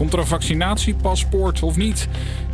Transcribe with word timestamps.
Komt 0.00 0.12
er 0.12 0.18
een 0.18 0.26
vaccinatiepaspoort 0.26 1.62
of 1.62 1.76
niet? 1.76 2.08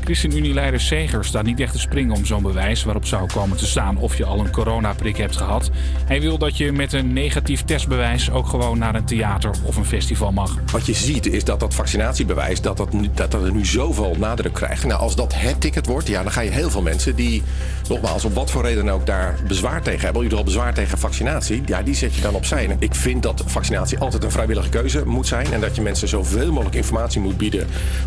ChristenUnie-leider 0.06 0.80
Seger 0.80 1.24
staat 1.24 1.44
niet 1.44 1.60
echt 1.60 1.72
te 1.72 1.78
springen 1.78 2.14
om 2.14 2.24
zo'n 2.24 2.42
bewijs 2.42 2.84
waarop 2.84 3.06
zou 3.06 3.28
komen 3.32 3.56
te 3.56 3.66
staan 3.66 3.96
of 3.96 4.16
je 4.16 4.24
al 4.24 4.40
een 4.40 4.50
coronaprik 4.50 5.16
hebt 5.16 5.36
gehad. 5.36 5.70
Hij 6.04 6.20
wil 6.20 6.38
dat 6.38 6.56
je 6.56 6.72
met 6.72 6.92
een 6.92 7.12
negatief 7.12 7.64
testbewijs 7.64 8.30
ook 8.30 8.46
gewoon 8.46 8.78
naar 8.78 8.94
een 8.94 9.04
theater 9.04 9.50
of 9.62 9.76
een 9.76 9.84
festival 9.84 10.32
mag. 10.32 10.56
Wat 10.72 10.86
je 10.86 10.94
ziet 10.94 11.26
is 11.26 11.44
dat 11.44 11.60
dat 11.60 11.74
vaccinatiebewijs 11.74 12.60
dat 12.60 12.76
dat, 12.76 12.92
nu, 12.92 13.08
dat, 13.14 13.34
er 13.34 13.52
nu 13.52 13.64
zoveel 13.64 14.16
nadruk 14.18 14.52
krijgt. 14.52 14.84
Nou, 14.84 15.00
als 15.00 15.16
dat 15.16 15.34
het 15.34 15.60
ticket 15.60 15.86
wordt, 15.86 16.08
ja, 16.08 16.22
dan 16.22 16.32
ga 16.32 16.40
je 16.40 16.50
heel 16.50 16.70
veel 16.70 16.82
mensen 16.82 17.16
die, 17.16 17.42
nogmaals, 17.88 18.24
op 18.24 18.34
wat 18.34 18.50
voor 18.50 18.62
reden 18.62 18.88
ook 18.88 19.06
daar 19.06 19.38
bezwaar 19.46 19.82
tegen 19.82 20.04
hebben, 20.04 20.22
in 20.22 20.28
ieder 20.28 20.44
bezwaar 20.44 20.74
tegen 20.74 20.98
vaccinatie, 20.98 21.62
ja, 21.66 21.82
die 21.82 21.94
zet 21.94 22.14
je 22.14 22.20
dan 22.20 22.34
opzij. 22.34 22.68
En 22.68 22.76
ik 22.78 22.94
vind 22.94 23.22
dat 23.22 23.42
vaccinatie 23.46 23.98
altijd 23.98 24.24
een 24.24 24.30
vrijwillige 24.30 24.68
keuze 24.68 25.06
moet 25.06 25.26
zijn 25.26 25.52
en 25.52 25.60
dat 25.60 25.76
je 25.76 25.82
mensen 25.82 26.08
zoveel 26.08 26.52
mogelijk 26.52 26.76
informatie 26.76 27.20
moet 27.20 27.35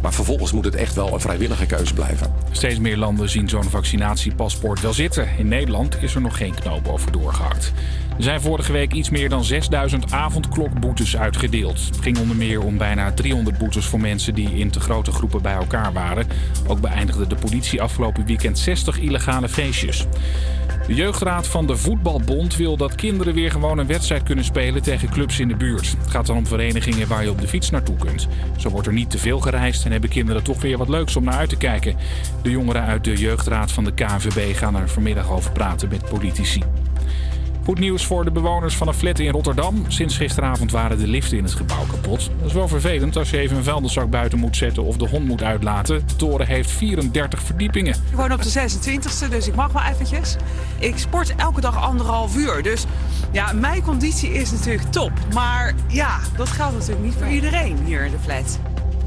Maar 0.02 0.14
vervolgens 0.14 0.52
moet 0.52 0.66
het 0.66 0.76
echt 0.76 0.96
wel 0.96 1.14
een 1.14 1.20
vrijwillige 1.20 1.66
keuze 1.66 1.94
blijven. 1.94 2.34
Steeds 2.52 2.80
meer 2.80 2.98
landen 2.98 3.30
zien 3.30 3.50
zo'n 3.50 3.64
vaccinatiepaspoort 3.64 4.82
wel 4.82 4.94
zitten. 4.94 5.28
In 5.38 5.48
Nederland 5.48 6.04
is 6.04 6.16
er 6.16 6.22
nog 6.22 6.38
geen 6.38 6.54
knoop 6.54 6.88
over 6.88 7.12
doorgehakt. 7.12 7.74
Er 8.18 8.26
zijn 8.26 8.42
vorige 8.42 8.72
week 8.72 8.94
iets 8.94 9.10
meer 9.10 9.30
dan 9.30 9.44
6000 9.44 10.12
avondklokboetes 10.12 11.18
uitgedeeld. 11.18 11.86
Het 11.86 11.98
ging 12.02 12.18
onder 12.18 12.36
meer 12.36 12.62
om 12.62 12.78
bijna 12.78 13.12
300 13.12 13.58
boetes 13.58 13.86
voor 13.86 14.00
mensen 14.00 14.34
die 14.34 14.50
in 14.50 14.72
te 14.72 14.80
grote 14.80 15.12
groepen 15.12 15.42
bij 15.42 15.54
elkaar 15.54 15.94
waren. 15.94 16.28
Ook 16.68 16.82
beëindigde 16.82 17.28
de 17.28 17.36
politie 17.36 17.82
afgelopen 17.82 18.26
weekend 18.26 18.60
60 18.60 19.00
illegale 19.00 19.50
feestjes. 19.50 20.06
De 20.90 20.96
jeugdraad 20.96 21.48
van 21.48 21.68
de 21.68 21.78
Voetbalbond 21.78 22.56
wil 22.56 22.78
dat 22.78 22.96
kinderen 22.96 23.34
weer 23.34 23.52
gewoon 23.52 23.78
een 23.78 23.88
wedstrijd 23.88 24.24
kunnen 24.24 24.46
spelen 24.46 24.82
tegen 24.82 25.10
clubs 25.10 25.40
in 25.40 25.48
de 25.48 25.56
buurt. 25.56 25.96
Het 25.98 26.10
gaat 26.10 26.26
dan 26.26 26.38
om 26.38 26.48
verenigingen 26.48 27.08
waar 27.08 27.24
je 27.24 27.30
op 27.30 27.42
de 27.42 27.48
fiets 27.48 27.70
naartoe 27.70 27.96
kunt. 27.96 28.28
Zo 28.58 28.70
wordt 28.70 28.88
er 28.88 28.94
niet 28.94 29.10
te 29.10 29.18
veel 29.18 29.40
gereisd 29.40 29.86
en 29.86 29.92
hebben 29.92 30.10
kinderen 30.10 30.44
toch 30.44 30.62
weer 30.62 30.78
wat 30.78 30.90
leuks 30.90 31.16
om 31.16 31.24
naar 31.24 31.34
uit 31.34 31.50
te 31.50 31.58
kijken. 31.58 31.96
De 32.42 32.50
jongeren 32.50 32.82
uit 32.82 33.04
de 33.04 33.16
jeugdraad 33.16 33.72
van 33.72 33.84
de 33.84 33.94
KNVB 33.94 34.56
gaan 34.56 34.76
er 34.76 34.90
vanmiddag 34.90 35.32
over 35.32 35.52
praten 35.52 35.90
met 35.90 36.10
politici. 36.10 36.62
Goed 37.70 37.80
nieuws 37.80 38.06
voor 38.06 38.24
de 38.24 38.32
bewoners 38.32 38.76
van 38.76 38.88
een 38.88 38.94
flat 38.94 39.20
in 39.20 39.32
Rotterdam. 39.32 39.86
Sinds 39.88 40.18
gisteravond 40.18 40.72
waren 40.72 40.98
de 40.98 41.08
liften 41.08 41.38
in 41.38 41.44
het 41.44 41.54
gebouw 41.54 41.86
kapot. 41.92 42.30
Dat 42.38 42.48
is 42.48 42.54
wel 42.54 42.68
vervelend 42.68 43.16
als 43.16 43.30
je 43.30 43.38
even 43.38 43.58
een 43.58 43.64
vuilniszak 43.64 44.10
buiten 44.10 44.40
moet 44.40 44.58
zetten 44.58 44.84
of 44.84 44.98
de 44.98 45.08
hond 45.08 45.26
moet 45.26 45.44
uitlaten. 45.44 46.08
De 46.08 46.16
toren 46.16 46.48
heeft 46.48 46.72
34 46.72 47.42
verdiepingen. 47.42 47.94
Ik 47.94 48.16
woon 48.16 48.32
op 48.32 48.42
de 48.42 48.50
26e, 48.50 49.30
dus 49.30 49.48
ik 49.48 49.56
mag 49.56 49.72
wel 49.72 49.82
eventjes. 49.82 50.36
Ik 50.80 50.98
sport 50.98 51.36
elke 51.36 51.62
dag 51.62 51.82
anderhalf 51.82 52.36
uur. 52.36 52.64
Dus 52.64 52.86
ja, 53.32 53.54
mijn 53.54 53.82
conditie 53.82 54.30
is 54.34 54.52
natuurlijk 54.52 54.92
top. 54.92 55.12
Maar 55.34 55.74
ja, 55.88 56.20
dat 56.38 56.50
geldt 56.50 56.74
natuurlijk 56.74 57.06
niet 57.06 57.16
voor 57.18 57.28
iedereen 57.28 57.78
hier 57.86 58.06
in 58.06 58.12
de 58.12 58.20
flat. 58.20 58.60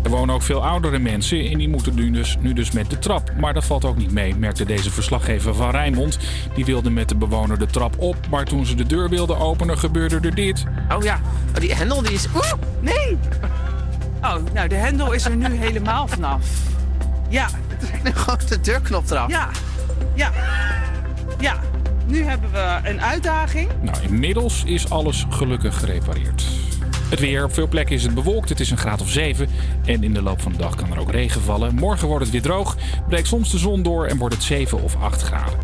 Er 0.03 0.11
wonen 0.11 0.34
ook 0.34 0.42
veel 0.42 0.64
oudere 0.64 0.98
mensen 0.98 1.50
en 1.50 1.58
die 1.58 1.69
moeten 1.69 1.95
nu 1.95 2.11
dus, 2.11 2.36
nu 2.41 2.53
dus 2.53 2.70
met 2.70 2.91
de 2.91 2.98
trap. 2.98 3.33
Maar 3.41 3.55
dat 3.55 3.64
valt 3.64 3.84
ook 3.84 3.97
niet 3.97 4.12
mee, 4.12 4.34
merkte 4.36 4.64
deze 4.64 4.91
verslaggever 4.91 5.55
van 5.55 5.70
Rijnmond. 5.70 6.19
Die 6.55 6.64
wilde 6.64 6.91
met 6.91 7.08
de 7.08 7.14
bewoner 7.14 7.58
de 7.58 7.67
trap 7.67 7.98
op, 7.98 8.17
maar 8.30 8.45
toen 8.45 8.67
ze 8.67 8.75
de 8.75 8.86
deur 8.86 9.08
wilden 9.08 9.39
openen 9.39 9.78
gebeurde 9.78 10.20
er 10.23 10.34
dit. 10.34 10.64
Oh 10.97 11.03
ja, 11.03 11.20
oh, 11.55 11.61
die 11.61 11.75
hendel 11.75 12.03
die 12.03 12.12
is... 12.12 12.27
Oeh, 12.34 12.53
nee! 12.80 13.17
Oh, 14.23 14.34
nou 14.53 14.69
de 14.69 14.75
hendel 14.75 15.12
is 15.12 15.25
er 15.25 15.36
nu 15.36 15.55
helemaal 15.56 16.08
vanaf. 16.08 16.47
Ja, 17.28 17.48
Nu 18.05 18.11
gewoon 18.12 18.39
de 18.48 18.61
deurknop 18.61 19.11
eraf. 19.11 19.30
ja, 19.30 19.48
ja, 20.14 20.30
ja. 21.39 21.55
Nu 22.06 22.25
hebben 22.25 22.50
we 22.53 22.80
een 22.84 23.00
uitdaging. 23.03 23.69
Nou, 23.83 23.97
inmiddels 24.03 24.62
is 24.64 24.91
alles 24.91 25.27
gelukkig 25.28 25.78
gerepareerd. 25.78 26.45
Het 27.13 27.21
weer. 27.21 27.45
Op 27.45 27.55
veel 27.55 27.69
plekken 27.69 27.97
is 27.97 28.03
het 28.03 28.14
bewolkt. 28.14 28.48
Het 28.48 28.61
is 28.61 28.70
een 28.70 28.79
graad 28.79 29.01
of 29.01 29.09
7. 29.09 29.48
En 29.85 30.03
in 30.03 30.14
de 30.14 30.23
loop 30.23 30.41
van 30.41 30.53
de 30.53 30.59
dag 30.59 30.75
kan 30.75 30.92
er 30.92 31.01
ook 31.01 31.11
regen 31.11 31.41
vallen. 31.41 31.75
Morgen 31.75 32.09
wordt 32.09 32.23
het 32.23 32.33
weer 32.33 32.42
droog. 32.42 32.77
Breekt 33.09 33.27
soms 33.27 33.51
de 33.51 33.59
zon 33.59 33.83
door 33.83 34.07
en 34.07 34.19
wordt 34.19 34.35
het 34.35 34.45
7 34.45 34.83
of 34.83 34.97
8 35.01 35.23
graden. 35.23 35.59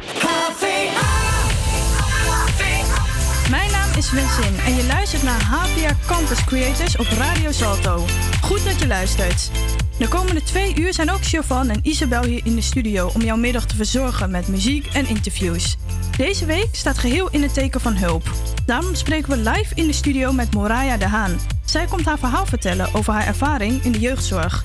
Is 3.98 4.10
Wensin 4.10 4.59
en 4.66 4.75
je 4.75 4.86
luistert 4.86 5.22
naar 5.22 5.42
HVA 5.42 5.97
Campus 6.06 6.44
Creators 6.44 6.97
op 6.97 7.06
Radio 7.06 7.53
Salto. 7.53 8.04
Goed 8.42 8.64
dat 8.64 8.78
je 8.81 8.86
luistert. 8.86 9.50
De 9.98 10.09
komende 10.09 10.42
twee 10.42 10.81
uur 10.81 10.94
zijn 10.94 11.10
ook 11.10 11.22
Siobhan 11.22 11.69
en 11.69 11.81
Isabel 11.82 12.25
hier 12.25 12.41
in 12.44 12.54
de 12.54 12.60
studio 12.60 13.10
om 13.14 13.20
jouw 13.20 13.36
middag 13.36 13.66
te 13.66 13.76
verzorgen 13.76 14.31
met 14.31 14.48
muziek 14.48 14.86
en 14.86 15.09
interviews. 15.09 15.76
Deze 16.16 16.47
week 16.47 16.69
staat 16.72 16.98
geheel 16.98 17.28
in 17.31 17.42
het 17.42 17.54
teken 17.54 17.81
van 17.81 17.97
hulp. 17.97 18.31
Daarom 18.66 18.94
spreken 18.94 19.31
we 19.31 19.50
live 19.50 19.75
in 19.75 19.86
de 19.86 19.92
studio 19.92 20.32
met 20.32 20.54
Moraya 20.54 20.97
de 20.97 21.09
Haan. 21.09 21.41
Zij 21.65 21.86
komt 21.86 22.04
haar 22.04 22.19
verhaal 22.19 22.47
vertellen 22.47 22.94
over 22.94 23.12
haar 23.12 23.26
ervaring 23.26 23.82
in 23.82 23.92
de 23.92 24.00
jeugdzorg. 24.00 24.65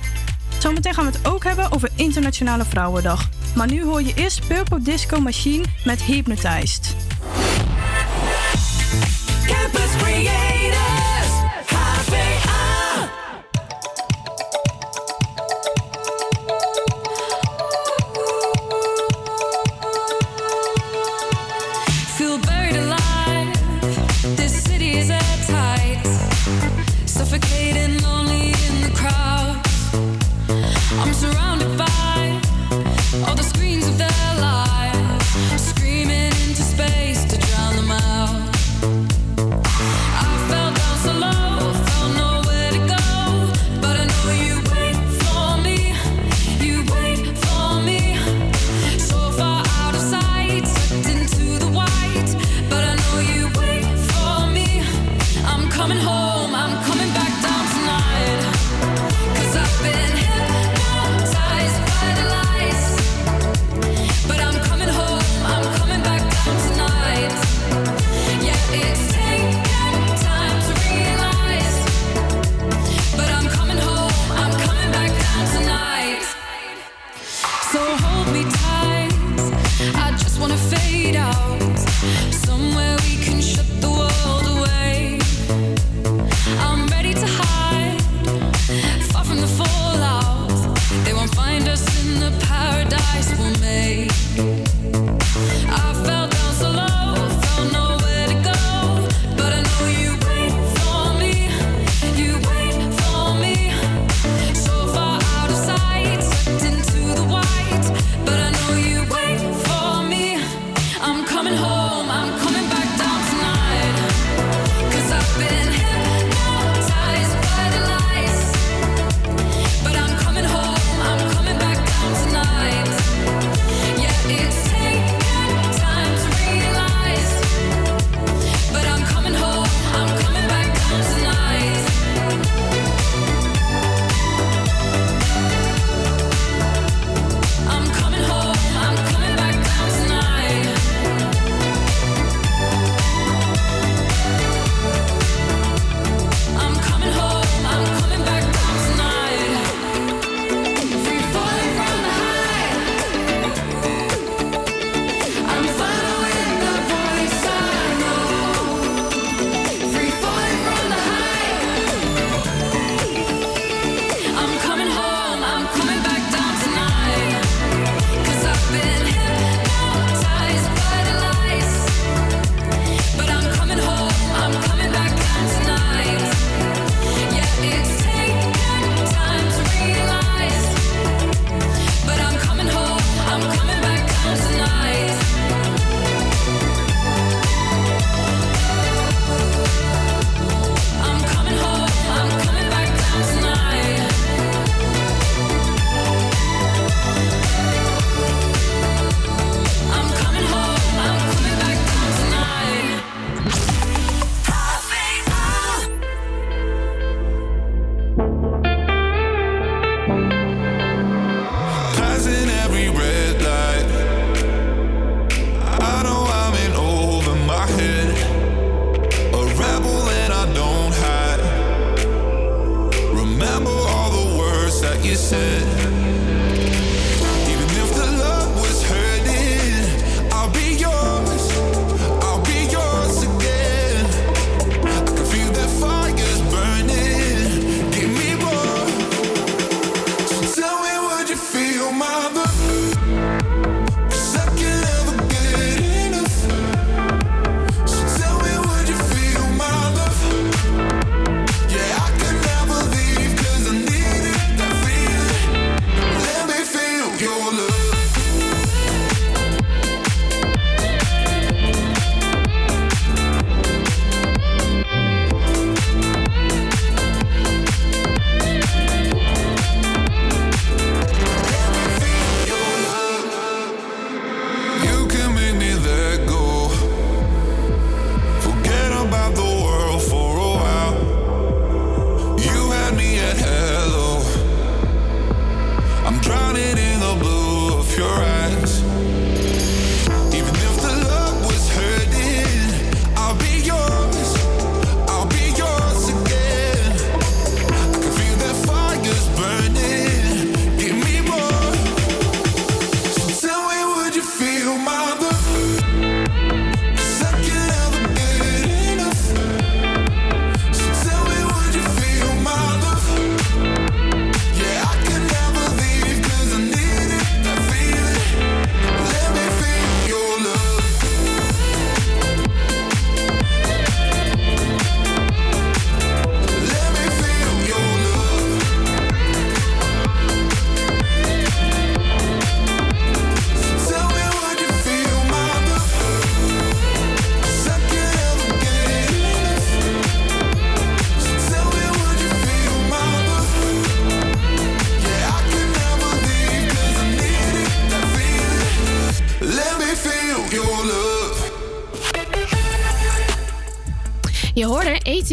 Zometeen 0.58 0.94
gaan 0.94 1.06
we 1.06 1.12
het 1.12 1.26
ook 1.26 1.44
hebben 1.44 1.72
over 1.72 1.90
Internationale 1.94 2.64
Vrouwendag. 2.64 3.28
Maar 3.54 3.70
nu 3.70 3.84
hoor 3.84 4.02
je 4.02 4.12
eerst 4.14 4.46
Purple 4.46 4.82
Disco 4.82 5.20
Machine 5.20 5.64
met 5.84 6.02
Hypnotized. 6.02 6.94
Campus 10.22 10.53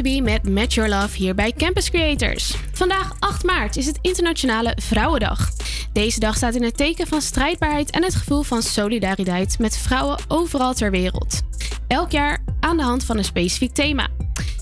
ATB 0.02 0.22
met 0.24 0.50
Match 0.50 0.76
Your 0.76 0.90
Love 0.90 1.18
hier 1.18 1.36
bij 1.36 1.52
Campus 1.52 1.90
Creators. 1.90 2.56
Vandaag 2.74 3.14
8 3.20 3.44
maart 3.44 3.78
is 3.78 3.86
het 3.86 4.00
Internationale 4.02 4.78
Vrouwendag. 4.82 5.50
Deze 5.94 6.20
dag 6.20 6.36
staat 6.36 6.56
in 6.56 6.64
het 6.64 6.78
teken 6.78 7.08
van 7.08 7.22
strijdbaarheid 7.22 7.92
en 7.92 8.04
het 8.04 8.16
gevoel 8.16 8.42
van 8.42 8.62
solidariteit 8.62 9.60
met 9.60 9.78
vrouwen 9.78 10.20
overal 10.28 10.74
ter 10.74 10.92
wereld. 10.92 11.42
Elk 11.88 12.12
jaar 12.12 12.44
aan 12.60 12.78
de 12.78 12.84
hand 12.84 13.04
van 13.04 13.18
een 13.18 13.24
specifiek 13.24 13.74
thema. 13.74 14.08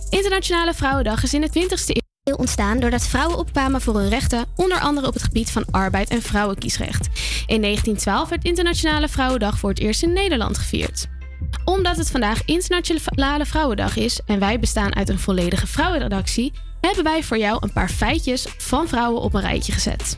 Internationale 0.09 0.73
Vrouwendag 0.73 1.23
is 1.23 1.33
in 1.33 1.41
de 1.41 1.49
20e 1.49 2.07
eeuw 2.23 2.35
ontstaan 2.35 2.79
doordat 2.79 3.07
vrouwen 3.07 3.37
opkwamen 3.37 3.81
voor 3.81 3.95
hun 3.95 4.09
rechten, 4.09 4.45
onder 4.55 4.79
andere 4.79 5.07
op 5.07 5.13
het 5.13 5.23
gebied 5.23 5.51
van 5.51 5.65
arbeid 5.71 6.09
en 6.09 6.21
vrouwenkiesrecht. 6.21 7.07
In 7.45 7.61
1912 7.61 8.29
werd 8.29 8.43
Internationale 8.43 9.07
Vrouwendag 9.07 9.57
voor 9.57 9.69
het 9.69 9.79
eerst 9.79 10.03
in 10.03 10.13
Nederland 10.13 10.57
gevierd 10.57 10.88
het 11.99 12.11
vandaag 12.11 12.41
Internationale 12.45 13.45
Vrouwendag 13.45 13.95
is 13.97 14.19
en 14.25 14.39
wij 14.39 14.59
bestaan 14.59 14.95
uit 14.95 15.09
een 15.09 15.19
volledige 15.19 15.67
vrouwenredactie, 15.67 16.53
hebben 16.81 17.03
wij 17.03 17.23
voor 17.23 17.37
jou 17.37 17.57
een 17.59 17.73
paar 17.73 17.89
feitjes 17.89 18.47
van 18.57 18.87
vrouwen 18.87 19.21
op 19.21 19.33
een 19.33 19.41
rijtje 19.41 19.71
gezet. 19.71 20.15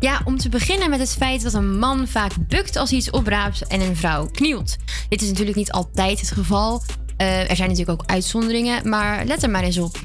Ja, 0.00 0.20
om 0.24 0.36
te 0.36 0.48
beginnen 0.48 0.90
met 0.90 0.98
het 0.98 1.14
feit 1.14 1.42
dat 1.42 1.54
een 1.54 1.78
man 1.78 2.08
vaak 2.08 2.32
bukt 2.48 2.76
als 2.76 2.90
hij 2.90 2.98
iets 2.98 3.10
opraapt 3.10 3.66
en 3.66 3.80
een 3.80 3.96
vrouw 3.96 4.26
knielt. 4.26 4.76
Dit 5.08 5.22
is 5.22 5.28
natuurlijk 5.28 5.56
niet 5.56 5.72
altijd 5.72 6.20
het 6.20 6.30
geval. 6.30 6.82
Eh, 7.16 7.50
er 7.50 7.56
zijn 7.56 7.68
natuurlijk 7.68 8.02
ook 8.02 8.10
uitzonderingen, 8.10 8.88
maar 8.88 9.24
let 9.24 9.42
er 9.42 9.50
maar 9.50 9.62
eens 9.62 9.78
op. 9.78 9.98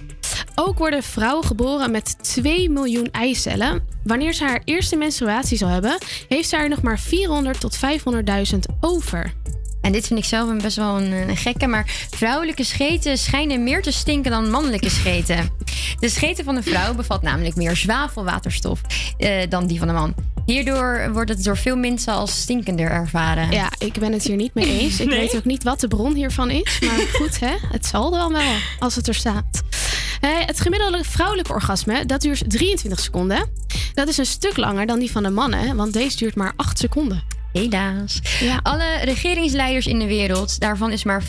Ook 0.55 0.77
worden 0.77 1.03
vrouwen 1.03 1.45
geboren 1.45 1.91
met 1.91 2.23
2 2.23 2.69
miljoen 2.69 3.11
eicellen. 3.11 3.83
Wanneer 4.03 4.33
ze 4.33 4.43
haar 4.43 4.61
eerste 4.65 4.95
menstruatie 4.95 5.57
zal 5.57 5.69
hebben, 5.69 5.97
heeft 6.27 6.49
ze 6.49 6.55
er 6.55 6.69
nog 6.69 6.81
maar 6.81 6.99
400 6.99 7.59
tot 7.59 7.77
500.000 7.77 8.59
over. 8.79 9.33
En 9.81 9.91
dit 9.91 10.07
vind 10.07 10.19
ik 10.19 10.25
zelf 10.25 10.61
best 10.61 10.75
wel 10.75 10.97
een, 11.01 11.11
een 11.29 11.37
gekke, 11.37 11.67
maar 11.67 12.07
vrouwelijke 12.09 12.63
scheten 12.63 13.17
schijnen 13.17 13.63
meer 13.63 13.81
te 13.81 13.91
stinken 13.91 14.31
dan 14.31 14.49
mannelijke 14.49 14.89
scheten. 14.89 15.49
De 15.99 16.09
scheten 16.09 16.43
van 16.45 16.55
een 16.55 16.63
vrouw 16.63 16.93
bevat 16.93 17.21
namelijk 17.21 17.55
meer 17.55 17.75
zwavelwaterstof 17.75 18.81
eh, 19.17 19.49
dan 19.49 19.67
die 19.67 19.79
van 19.79 19.87
een 19.87 19.95
man. 19.95 20.13
Hierdoor 20.45 21.09
wordt 21.13 21.29
het 21.29 21.43
door 21.43 21.57
veel 21.57 21.75
mensen 21.75 22.13
als 22.13 22.41
stinkender 22.41 22.89
ervaren. 22.91 23.51
Ja, 23.51 23.69
ik 23.77 23.93
ben 23.99 24.11
het 24.13 24.23
hier 24.23 24.35
niet 24.35 24.53
mee 24.53 24.79
eens. 24.79 24.99
Ik 24.99 25.07
Nee? 25.07 25.19
weet 25.19 25.35
ook 25.35 25.45
niet 25.45 25.63
wat 25.63 25.79
de 25.79 25.87
bron 25.87 26.13
hiervan 26.13 26.49
is. 26.49 26.79
Maar 26.79 27.07
goed, 27.13 27.39
hè? 27.39 27.53
het 27.71 27.85
zal 27.85 28.11
dan 28.11 28.31
wel 28.31 28.51
als 28.79 28.95
het 28.95 29.07
er 29.07 29.15
staat. 29.15 29.61
Eh, 30.21 30.29
het 30.45 30.59
gemiddelde 30.59 31.03
vrouwelijke 31.03 31.53
orgasme 31.53 32.05
dat 32.05 32.21
duurt 32.21 32.49
23 32.49 32.99
seconden. 32.99 33.49
Dat 33.93 34.07
is 34.07 34.17
een 34.17 34.25
stuk 34.25 34.57
langer 34.57 34.85
dan 34.85 34.99
die 34.99 35.11
van 35.11 35.23
de 35.23 35.29
mannen, 35.29 35.75
want 35.75 35.93
deze 35.93 36.17
duurt 36.17 36.35
maar 36.35 36.53
8 36.55 36.77
seconden. 36.79 37.23
Helaas. 37.53 38.21
Alle 38.61 38.97
regeringsleiders 39.03 39.87
in 39.87 39.99
de 39.99 40.07
wereld, 40.07 40.59
daarvan 40.59 40.91
is 40.91 41.03
maar 41.03 41.23
5% 41.23 41.27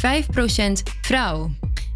vrouw. 1.00 1.50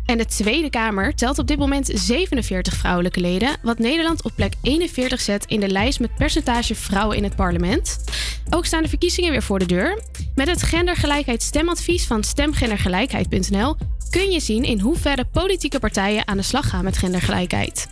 En 0.06 0.18
de 0.18 0.26
Tweede 0.26 0.70
Kamer 0.70 1.14
telt 1.14 1.38
op 1.38 1.46
dit 1.46 1.58
moment 1.58 1.90
47 1.94 2.74
vrouwelijke 2.74 3.20
leden, 3.20 3.56
wat 3.62 3.78
Nederland 3.78 4.22
op 4.22 4.32
plek 4.34 4.54
41 4.62 5.20
zet 5.20 5.44
in 5.44 5.60
de 5.60 5.68
lijst 5.68 6.00
met 6.00 6.14
percentage 6.14 6.74
vrouwen 6.74 7.16
in 7.16 7.24
het 7.24 7.36
parlement. 7.36 8.04
Ook 8.50 8.66
staan 8.66 8.82
de 8.82 8.88
verkiezingen 8.88 9.30
weer 9.30 9.42
voor 9.42 9.58
de 9.58 9.66
deur. 9.66 10.02
Met 10.34 10.48
het 10.48 10.62
gendergelijkheid 10.62 11.42
stemadvies 11.42 12.06
van 12.06 12.24
stemgendergelijkheid.nl 12.24 13.76
kun 14.10 14.30
je 14.30 14.40
zien 14.40 14.64
in 14.64 14.80
hoeverre 14.80 15.24
politieke 15.24 15.78
partijen 15.78 16.28
aan 16.28 16.36
de 16.36 16.42
slag 16.42 16.68
gaan 16.68 16.84
met 16.84 16.98
gendergelijkheid. 16.98 17.86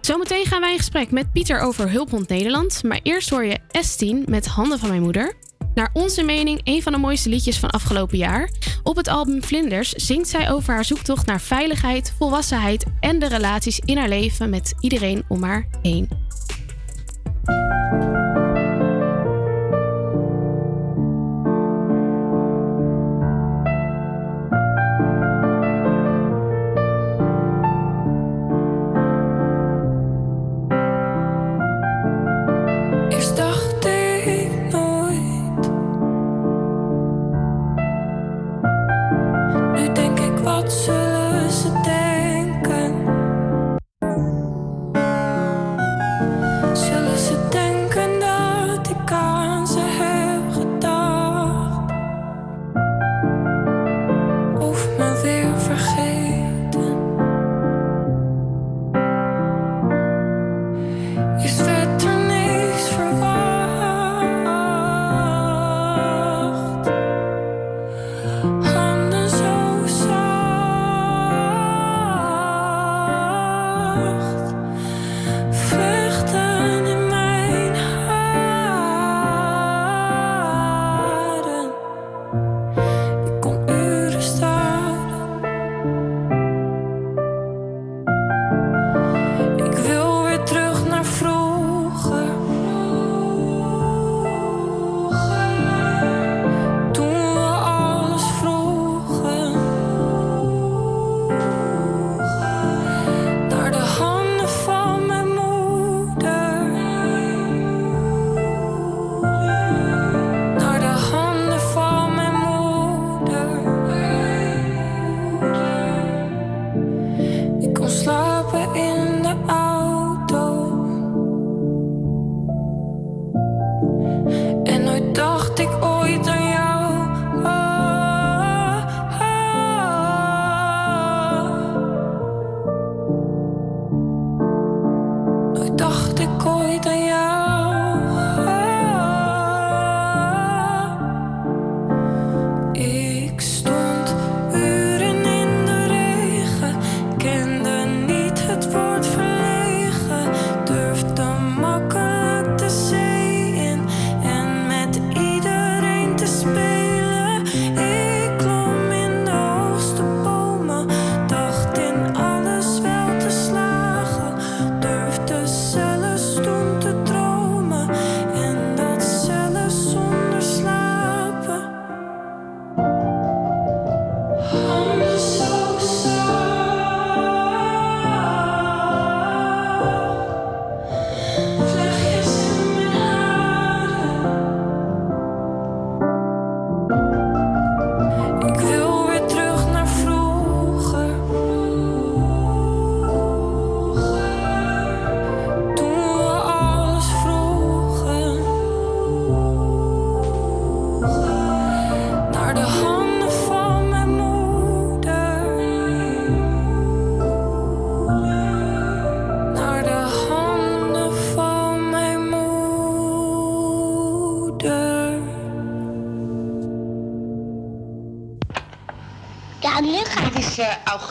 Zometeen 0.00 0.46
gaan 0.46 0.60
wij 0.60 0.72
in 0.72 0.78
gesprek 0.78 1.10
met 1.10 1.32
Pieter 1.32 1.60
over 1.60 1.90
Hulphond 1.90 2.28
Nederland, 2.28 2.82
maar 2.82 3.00
eerst 3.02 3.30
hoor 3.30 3.44
je 3.44 3.58
S10 3.58 4.28
met 4.28 4.46
Handen 4.46 4.78
van 4.78 4.88
mijn 4.88 5.02
moeder. 5.02 5.34
Naar 5.74 5.90
onze 5.92 6.22
mening 6.22 6.60
een 6.64 6.82
van 6.82 6.92
de 6.92 6.98
mooiste 6.98 7.28
liedjes 7.28 7.58
van 7.58 7.70
afgelopen 7.70 8.18
jaar. 8.18 8.50
Op 8.82 8.96
het 8.96 9.08
album 9.08 9.42
Vlinders 9.42 9.90
zingt 9.90 10.28
zij 10.28 10.50
over 10.50 10.74
haar 10.74 10.84
zoektocht 10.84 11.26
naar 11.26 11.40
veiligheid, 11.40 12.14
volwassenheid 12.18 12.84
en 13.00 13.18
de 13.18 13.28
relaties 13.28 13.78
in 13.78 13.96
haar 13.96 14.08
leven 14.08 14.50
met 14.50 14.74
iedereen 14.80 15.24
om 15.28 15.42
haar 15.42 15.68
heen. 15.82 16.08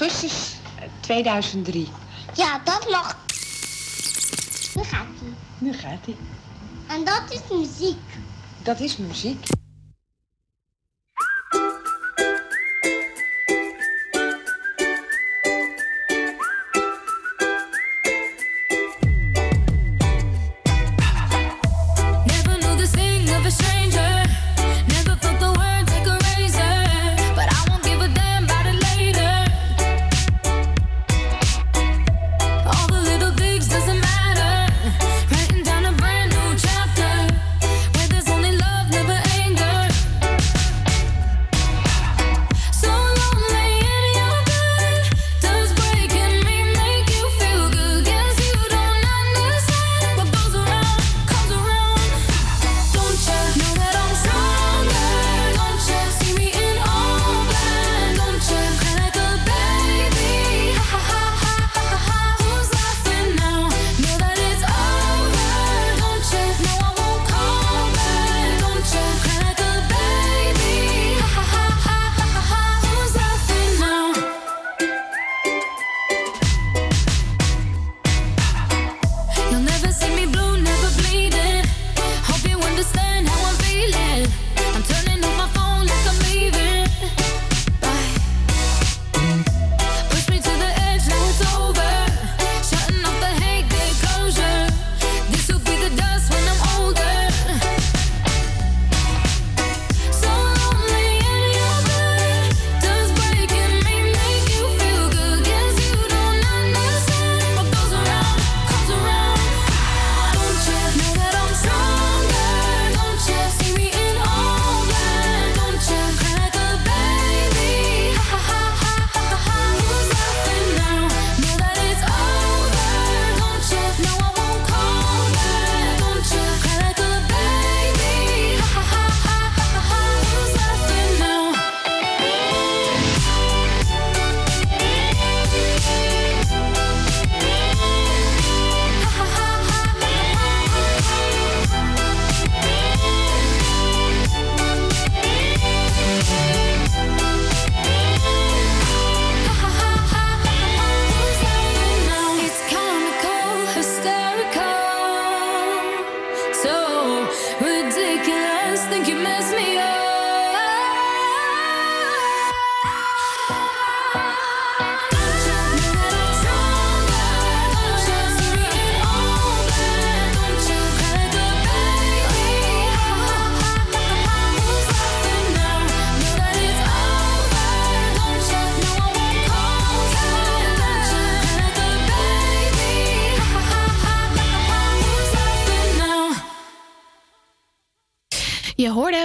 Augustus 0.01 0.55
eh, 0.79 0.84
2003. 1.00 1.88
Ja, 2.34 2.62
dat 2.63 2.89
mag. 2.89 3.17
Nu 4.74 4.84
gaat 4.84 5.08
hij. 5.20 5.34
Nu 5.58 5.74
gaat 5.74 6.05
hij. 6.05 6.15
En 6.88 7.05
dat 7.05 7.24
is 7.29 7.58
muziek. 7.58 8.00
Dat 8.63 8.79
is 8.79 8.98
muziek. 8.98 9.46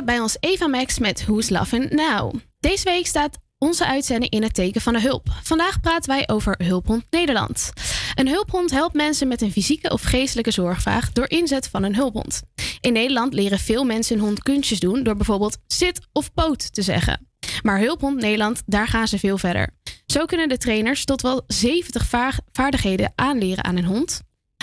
Bij 0.05 0.21
ons 0.21 0.37
Eva 0.41 0.67
Max 0.67 0.99
met 0.99 1.25
Who's 1.25 1.49
Laughing 1.49 1.91
Now. 1.91 2.35
Deze 2.61 2.85
week 2.85 3.07
staat 3.07 3.39
onze 3.59 3.87
uitzending 3.87 4.33
in 4.33 4.43
het 4.43 4.55
teken 4.55 4.81
van 4.81 4.93
de 4.93 5.01
hulp. 5.01 5.29
Vandaag 5.43 5.81
praten 5.81 6.11
wij 6.11 6.29
over 6.29 6.55
Hulphond 6.65 7.05
Nederland. 7.11 7.73
Een 8.15 8.29
hulphond 8.29 8.71
helpt 8.71 8.95
mensen 8.95 9.29
met 9.29 9.43
een 9.43 9.53
fysieke 9.53 9.91
of 9.91 10.03
geestelijke 10.03 10.51
zorgvraag 10.51 11.13
door 11.13 11.31
inzet 11.31 11.69
van 11.69 11.83
een 11.83 11.95
hulphond. 11.95 12.43
In 12.81 12.93
Nederland 12.93 13.35
leren 13.35 13.59
veel 13.59 13.85
mensen 13.85 14.17
hun 14.17 14.25
hond 14.27 14.43
kunstjes 14.43 14.81
doen 14.81 15.03
door 15.03 15.17
bijvoorbeeld 15.17 15.59
zit 15.67 16.07
of 16.13 16.33
poot 16.33 16.75
te 16.75 16.83
zeggen. 16.83 17.29
Maar 17.63 17.79
Hulphond 17.79 18.21
Nederland, 18.21 18.63
daar 18.67 18.89
gaan 18.89 19.09
ze 19.09 19.19
veel 19.19 19.39
verder. 19.39 19.71
Zo 20.07 20.25
kunnen 20.25 20.49
de 20.49 20.59
trainers 20.59 21.05
tot 21.05 21.23
wel 21.23 21.43
70 21.47 22.07
vaar- 22.07 22.41
vaardigheden 22.53 23.13
aanleren 23.15 23.65
aan 23.65 23.77
een 23.77 23.85
hond. 23.85 24.21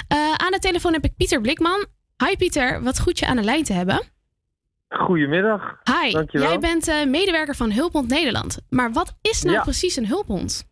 Eh, 0.07 0.17
aan 0.33 0.51
de 0.51 0.59
telefoon 0.59 0.93
heb 0.93 1.03
ik 1.05 1.15
Pieter 1.15 1.41
Blikman. 1.41 1.85
Hi 2.25 2.35
Pieter, 2.35 2.83
wat 2.83 2.99
goed 2.99 3.19
je 3.19 3.25
aan 3.25 3.35
de 3.35 3.43
lijn 3.43 3.63
te 3.63 3.73
hebben. 3.73 4.12
Goedemiddag. 4.97 5.79
Hi, 6.01 6.11
Dankjewel. 6.11 6.47
jij 6.49 6.59
bent 6.59 6.87
eh, 6.87 7.05
medewerker 7.05 7.55
van 7.55 7.71
Hulphond 7.71 8.09
Nederland. 8.09 8.65
Maar 8.69 8.91
wat 8.91 9.17
is 9.21 9.43
nou 9.43 9.55
Ja. 9.55 9.61
precies 9.61 9.95
een 9.95 10.07
hulphond? 10.07 10.71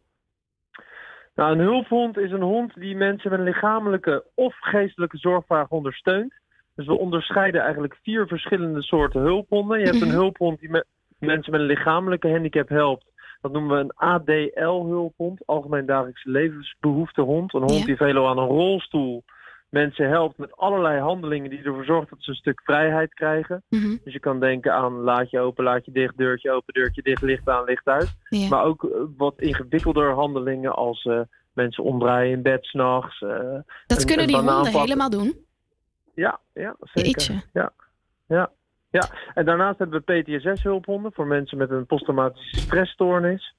Nou, 1.35 1.51
een 1.51 1.59
hulphond 1.59 2.17
is 2.17 2.31
een 2.31 2.41
hond 2.41 2.73
die 2.75 2.95
mensen 2.95 3.29
met 3.31 3.39
een 3.39 3.45
lichamelijke 3.45 4.23
of 4.35 4.55
geestelijke 4.59 5.17
zorgvraag 5.17 5.69
ondersteunt. 5.69 6.33
Dus 6.75 6.85
we 6.85 6.97
onderscheiden 6.97 7.61
eigenlijk 7.61 7.97
vier 8.03 8.27
verschillende 8.27 8.81
soorten 8.83 9.21
hulphonden. 9.21 9.79
Je 9.79 9.85
hebt 9.85 10.01
een 10.01 10.07
Mhm. 10.07 10.17
hulphond 10.17 10.59
die 10.59 10.69
me- 10.69 10.85
mensen 11.19 11.51
met 11.51 11.61
een 11.61 11.67
lichamelijke 11.67 12.29
handicap 12.29 12.69
helpt. 12.69 13.05
Dat 13.41 13.51
noemen 13.51 13.77
we 13.77 13.83
een 13.83 13.93
ADL-hulphond, 13.95 15.41
Algemeen 15.45 15.85
Dagelijkse 15.85 16.29
Levensbehoeftehond. 16.29 17.53
Een 17.53 17.59
hond 17.59 17.77
Ja. 17.79 17.85
die 17.85 17.95
veelal 17.95 18.27
aan 18.27 18.37
een 18.37 18.47
rolstoel 18.47 19.23
mensen 19.71 20.09
helpt 20.09 20.37
met 20.37 20.57
allerlei 20.57 20.99
handelingen 20.99 21.49
die 21.49 21.63
ervoor 21.63 21.85
zorgen 21.85 22.09
dat 22.09 22.23
ze 22.23 22.29
een 22.29 22.35
stuk 22.35 22.61
vrijheid 22.63 23.13
krijgen. 23.13 23.63
Mhm. 23.69 23.97
Dus 24.03 24.13
je 24.13 24.19
kan 24.19 24.39
denken 24.39 24.73
aan 24.73 24.93
laat 24.93 25.29
je 25.29 25.39
open, 25.39 25.63
laat 25.63 25.85
je 25.85 25.91
dicht, 25.91 26.17
deurtje 26.17 26.51
open, 26.51 26.73
deurtje 26.73 27.01
dicht, 27.01 27.21
licht 27.21 27.49
aan, 27.49 27.63
licht 27.63 27.87
uit. 27.87 28.15
Maar 28.49 28.63
ook 28.63 28.83
eh, 28.83 28.89
wat 29.17 29.41
ingewikkelder 29.41 30.13
handelingen 30.13 30.75
als 30.75 31.03
eh, 31.03 31.19
mensen 31.53 31.83
omdraaien 31.83 32.31
in 32.31 32.41
bed 32.41 32.65
s'nachts. 32.65 33.19
Dat 33.87 34.05
kunnen 34.05 34.27
die 34.27 34.37
honden 34.37 34.79
helemaal 34.79 35.09
doen. 35.09 35.45
Ja, 36.15 36.39
ja, 36.53 36.75
zeker. 36.79 37.43
Ja, 37.53 37.71
ja, 38.27 38.51
ja. 38.89 39.09
En 39.33 39.45
daarnaast 39.45 39.79
hebben 39.79 40.03
we 40.05 40.21
PTSS-hulphonden 40.21 41.13
voor 41.13 41.27
mensen 41.27 41.57
met 41.57 41.69
een 41.69 41.85
posttraumatische 41.85 42.59
stressstoornis. 42.59 43.55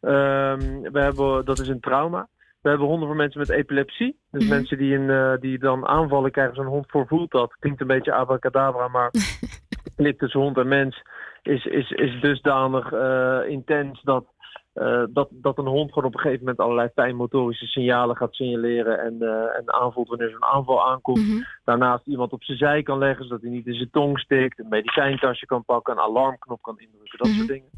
Ehm, 0.00 0.80
we 0.80 1.00
hebben, 1.00 1.44
dat 1.44 1.58
is 1.58 1.68
een 1.68 1.80
trauma. 1.80 2.28
We 2.62 2.68
hebben 2.68 2.86
honden 2.86 3.06
voor 3.08 3.16
mensen 3.16 3.40
met 3.40 3.50
epilepsie. 3.50 4.18
Dus 4.30 4.42
Mhm. 4.42 4.52
mensen 4.54 4.78
die, 4.78 4.94
een, 4.94 5.10
eh, 5.10 5.40
die 5.40 5.58
dan 5.58 5.86
aanvallen 5.86 6.30
krijgen, 6.30 6.54
zo'n 6.54 6.64
hond 6.66 6.84
voor 6.88 7.06
voelt 7.06 7.30
dat. 7.30 7.56
Klinkt 7.58 7.80
een 7.80 7.86
beetje 7.86 8.12
abracadabra, 8.14 8.88
maar 8.88 9.10
klik 9.96 10.18
tussen 10.18 10.40
hond 10.40 10.56
en 10.58 10.68
mens 10.68 11.02
is, 11.42 11.64
is, 11.64 11.90
is 11.90 12.20
dusdanig 12.20 12.92
eh, 12.92 13.40
intens 13.46 14.02
dat, 14.02 14.24
eh, 14.72 15.02
dat, 15.10 15.28
dat 15.30 15.58
een 15.58 15.66
hond 15.66 15.92
gewoon 15.92 16.08
op 16.08 16.14
een 16.14 16.20
gegeven 16.20 16.40
moment 16.40 16.60
allerlei 16.60 16.88
fijnmotorische 16.94 17.66
signalen 17.66 18.16
gaat 18.16 18.34
signaleren 18.34 18.98
en, 19.00 19.22
en 19.56 19.72
aanvoelt 19.72 20.08
wanneer 20.08 20.30
zo'n 20.30 20.44
aanval 20.44 20.86
aankomt. 20.86 21.26
Mhm. 21.28 21.42
Daarnaast 21.64 22.06
iemand 22.06 22.32
op 22.32 22.44
zijn 22.44 22.58
zij 22.58 22.82
kan 22.82 22.98
leggen, 22.98 23.24
zodat 23.24 23.40
hij 23.42 23.50
niet 23.50 23.66
in 23.66 23.74
zijn 23.74 23.90
tong 23.90 24.18
stikt, 24.18 24.58
een 24.58 24.68
medicijnkastje 24.68 25.46
kan 25.46 25.64
pakken, 25.64 25.92
een 25.92 26.02
alarmknop 26.02 26.62
kan 26.62 26.78
indrukken, 26.78 27.18
dat 27.18 27.26
Mhm. 27.28 27.36
soort 27.36 27.48
dingen. 27.48 27.68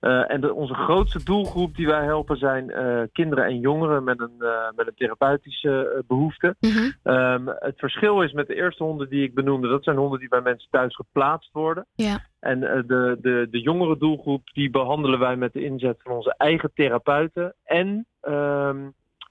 Eh, 0.00 0.30
en 0.30 0.40
de, 0.40 0.54
onze 0.54 0.74
grootste 0.74 1.24
doelgroep 1.24 1.76
die 1.76 1.86
wij 1.86 2.04
helpen 2.04 2.36
zijn 2.36 2.70
eh, 2.70 3.02
kinderen 3.12 3.44
en 3.44 3.60
jongeren 3.60 4.04
met 4.04 4.20
een, 4.20 4.36
eh, 4.38 4.70
met 4.76 4.86
een 4.86 4.94
therapeutische 4.94 5.92
eh, 5.94 6.00
behoefte. 6.06 6.56
Ehm, 7.02 7.46
het 7.46 7.78
verschil 7.78 8.22
is 8.22 8.32
met 8.32 8.46
de 8.46 8.54
eerste 8.54 8.84
honden 8.84 9.08
die 9.08 9.22
ik 9.22 9.34
benoemde, 9.34 9.68
dat 9.68 9.84
zijn 9.84 9.96
honden 9.96 10.18
die 10.18 10.28
bij 10.28 10.40
mensen 10.40 10.70
thuis 10.70 10.94
geplaatst 10.94 11.52
worden. 11.52 11.86
Ja. 11.94 12.28
En 12.40 12.60
de, 12.60 13.18
de, 13.20 13.46
de 13.50 13.60
jongere 13.60 13.98
doelgroep 13.98 14.50
die 14.52 14.70
behandelen 14.70 15.18
wij 15.18 15.36
met 15.36 15.52
de 15.52 15.64
inzet 15.64 16.00
van 16.02 16.12
onze 16.12 16.34
eigen 16.36 16.70
therapeuten 16.74 17.54
en 17.64 18.06
ehm, 18.20 18.88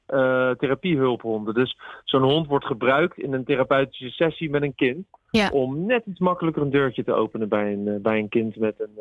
eh, 0.10 0.52
therapiehulphonden. 0.52 1.54
Dus 1.54 1.78
zo'n 2.04 2.22
hond 2.22 2.48
wordt 2.48 2.66
gebruikt 2.66 3.18
in 3.18 3.34
een 3.34 3.46
therapeutische 3.46 4.10
sessie 4.10 4.50
met 4.50 4.62
een 4.62 4.76
kind. 4.76 5.08
Ja. 5.32 5.50
Om 5.50 5.86
net 5.86 6.06
iets 6.06 6.20
makkelijker 6.20 6.62
een 6.62 6.70
deurtje 6.70 7.04
te 7.04 7.14
openen 7.14 7.50
bij 7.50 7.74
een, 7.74 8.02
bij 8.02 8.20
een 8.20 8.30
kind 8.30 8.56
met 8.56 8.80
een 8.80 8.98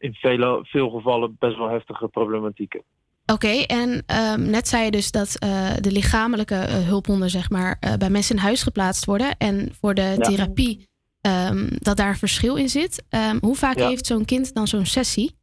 in 0.00 0.14
vele, 0.14 0.58
veel 0.62 0.90
gevallen 0.90 1.36
best 1.38 1.56
wel 1.56 1.68
heftige 1.68 2.08
problematieken. 2.08 2.82
Oké, 3.26 3.62
en 3.66 4.02
ehm, 4.06 4.50
net 4.50 4.68
zei 4.68 4.84
je 4.84 4.90
dus 4.90 5.10
dat 5.10 5.36
eh, 5.38 5.76
de 5.80 5.92
lichamelijke 5.92 6.54
eh, 6.54 6.86
hulphonden 6.86 7.30
zeg 7.30 7.50
maar, 7.50 7.76
eh, 7.80 7.94
bij 7.94 8.10
mensen 8.10 8.36
in 8.36 8.42
huis 8.42 8.62
geplaatst 8.62 9.04
worden. 9.04 9.36
En 9.38 9.68
voor 9.80 9.94
de 9.94 10.02
Ja. 10.02 10.16
therapie 10.16 10.88
ehm, 11.20 11.66
dat 11.78 11.96
daar 11.96 12.16
verschil 12.16 12.56
in 12.56 12.68
zit. 12.68 13.06
Ehm, 13.10 13.36
hoe 13.40 13.56
vaak 13.56 13.78
Ja. 13.78 13.88
heeft 13.88 14.06
zo'n 14.06 14.24
kind 14.24 14.54
dan 14.54 14.66
zo'n 14.66 14.84
sessie? 14.86 15.38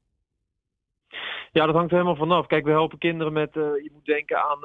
Ja, 1.51 1.65
dat 1.65 1.75
hangt 1.75 1.91
er 1.91 1.97
helemaal 1.97 2.19
vanaf. 2.27 2.45
Kijk, 2.47 2.65
we 2.65 2.71
helpen 2.71 2.97
kinderen 2.97 3.33
met, 3.33 3.49
je 3.53 3.89
moet 3.93 4.05
denken 4.05 4.37
aan 4.37 4.59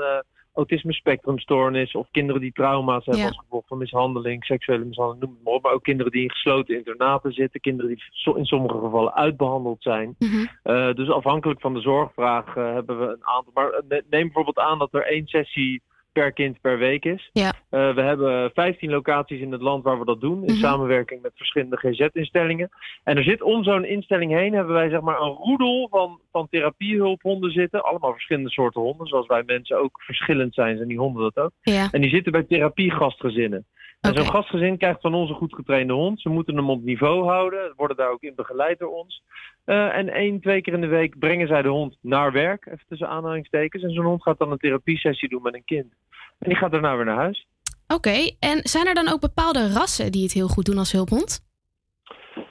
autisme 0.55 0.93
spectrumstoornis 0.93 1.95
of 1.95 2.07
kinderen 2.11 2.41
die 2.41 2.53
trauma's 2.53 3.05
hebben 3.05 3.23
Ja. 3.23 3.29
als 3.29 3.38
gevolg 3.38 3.67
van 3.67 3.79
mishandeling, 3.79 4.45
seksuele 4.45 4.85
mishandeling, 4.85 5.23
noem 5.23 5.35
het 5.35 5.45
maar 5.45 5.55
op. 5.55 5.62
Maar 5.62 5.73
ook 5.73 5.83
kinderen 5.83 6.12
die 6.12 6.23
in 6.23 6.31
gesloten 6.31 6.77
internaten 6.77 7.33
zitten, 7.33 7.61
kinderen 7.61 7.91
die 7.95 8.35
in 8.37 8.45
sommige 8.45 8.79
gevallen 8.79 9.15
uitbehandeld 9.15 9.83
zijn. 9.83 10.17
Eh, 10.62 10.93
dus 10.93 11.11
afhankelijk 11.11 11.61
van 11.61 11.75
de 11.75 11.81
zorgvraag 11.81 12.57
eh, 12.57 12.73
hebben 12.73 12.99
we 12.99 13.05
een 13.07 13.27
aantal. 13.27 13.53
Maar 13.55 13.71
eh, 13.71 13.83
ne- 13.88 14.03
neem 14.11 14.23
bijvoorbeeld 14.23 14.59
aan 14.59 14.79
dat 14.79 14.95
er 14.95 15.07
één 15.07 15.27
sessie 15.27 15.83
per 16.12 16.33
kind 16.33 16.61
per 16.61 16.79
week 16.79 17.05
is. 17.05 17.31
Ja. 17.33 17.53
Eh, 17.70 17.94
we 17.94 18.01
hebben 18.01 18.51
15 18.55 18.90
locaties 18.90 19.40
in 19.40 19.53
het 19.53 19.61
land 19.61 19.85
waar 19.85 19.98
we 19.98 20.05
dat 20.05 20.20
doen, 20.20 20.38
in 20.44 20.53
Mhm. 20.53 20.62
samenwerking 20.62 21.22
met 21.22 21.33
verschillende 21.35 21.77
GZ-instellingen. 21.77 22.68
En 23.05 23.16
er 23.16 23.22
zit 23.22 23.42
om 23.42 23.64
zo'n 23.64 23.85
instelling 23.85 24.33
heen, 24.33 24.53
hebben 24.53 24.75
wij 24.75 24.88
zeg 24.88 25.01
maar 25.01 25.20
een 25.20 25.33
roedel 25.42 25.88
van, 25.90 26.20
van 26.33 26.48
therapiehulphonden 26.51 27.51
zitten. 27.51 27.83
Allemaal 27.83 28.12
verschillende 28.12 28.51
soorten 28.51 28.81
honden, 28.81 29.07
zoals 29.07 29.27
wij 29.27 29.42
mensen 29.46 29.79
ook 29.79 30.03
verschillend 30.03 30.55
zijn, 30.55 30.77
zijn 30.77 30.88
die 30.88 30.98
honden 30.98 31.22
dat 31.22 31.44
ook. 31.44 31.51
Ja. 31.61 31.88
En 31.90 32.01
die 32.01 32.11
zitten 32.11 32.33
bij 32.33 32.42
therapiegastgezinnen. 32.42 33.66
En 34.03 34.15
zo'n 34.15 34.31
gastgezin 34.31 34.79
krijgt 34.79 35.01
van 35.01 35.15
ons 35.15 35.31
een 35.31 35.37
goed 35.37 35.55
getrainde 35.55 35.93
hond. 35.93 36.21
Ze 36.21 36.29
moeten 36.29 36.57
hem 36.57 36.71
op 36.71 36.83
niveau 36.83 37.25
houden, 37.25 37.73
worden 37.77 37.97
daar 37.97 38.11
ook 38.11 38.23
in 38.23 38.35
begeleid 38.35 38.79
door 38.79 38.93
ons. 38.93 39.23
Eh, 39.65 39.97
en 39.97 40.09
één, 40.09 40.41
twee 40.41 40.61
keer 40.61 40.73
in 40.73 40.81
de 40.81 40.87
week 40.87 41.19
brengen 41.19 41.49
zij 41.49 41.62
de 41.62 41.69
hond 41.69 41.97
naar 42.01 42.33
werk, 42.33 42.67
even 42.67 42.85
tussen 42.88 43.09
aanhalingstekens. 43.09 43.83
En 43.83 43.91
zo'n 43.91 44.05
hond 44.05 44.23
gaat 44.23 44.38
dan 44.38 44.51
een 44.51 44.59
therapiesessie 44.59 45.29
doen 45.29 45.43
met 45.43 45.55
een 45.55 45.65
kind. 45.65 45.93
En 46.38 46.49
die 46.49 46.57
gaat 46.57 46.71
daarna 46.71 46.97
weer 46.97 47.05
naar 47.05 47.17
huis. 47.17 47.47
Oké, 47.87 48.31
en 48.38 48.61
zijn 48.62 48.87
er 48.87 48.95
dan 48.95 49.09
ook 49.09 49.21
bepaalde 49.21 49.73
rassen 49.73 50.12
die 50.12 50.23
het 50.23 50.33
heel 50.33 50.49
goed 50.49 50.65
doen 50.65 50.79
als 50.79 50.93
hulphond? 50.93 51.52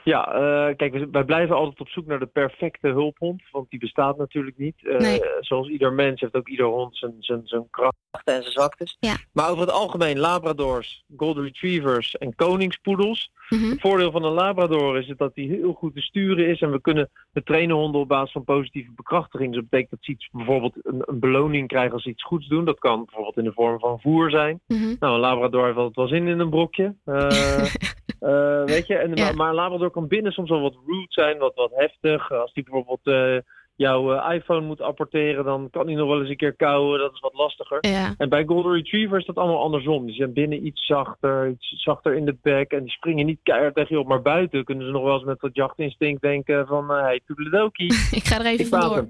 Ja, 0.04 0.32
eh, 0.32 0.76
kijk, 0.76 1.06
wij 1.10 1.24
blijven 1.24 1.56
altijd 1.56 1.80
op 1.80 1.88
zoek 1.88 2.06
naar 2.06 2.18
de 2.18 2.26
perfecte 2.26 2.88
hulphond, 2.88 3.42
want 3.50 3.70
die 3.70 3.78
bestaat 3.78 4.16
natuurlijk 4.16 4.58
niet. 4.58 4.86
Eh, 4.86 4.98
Nee. 4.98 5.20
Zoals 5.40 5.68
ieder 5.68 5.92
mens 5.92 6.20
heeft 6.20 6.34
ook 6.34 6.48
ieder 6.48 6.66
hond 6.66 6.96
zijn, 6.96 7.14
zijn, 7.18 7.40
zijn 7.44 7.66
krachten 7.70 8.00
en 8.24 8.42
zijn 8.42 8.52
zwaktes. 8.52 8.96
Ja. 9.00 9.14
Maar 9.32 9.50
over 9.50 9.60
het 9.60 9.72
algemeen, 9.72 10.18
Labradors, 10.18 11.04
Golden 11.16 11.44
Retrievers 11.44 12.16
en 12.16 12.34
Koningspoedels. 12.34 13.30
Mhm. 13.48 13.70
Het 13.70 13.80
voordeel 13.80 14.10
van 14.10 14.24
een 14.24 14.32
Labrador 14.32 14.98
is 14.98 15.08
het 15.08 15.18
dat 15.18 15.30
hij 15.34 15.44
heel 15.44 15.72
goed 15.72 15.94
te 15.94 16.00
sturen 16.00 16.46
is. 16.48 16.60
En 16.60 16.70
we 16.70 16.80
kunnen 16.80 17.10
we 17.32 17.42
trainen 17.42 17.76
honden 17.76 18.00
op 18.00 18.08
basis 18.08 18.32
van 18.32 18.44
positieve 18.44 18.92
bekrachtiging. 18.94 19.48
Dus 19.52 19.60
dat 19.60 19.68
betekent 19.70 19.90
dat 19.90 20.04
ze 20.04 20.10
iets, 20.12 20.28
bijvoorbeeld 20.32 20.74
een, 20.82 21.02
een 21.06 21.18
beloning 21.18 21.68
krijgen 21.68 21.92
als 21.92 22.02
ze 22.02 22.08
iets 22.08 22.24
goeds 22.24 22.48
doen. 22.48 22.64
Dat 22.64 22.78
kan 22.78 23.04
bijvoorbeeld 23.04 23.36
in 23.36 23.44
de 23.44 23.52
vorm 23.52 23.78
van 23.78 24.00
voer 24.00 24.30
zijn. 24.30 24.60
Mhm. 24.66 24.94
Nou, 24.98 25.14
een 25.14 25.20
Labrador 25.20 25.64
heeft 25.64 25.76
altijd 25.76 25.96
wel 25.96 26.08
zin 26.08 26.26
in 26.28 26.38
een 26.38 26.50
brokje. 26.50 26.94
Eh, 27.04 27.64
eh, 28.22 28.64
weet 28.64 28.86
je, 28.86 28.96
en, 28.96 29.14
Ja. 29.14 29.24
maar, 29.24 29.34
maar 29.36 29.48
een 29.48 29.54
Labrador 29.54 29.90
kan 29.90 30.08
binnen 30.08 30.32
soms 30.32 30.50
wel 30.50 30.60
wat 30.60 30.76
rude 30.86 31.06
zijn, 31.08 31.38
wat, 31.38 31.54
wat 31.54 31.70
heftig. 31.74 32.32
Als 32.32 32.52
die 32.52 32.62
bijvoorbeeld 32.62 33.06
eh, 33.06 33.38
jouw 33.76 34.14
eh, 34.14 34.34
iPhone 34.34 34.60
moet 34.66 34.80
apporteren, 34.80 35.44
dan 35.44 35.70
kan 35.70 35.86
hij 35.86 35.94
nog 35.94 36.08
wel 36.08 36.20
eens 36.20 36.28
een 36.28 36.36
keer 36.36 36.56
kauwen. 36.56 36.98
Dat 36.98 37.12
is 37.12 37.20
wat 37.20 37.34
lastiger. 37.34 37.78
Ja. 37.80 38.14
En 38.18 38.28
bij 38.28 38.44
Golden 38.44 38.72
Retriever 38.72 39.18
is 39.18 39.26
dat 39.26 39.36
allemaal 39.36 39.62
andersom. 39.62 40.06
Die 40.06 40.14
zijn 40.14 40.32
binnen 40.32 40.66
iets 40.66 40.86
zachter, 40.86 41.48
iets 41.48 41.82
zachter 41.82 42.14
in 42.14 42.24
de 42.24 42.36
bek. 42.42 42.70
En 42.72 42.82
die 42.82 42.90
springen 42.90 43.26
niet 43.26 43.40
keihard 43.42 43.74
tegen 43.74 43.96
je 43.96 44.02
op, 44.02 44.08
maar 44.08 44.22
buiten 44.22 44.64
kunnen 44.64 44.86
ze 44.86 44.92
nog 44.92 45.02
wel 45.02 45.14
eens 45.14 45.24
met 45.24 45.40
wat 45.40 45.54
jachtinstinct 45.54 46.20
denken 46.22 46.66
van... 46.66 46.90
hey, 46.90 47.20
toedeledokie. 47.26 47.92
Ik 48.18 48.24
ga 48.24 48.38
er 48.38 48.46
even 48.46 48.64
Ik 48.64 48.70
vandoor. 48.70 49.08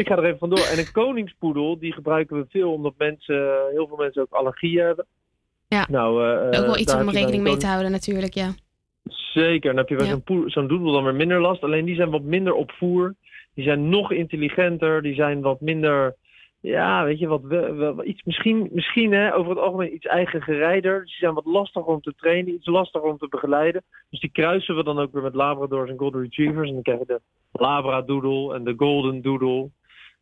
ik 0.00 0.06
ga 0.08 0.16
er 0.16 0.24
even 0.24 0.38
vandoor. 0.38 0.66
En 0.72 0.78
een 0.78 0.92
koningspoedel, 0.92 1.78
die 1.78 1.92
gebruiken 1.92 2.36
we 2.36 2.44
veel 2.48 2.72
omdat 2.72 2.94
mensen, 2.98 3.68
heel 3.72 3.86
veel 3.88 3.96
mensen 3.96 4.22
ook 4.22 4.32
allergieën 4.32 4.84
hebben. 4.86 5.06
Ja. 5.70 5.86
Nou, 5.90 6.24
eh, 6.28 6.46
ook 6.60 6.66
wel 6.66 6.74
eh, 6.74 6.80
iets 6.80 6.94
om 6.94 7.10
rekening 7.10 7.42
mee 7.42 7.56
te 7.56 7.66
houden 7.66 7.90
natuurlijk, 7.90 8.34
ja. 8.34 8.50
Zeker, 9.32 9.68
dan 9.68 9.76
heb 9.76 9.88
je 9.88 9.96
bij 9.96 10.06
Ja. 10.06 10.18
zo'n 10.26 10.42
zo'n 10.50 10.66
doedel 10.66 10.92
dan 10.92 11.04
weer 11.04 11.14
minder 11.14 11.40
last. 11.40 11.62
Alleen 11.62 11.84
die 11.84 11.94
zijn 11.94 12.10
wat 12.10 12.22
minder 12.22 12.52
op 12.52 12.70
voer. 12.72 13.14
Die 13.54 13.64
zijn 13.64 13.88
nog 13.88 14.12
intelligenter. 14.12 15.02
Die 15.02 15.14
zijn 15.14 15.40
wat 15.40 15.60
minder, 15.60 16.14
ja, 16.60 17.04
weet 17.04 17.18
je, 17.18 17.26
wat, 17.26 17.42
we- 17.42 17.72
we- 17.96 18.04
iets, 18.04 18.22
misschien, 18.22 18.68
misschien 18.72 19.12
hè, 19.12 19.34
over 19.34 19.50
het 19.50 19.60
algemeen 19.60 19.94
iets 19.94 20.06
eigen 20.06 20.42
gerijder. 20.42 21.00
Dus 21.00 21.08
die 21.08 21.18
zijn 21.18 21.34
wat 21.34 21.44
lastiger 21.46 21.88
om 21.92 22.00
te 22.00 22.14
trainen, 22.16 22.54
iets 22.54 22.66
lastiger 22.66 23.08
om 23.08 23.18
te 23.18 23.28
begeleiden. 23.28 23.82
Dus 24.10 24.20
die 24.20 24.30
kruisen 24.32 24.76
we 24.76 24.84
dan 24.84 24.98
ook 24.98 25.12
weer 25.12 25.22
met 25.22 25.34
Labradors 25.34 25.90
en 25.90 25.98
Golden 25.98 26.22
Retrievers. 26.22 26.68
En 26.68 26.74
dan 26.74 26.82
krijg 26.82 26.98
je 26.98 27.06
de 27.06 27.20
Labradoodle 27.52 28.54
en 28.54 28.64
de 28.64 28.74
Golden 28.76 29.22
Doodle. 29.22 29.68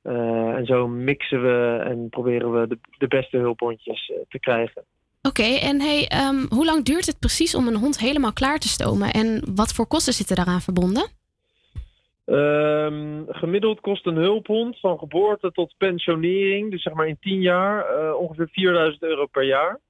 Eh, 0.02 0.48
en 0.54 0.66
zo 0.66 0.88
mixen 0.88 1.42
we 1.42 1.78
en 1.84 2.08
proberen 2.08 2.60
we 2.60 2.66
de, 2.68 2.78
de 2.98 3.06
beste 3.08 3.36
hulphondjes 3.36 4.12
te 4.28 4.38
krijgen. 4.40 4.84
Oké, 5.22 5.42
en 5.42 5.80
hey, 5.80 6.08
ehm, 6.08 6.46
hoe 6.48 6.64
lang 6.64 6.84
duurt 6.84 7.06
het 7.06 7.18
precies 7.18 7.54
om 7.54 7.66
een 7.66 7.76
hond 7.76 7.98
helemaal 7.98 8.32
klaar 8.32 8.58
te 8.58 8.68
stomen? 8.68 9.12
En 9.12 9.42
wat 9.54 9.72
voor 9.72 9.86
kosten 9.86 10.12
zitten 10.12 10.36
daaraan 10.36 10.60
verbonden? 10.60 11.06
Ehm, 12.24 13.22
gemiddeld 13.28 13.80
kost 13.80 14.06
een 14.06 14.16
hulphond 14.16 14.80
van 14.80 14.98
geboorte 14.98 15.52
tot 15.52 15.74
pensionering, 15.78 16.70
dus 16.70 16.82
zeg 16.82 16.92
maar 16.92 17.08
in 17.08 17.18
10 17.20 17.40
jaar, 17.40 17.84
eh, 17.84 18.14
ongeveer 18.14 18.48
4000 18.48 19.02
euro 19.02 19.26
per 19.26 19.44
jaar. 19.44 19.80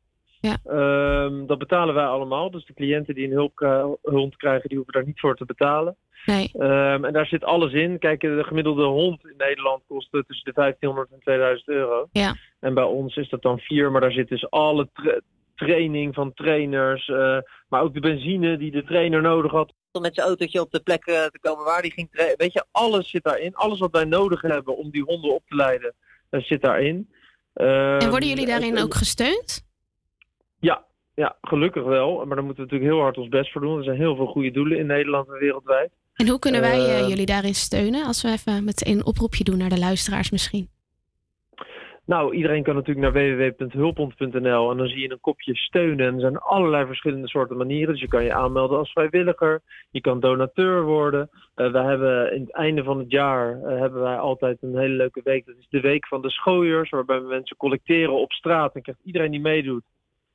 Ja. 0.40 0.56
Ehm, 0.64 1.46
dat 1.46 1.58
betalen 1.58 1.94
wij 1.94 2.04
allemaal. 2.06 2.50
Dus 2.50 2.64
de 2.66 2.74
cliënten 2.74 3.14
die 3.14 3.24
een 3.26 3.32
hulp, 3.32 3.58
hond 4.02 4.36
krijgen, 4.36 4.68
die 4.68 4.76
hoeven 4.76 4.94
daar 4.94 5.06
niet 5.06 5.20
voor 5.20 5.36
te 5.36 5.44
betalen. 5.44 5.96
Nee. 6.26 6.50
Ehm, 6.58 7.04
en 7.04 7.12
daar 7.12 7.26
zit 7.26 7.44
alles 7.44 7.72
in. 7.72 7.98
Kijk, 7.98 8.20
de 8.20 8.44
gemiddelde 8.46 8.84
hond 8.84 9.24
in 9.24 9.34
Nederland 9.36 9.82
kost 9.88 10.14
eh, 10.14 10.20
tussen 10.20 10.44
de 10.44 10.52
1500 10.52 11.10
en 11.12 11.20
2000 11.20 11.68
euro. 11.68 12.08
Ja. 12.12 12.34
En 12.60 12.74
bij 12.74 12.84
ons 12.84 13.16
is 13.16 13.28
dat 13.28 13.42
dan 13.42 13.58
vier, 13.58 13.90
maar 13.90 14.00
daar 14.00 14.12
zit 14.12 14.28
dus 14.28 14.50
alle 14.50 14.88
tra- 14.92 15.20
training 15.54 16.14
van 16.14 16.32
trainers, 16.34 17.08
eh, 17.08 17.38
maar 17.68 17.82
ook 17.82 17.94
de 17.94 18.00
benzine 18.00 18.56
die 18.56 18.70
de 18.70 18.84
trainer 18.84 19.22
nodig 19.22 19.50
had 19.52 19.72
om 19.92 20.02
met 20.02 20.14
zijn 20.14 20.26
autootje 20.26 20.60
op 20.60 20.70
de 20.70 20.80
plek 20.80 21.04
eh, 21.06 21.14
te 21.24 21.38
komen 21.40 21.64
waar 21.64 21.80
hij 21.80 21.90
ging 21.90 22.10
trainen. 22.10 22.36
Weet 22.38 22.52
je, 22.52 22.64
alles 22.72 23.10
zit 23.10 23.22
daarin. 23.24 23.54
Alles 23.54 23.78
wat 23.78 23.92
wij 23.92 24.04
nodig 24.04 24.42
hebben 24.42 24.76
om 24.76 24.90
die 24.90 25.02
honden 25.02 25.34
op 25.34 25.42
te 25.46 25.54
leiden, 25.54 25.94
eh, 26.30 26.40
zit 26.42 26.62
daarin. 26.62 27.08
En 27.54 27.66
Ehm, 27.98 28.10
worden 28.10 28.28
jullie 28.28 28.46
daarin 28.46 28.76
en- 28.76 28.82
ook 28.82 28.94
gesteund? 28.94 29.66
Ja, 30.60 30.84
ja, 31.14 31.36
gelukkig 31.40 31.84
wel. 31.84 32.16
Maar 32.26 32.36
daar 32.36 32.44
moeten 32.44 32.64
we 32.64 32.70
natuurlijk 32.70 32.90
heel 32.90 33.00
hard 33.00 33.18
ons 33.18 33.28
best 33.28 33.52
voor 33.52 33.60
doen. 33.60 33.78
Er 33.78 33.84
zijn 33.84 33.96
heel 33.96 34.16
veel 34.16 34.26
goede 34.26 34.50
doelen 34.50 34.78
in 34.78 34.86
Nederland 34.86 35.28
en 35.28 35.38
wereldwijd. 35.38 35.90
En 36.14 36.28
hoe 36.28 36.38
kunnen 36.38 36.60
wij 36.60 36.78
eh, 36.78 36.98
Ehm, 36.98 37.08
jullie 37.08 37.26
daarin 37.26 37.54
steunen? 37.54 38.04
Als 38.04 38.22
we 38.22 38.28
even 38.28 38.64
meteen 38.64 38.96
een 38.96 39.06
oproepje 39.06 39.44
doen 39.44 39.58
naar 39.58 39.68
de 39.68 39.78
luisteraars 39.78 40.30
misschien. 40.30 40.68
Nou, 42.08 42.34
iedereen 42.34 42.62
kan 42.62 42.74
natuurlijk 42.74 43.14
naar 43.14 43.22
www.hulphond.nl 43.22 44.70
en 44.70 44.76
dan 44.76 44.88
zie 44.88 45.00
je 45.00 45.10
een 45.10 45.20
kopje 45.20 45.56
steunen. 45.56 46.06
En 46.06 46.14
er 46.14 46.20
zijn 46.20 46.38
allerlei 46.38 46.86
verschillende 46.86 47.28
soorten 47.28 47.56
manieren. 47.56 47.92
Dus 47.92 48.00
je 48.00 48.08
kan 48.08 48.24
je 48.24 48.34
aanmelden 48.34 48.78
als 48.78 48.92
vrijwilliger, 48.92 49.60
je 49.90 50.00
kan 50.00 50.20
donateur 50.20 50.82
worden. 50.82 51.30
Eh 51.54 51.72
we 51.72 51.78
hebben 51.78 52.34
in 52.34 52.40
het 52.40 52.52
einde 52.52 52.82
van 52.82 52.98
het 52.98 53.10
jaar 53.10 53.62
eh, 53.62 53.78
hebben 53.78 54.00
wij 54.02 54.18
altijd 54.18 54.62
een 54.62 54.78
hele 54.78 54.94
leuke 54.94 55.20
week. 55.24 55.46
Dat 55.46 55.56
is 55.58 55.66
de 55.68 55.80
week 55.80 56.06
van 56.06 56.22
de 56.22 56.30
schooiers, 56.30 56.90
waarbij 56.90 57.20
we 57.20 57.28
mensen 57.28 57.56
collecteren 57.56 58.20
op 58.20 58.32
straat. 58.32 58.74
En 58.74 58.82
krijgt 58.82 59.00
iedereen 59.04 59.30
die 59.30 59.40
meedoet, 59.40 59.84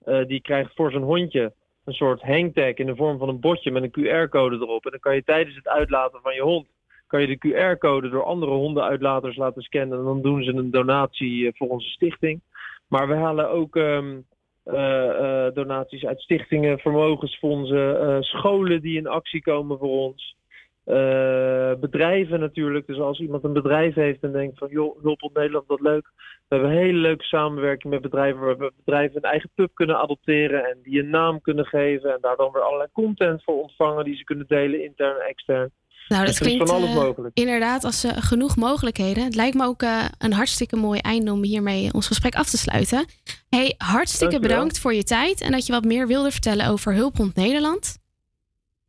eh, 0.06 0.26
die 0.26 0.42
krijgt 0.42 0.76
voor 0.76 0.92
zijn 0.92 1.04
hondje 1.04 1.54
een 1.86 1.94
soort 1.94 2.22
hangtag 2.22 2.74
in 2.74 2.86
de 2.86 2.96
vorm 2.96 3.18
van 3.18 3.30
een 3.30 3.39
bordje 3.39 3.72
met 3.72 3.84
een 3.84 3.92
QR-code 3.92 4.56
erop. 4.56 4.86
En 4.86 4.92
dan 4.92 5.00
kan 5.00 5.16
je 5.16 5.24
tijdens 5.24 5.56
het 5.56 5.68
uitlaten 5.68 6.20
van 6.22 6.34
je 6.34 6.42
hond 6.42 6.68
kan 7.08 7.22
je 7.22 7.38
de 7.38 7.48
QR-code 7.48 8.10
door 8.10 8.24
andere 8.24 8.52
hondenuitlaters 8.52 9.36
laten 9.36 9.62
scannen. 9.62 9.98
En 9.98 10.04
dan 10.04 10.22
doen 10.22 10.44
ze 10.44 10.54
een 10.54 10.72
donatie 10.72 11.48
eh, 11.48 11.54
voor 11.56 11.68
onze 11.68 11.89
stichting. 11.89 12.42
Maar 12.88 13.08
we 13.08 13.16
halen 13.16 13.50
ook 13.50 13.76
ehm, 13.76 14.20
eh, 14.63 15.48
donaties 15.54 16.06
uit 16.06 16.22
stichtingen, 16.22 16.80
vermogensfondsen, 16.80 18.24
scholen 18.24 18.82
die 18.82 18.98
in 18.98 19.08
actie 19.08 19.42
komen 19.42 19.78
voor 19.78 19.89
ons. 19.89 20.36
Eh, 20.84 21.74
bedrijven 21.80 22.39
natuurlijk. 22.39 22.88
Dus 22.88 23.00
als 23.00 23.19
iemand 23.19 23.43
een 23.43 23.54
bedrijf 23.54 23.96
heeft 23.96 24.24
en 24.24 24.32
denkt 24.32 24.58
van 24.58 24.69
joh, 24.69 25.02
Hulp 25.02 25.24
op 25.24 25.34
Nederland, 25.34 25.67
wat 25.67 25.82
leuk. 25.82 26.12
We 26.48 26.56
hebben 26.56 26.69
een 26.69 26.84
hele 26.84 26.98
leuke 26.98 27.24
samenwerking 27.24 27.93
met 27.93 28.02
bedrijven 28.02 28.41
waar 28.41 28.72
bedrijven 28.76 29.17
een 29.17 29.30
eigen 29.32 29.50
pub 29.56 29.69
kunnen 29.74 29.98
adopteren 29.98 30.65
en 30.65 30.78
die 30.84 31.00
een 31.00 31.10
naam 31.10 31.41
kunnen 31.41 31.65
geven 31.65 32.12
en 32.12 32.17
daar 32.22 32.36
dan 32.36 32.52
weer 32.52 32.62
allerlei 32.62 32.89
content 32.91 33.43
voor 33.43 33.62
ontvangen 33.62 34.04
die 34.04 34.15
ze 34.15 34.24
kunnen 34.24 34.48
delen 34.48 34.84
intern 34.84 35.19
en 35.19 35.28
extern. 35.28 35.72
Nou, 36.08 36.26
dat 36.26 36.38
klinkt 36.38 36.69
van 36.69 36.78
alles 36.78 36.89
eh, 36.89 36.96
mogelijk. 36.96 37.38
Inderdaad 37.38 37.84
als 37.84 38.00
ze 38.00 38.22
genoeg 38.22 38.56
mogelijkheden. 38.56 39.24
Het 39.24 39.36
lijkt 39.36 39.56
me 39.56 39.65
ook 39.65 39.82
een 40.17 40.34
hartstikke 40.34 40.76
mooi 40.76 41.00
einde 41.00 41.32
om 41.32 41.43
hiermee 41.43 41.93
ons 41.93 42.08
gesprek 42.08 42.36
af 42.36 42.50
te 42.50 42.58
sluiten. 42.58 43.06
Hey, 43.50 43.74
hartstikke 43.78 44.39
bedankt 44.39 44.80
voor 44.80 44.93
je 44.93 45.04
tijd 45.04 45.41
en 45.41 45.52
dat 45.52 45.65
je 45.65 45.74
wat 45.74 45.84
meer 45.84 46.08
wilde 46.08 46.32
vertellen 46.32 46.67
over 46.67 46.93
Hulprond 46.93 47.36
Nederland. 47.36 48.03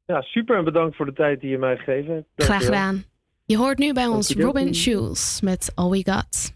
Ja, 0.07 0.21
super 0.21 0.57
en 0.57 0.65
bedankt 0.65 0.97
voor 0.97 1.07
de 1.07 1.13
tijd 1.13 1.41
die 1.41 1.51
je 1.51 1.59
mij 1.59 1.77
gegeven 1.77 2.15
hebt. 2.15 2.27
Graag 2.37 2.65
gedaan. 2.65 3.05
Je 3.45 3.57
hoort 3.57 3.79
nu 3.79 3.93
bij 3.93 4.07
ons 4.07 4.35
Robin 4.35 4.75
Schulz 4.75 5.41
met 5.41 5.73
All 5.75 5.91
We 5.91 6.03
Got. 6.13 6.55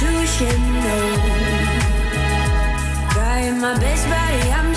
intuition, 0.00 0.74
no. 0.74 0.98
Trying 3.10 3.60
my 3.60 3.74
best, 3.78 4.08
buddy, 4.08 4.50
I'm 4.52 4.72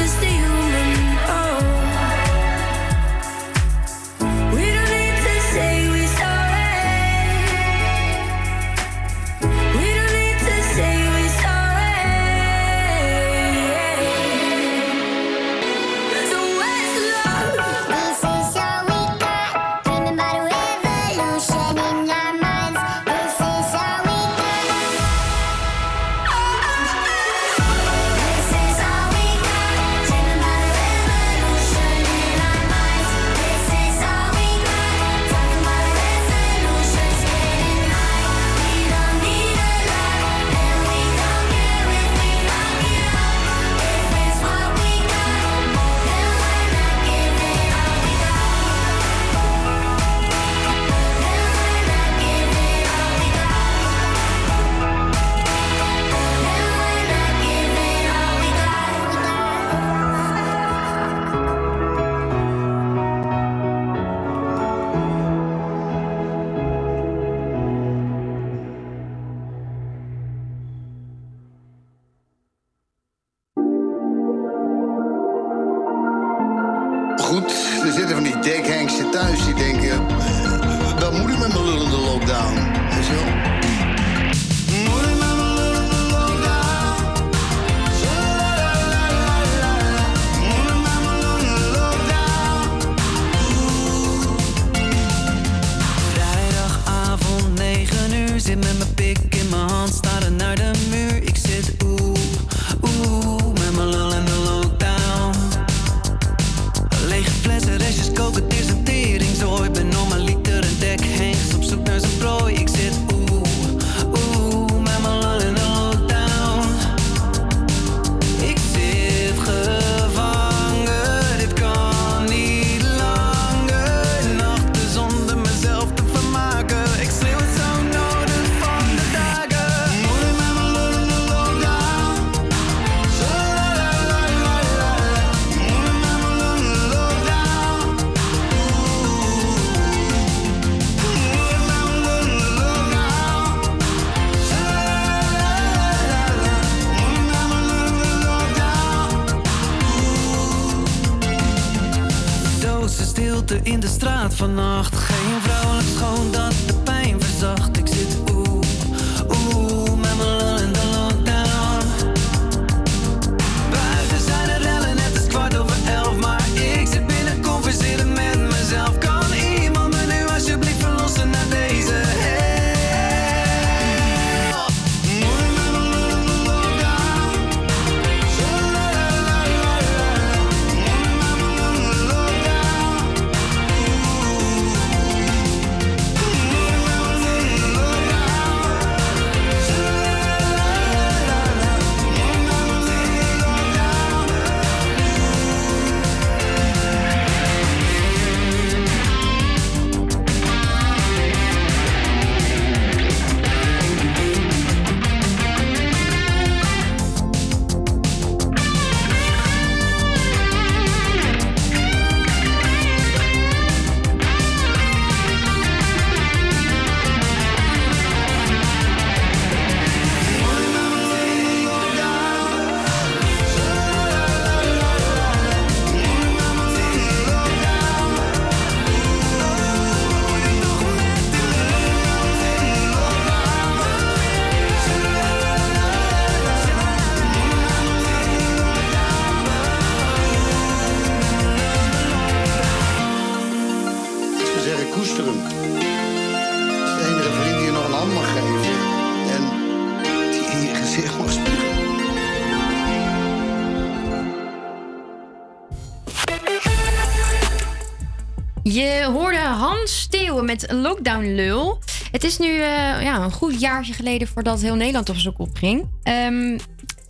met 260.51 260.71
Lockdown 260.71 261.35
Lul. 261.35 261.79
Het 262.11 262.23
is 262.23 262.37
nu 262.37 262.47
eh, 262.47 263.01
ja, 263.01 263.19
een 263.23 263.31
goed 263.31 263.59
jaartje 263.59 263.93
geleden 263.93 264.27
voordat 264.27 264.61
heel 264.61 264.75
Nederland 264.75 265.09
op 265.09 265.15
zijn 265.15 265.33
kop 265.33 265.55
ging. 265.55 265.89
Ehm, 266.03 266.49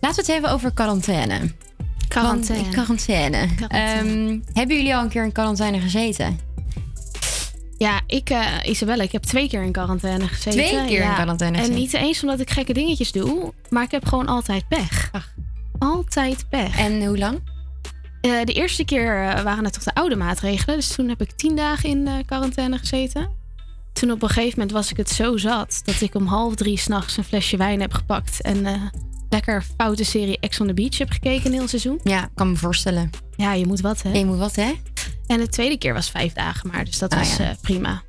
we 0.00 0.06
het 0.14 0.26
hebben 0.26 0.50
over 0.50 0.72
quarantaine. 0.72 1.52
Quarantaine. 2.08 2.62
Want- 2.62 2.74
quarantaine. 2.74 3.48
Ehm, 3.68 4.38
hebben 4.52 4.76
jullie 4.76 4.96
al 4.96 5.02
een 5.02 5.08
keer 5.08 5.24
in 5.24 5.32
quarantaine 5.32 5.80
gezeten? 5.80 6.38
Ja, 7.78 8.00
ik, 8.06 8.30
eh, 8.30 8.46
Isabelle, 8.62 9.02
ik 9.02 9.12
heb 9.12 9.22
twee 9.22 9.48
keer 9.48 9.62
in 9.62 9.72
quarantaine 9.72 10.28
gezeten. 10.28 10.50
Twee 10.52 10.86
keer 10.86 11.02
in 11.02 11.14
quarantaine 11.14 11.58
En 11.58 11.74
niet 11.74 11.92
eens 11.92 12.22
omdat 12.22 12.40
ik 12.40 12.50
gekke 12.50 12.72
dingetjes 12.72 13.12
doe, 13.12 13.52
maar 13.68 13.82
ik 13.82 13.90
heb 13.90 14.06
gewoon 14.06 14.26
altijd 14.26 14.68
pech. 14.68 15.10
Altijd 15.78 16.48
pech. 16.48 16.78
En 16.78 17.06
hoe 17.06 17.18
lang? 17.18 17.40
Eh, 18.22 18.44
de 18.44 18.52
eerste 18.52 18.84
keer 18.84 19.22
eh, 19.28 19.42
waren 19.42 19.64
het 19.64 19.72
toch 19.72 19.82
de 19.82 19.94
oude 19.94 20.16
maatregelen. 20.16 20.76
Dus 20.76 20.88
toen 20.94 21.08
heb 21.08 21.20
ik 21.20 21.30
tien 21.32 21.56
dagen 21.56 21.88
in 21.88 22.06
eh, 22.06 22.14
quarantaine 22.26 22.78
gezeten. 22.78 23.30
Toen 23.92 24.10
op 24.10 24.22
een 24.22 24.28
gegeven 24.28 24.52
moment 24.58 24.70
was 24.70 24.90
ik 24.90 24.96
het 24.96 25.10
zo 25.10 25.36
zat 25.36 25.80
dat 25.84 26.00
ik 26.00 26.14
om 26.14 26.26
half 26.26 26.54
drie 26.54 26.78
s'nachts 26.78 27.16
een 27.16 27.24
flesje 27.24 27.56
wijn 27.56 27.80
heb 27.80 27.92
gepakt. 27.92 28.40
En 28.42 28.66
eh, 28.66 28.82
lekker 29.30 29.64
foute 29.76 30.04
serie 30.04 30.38
Ex 30.40 30.60
on 30.60 30.66
the 30.66 30.74
Beach 30.74 30.98
heb 30.98 31.10
gekeken 31.10 31.46
een 31.46 31.52
heel 31.52 31.68
seizoen. 31.68 32.00
Ja, 32.04 32.28
kan 32.34 32.50
me 32.50 32.56
voorstellen. 32.56 33.10
Ja, 33.36 33.52
je 33.52 33.66
moet 33.66 33.80
wat 33.80 34.02
hè. 34.02 34.10
Je 34.12 34.24
moet 34.24 34.38
wat 34.38 34.54
hè. 34.56 34.72
En 35.26 35.38
de 35.38 35.48
tweede 35.48 35.78
keer 35.78 35.94
was 35.94 36.10
vijf 36.10 36.32
dagen 36.32 36.70
maar. 36.72 36.84
Dus 36.84 36.98
dat 36.98 37.12
Ah, 37.12 37.18
was 37.18 37.36
ja. 37.36 37.44
eh, 37.44 37.56
prima. 37.60 38.02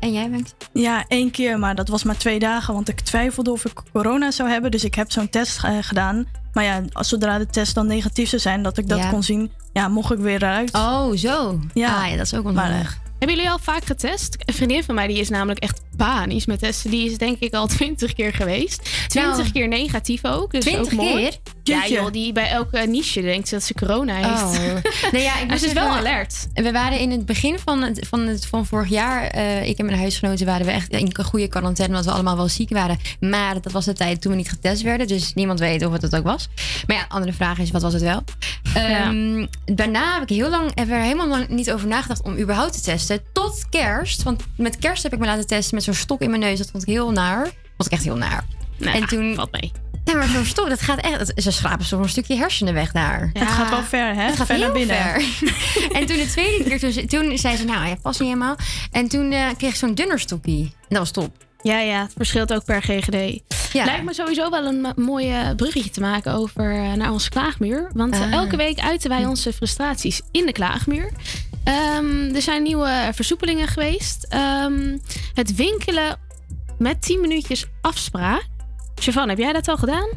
En 0.00 0.12
jij 0.12 0.30
bent? 0.30 0.54
Ja, 0.72 1.04
één 1.08 1.30
keer, 1.30 1.58
maar 1.58 1.74
dat 1.74 1.88
was 1.88 2.02
maar 2.04 2.16
twee 2.16 2.38
dagen. 2.38 2.74
Want 2.74 2.88
ik 2.88 3.00
twijfelde 3.00 3.50
of 3.52 3.64
ik 3.64 3.80
corona 3.92 4.30
zou 4.30 4.48
hebben. 4.48 4.70
Dus 4.70 4.84
ik 4.84 4.94
heb 4.94 5.10
zo'n 5.12 5.28
test 5.28 5.58
gedaan. 5.80 6.26
Maar 6.52 6.64
ja, 6.64 6.82
als 6.92 7.08
zodra 7.08 7.38
de 7.38 7.46
test 7.46 7.74
dan 7.74 7.86
negatief 7.86 8.28
zou 8.28 8.40
zijn, 8.42 8.62
dat 8.62 8.78
ik 8.78 8.88
dat 8.88 8.98
Ja. 8.98 9.10
kon 9.10 9.22
zien, 9.22 9.50
ja, 9.72 9.88
mocht 9.88 10.12
ik 10.12 10.18
weer 10.18 10.42
eruit. 10.42 10.74
Oh, 10.74 11.12
zo. 11.16 11.60
Ja, 11.74 12.02
Ah, 12.02 12.10
ja 12.10 12.16
dat 12.16 12.26
is 12.26 12.34
ook 12.34 12.52
maar, 12.52 12.70
nodig. 12.70 12.98
Hebben 13.18 13.36
jullie 13.36 13.50
al 13.52 13.58
vaak 13.58 13.84
getest? 13.84 14.36
Een 14.44 14.54
vriendin 14.54 14.84
van 14.84 14.94
mij 14.94 15.06
die 15.06 15.18
is 15.18 15.28
namelijk 15.28 15.58
echt 15.58 15.80
panisch 15.98 16.46
met 16.46 16.58
testen. 16.58 16.90
Die 16.90 17.10
is 17.10 17.18
denk 17.18 17.38
ik 17.38 17.54
al 17.54 17.66
twintig 17.76 18.12
keer 18.14 18.32
geweest. 18.32 18.90
Twintig 19.08 19.36
Nou. 19.36 19.50
keer 19.50 19.68
negatief 19.68 20.24
ook. 20.24 20.52
Dus 20.52 20.64
20 20.64 20.84
ook 20.84 20.92
mooi. 20.92 21.22
keer? 21.22 21.38
Ja 21.62 21.86
joh, 21.86 22.12
die 22.12 22.32
bij 22.32 22.48
elke 22.48 22.78
niche 22.78 23.20
denkt 23.20 23.50
dat 23.50 23.62
ze 23.62 23.74
corona 23.74 24.14
heeft. 24.14 24.58
Oh. 24.58 25.10
Nee, 25.12 25.22
ja, 25.22 25.38
ik 25.38 25.50
was 25.50 25.62
is 25.62 25.72
wel 25.72 25.88
alert. 25.88 26.48
We 26.54 26.72
waren 26.72 26.98
in 26.98 27.10
het 27.10 27.26
begin 27.26 27.58
van, 27.58 27.82
het, 27.82 28.06
van, 28.08 28.20
het, 28.20 28.46
van 28.46 28.66
vorig 28.66 28.88
jaar, 28.88 29.26
eh, 29.26 29.68
ik 29.68 29.78
en 29.78 29.84
mijn 29.86 29.98
huisgenoten 29.98 30.46
waren 30.46 30.66
we 30.66 30.72
echt 30.72 30.92
in 30.92 31.10
een 31.12 31.24
goede 31.24 31.48
quarantaine, 31.48 31.94
omdat 31.94 32.10
we 32.10 32.14
allemaal 32.14 32.36
wel 32.36 32.48
ziek 32.48 32.70
waren. 32.70 32.98
Maar 33.20 33.60
dat 33.60 33.72
was 33.72 33.84
de 33.84 33.92
tijd 33.92 34.20
toen 34.20 34.30
we 34.30 34.36
niet 34.36 34.48
getest 34.48 34.82
werden, 34.82 35.06
dus 35.06 35.34
niemand 35.34 35.58
weet 35.58 35.84
of 35.84 35.92
het 35.92 36.02
het 36.02 36.16
ook 36.16 36.24
was. 36.24 36.48
Maar 36.86 36.96
ja, 36.96 37.04
andere 37.08 37.32
vraag 37.32 37.58
is, 37.58 37.70
wat 37.70 37.82
was 37.82 37.92
het 37.92 38.02
wel? 38.02 38.24
Ehm, 38.74 39.46
Daarna 39.64 40.12
heb 40.14 40.22
ik 40.22 40.36
heel 40.36 40.50
lang, 40.50 40.70
heb 40.74 40.90
er 40.90 41.00
helemaal 41.00 41.28
lang 41.28 41.48
niet 41.48 41.72
over 41.72 41.88
nagedacht 41.88 42.22
om 42.22 42.38
überhaupt 42.38 42.72
te 42.72 42.80
testen. 42.80 43.20
Tot 43.32 43.66
kerst, 43.70 44.22
want 44.22 44.42
met 44.56 44.78
kerst 44.78 45.02
heb 45.02 45.12
ik 45.12 45.18
me 45.18 45.26
laten 45.26 45.46
testen 45.46 45.74
met 45.74 45.84
zo'n 45.94 46.02
stok 46.02 46.20
in 46.20 46.30
mijn 46.30 46.40
neus. 46.42 46.58
Dat 46.58 46.70
vond 46.70 46.82
ik 46.82 46.88
heel 46.88 47.10
naar. 47.10 47.42
vond 47.76 47.86
ik 47.86 47.92
echt 47.92 48.04
heel 48.04 48.16
naar. 48.16 48.44
en 48.80 49.06
toen 49.06 49.34
valt 49.34 49.52
mee. 49.60 49.72
Ja, 50.04 50.14
maar 50.14 50.28
zo'n 50.28 50.44
stok, 50.44 50.68
dat 50.68 50.80
gaat 50.80 50.98
echt. 51.00 51.18
dat- 51.18 51.32
Ze 51.42 51.50
schrapen 51.50 51.84
zo'n 51.86 52.02
een 52.02 52.08
stukje 52.08 52.36
hersenen 52.36 52.74
weg 52.74 52.92
daar. 52.92 53.30
Het 53.32 53.48
gaat 53.48 53.70
wel 53.70 53.82
ver, 53.82 54.14
hè? 54.14 54.22
Het 54.22 54.36
gaat 54.36 54.46
ver 54.46 54.58
naar 54.58 54.72
binnen. 54.72 54.96
ver. 54.96 55.22
en 55.98 56.06
toen 56.06 56.16
de 56.16 56.26
tweede 56.30 56.64
keer, 56.64 56.78
toen, 56.78 56.92
ze- 56.92 57.06
toen 57.06 57.38
zei 57.38 57.56
ze, 57.56 57.64
nou, 57.64 57.88
ja, 57.88 57.94
past 58.02 58.20
niet 58.20 58.28
helemaal. 58.28 58.56
En 58.92 59.08
toen 59.08 59.32
eh, 59.32 59.46
kreeg 59.56 59.70
ik 59.70 59.76
zo'n 59.76 59.94
dunner 59.94 60.20
stokkie. 60.20 60.60
En 60.62 60.70
dat 60.88 60.98
was 60.98 61.10
top. 61.10 61.36
Ja, 61.62 61.78
ja, 61.78 62.02
het 62.02 62.12
verschilt 62.16 62.52
ook 62.52 62.64
per 62.64 62.82
GGD. 62.82 63.40
Ja. 63.72 63.84
Lijkt 63.84 64.04
me 64.04 64.14
sowieso 64.14 64.50
wel 64.50 64.64
een 64.66 64.80
mo- 64.80 64.92
mooi 64.96 65.30
eh, 65.30 65.54
bruggetje 65.56 65.90
te 65.90 66.00
maken 66.00 66.32
over 66.34 66.74
eh, 66.84 66.92
naar 66.92 67.10
onze 67.12 67.28
klaagmuur. 67.28 67.90
Want 67.94 68.14
Ah. 68.14 68.32
elke 68.32 68.56
week 68.56 68.78
uiten 68.78 69.10
wij 69.10 69.26
onze 69.26 69.52
frustraties 69.52 70.20
in 70.30 70.46
de 70.46 70.52
klaagmuur. 70.52 71.10
Ehm, 71.68 72.34
er 72.34 72.42
zijn 72.42 72.62
nieuwe 72.62 73.10
versoepelingen 73.14 73.68
geweest. 73.68 74.26
Ehm, 74.28 74.96
het 75.34 75.54
winkelen 75.54 76.18
met 76.78 77.02
10 77.02 77.20
minuutjes 77.20 77.66
afspraak. 77.80 78.46
Siobhan, 78.94 79.28
heb 79.28 79.38
jij 79.38 79.52
dat 79.52 79.68
al 79.68 79.76
gedaan? 79.76 80.08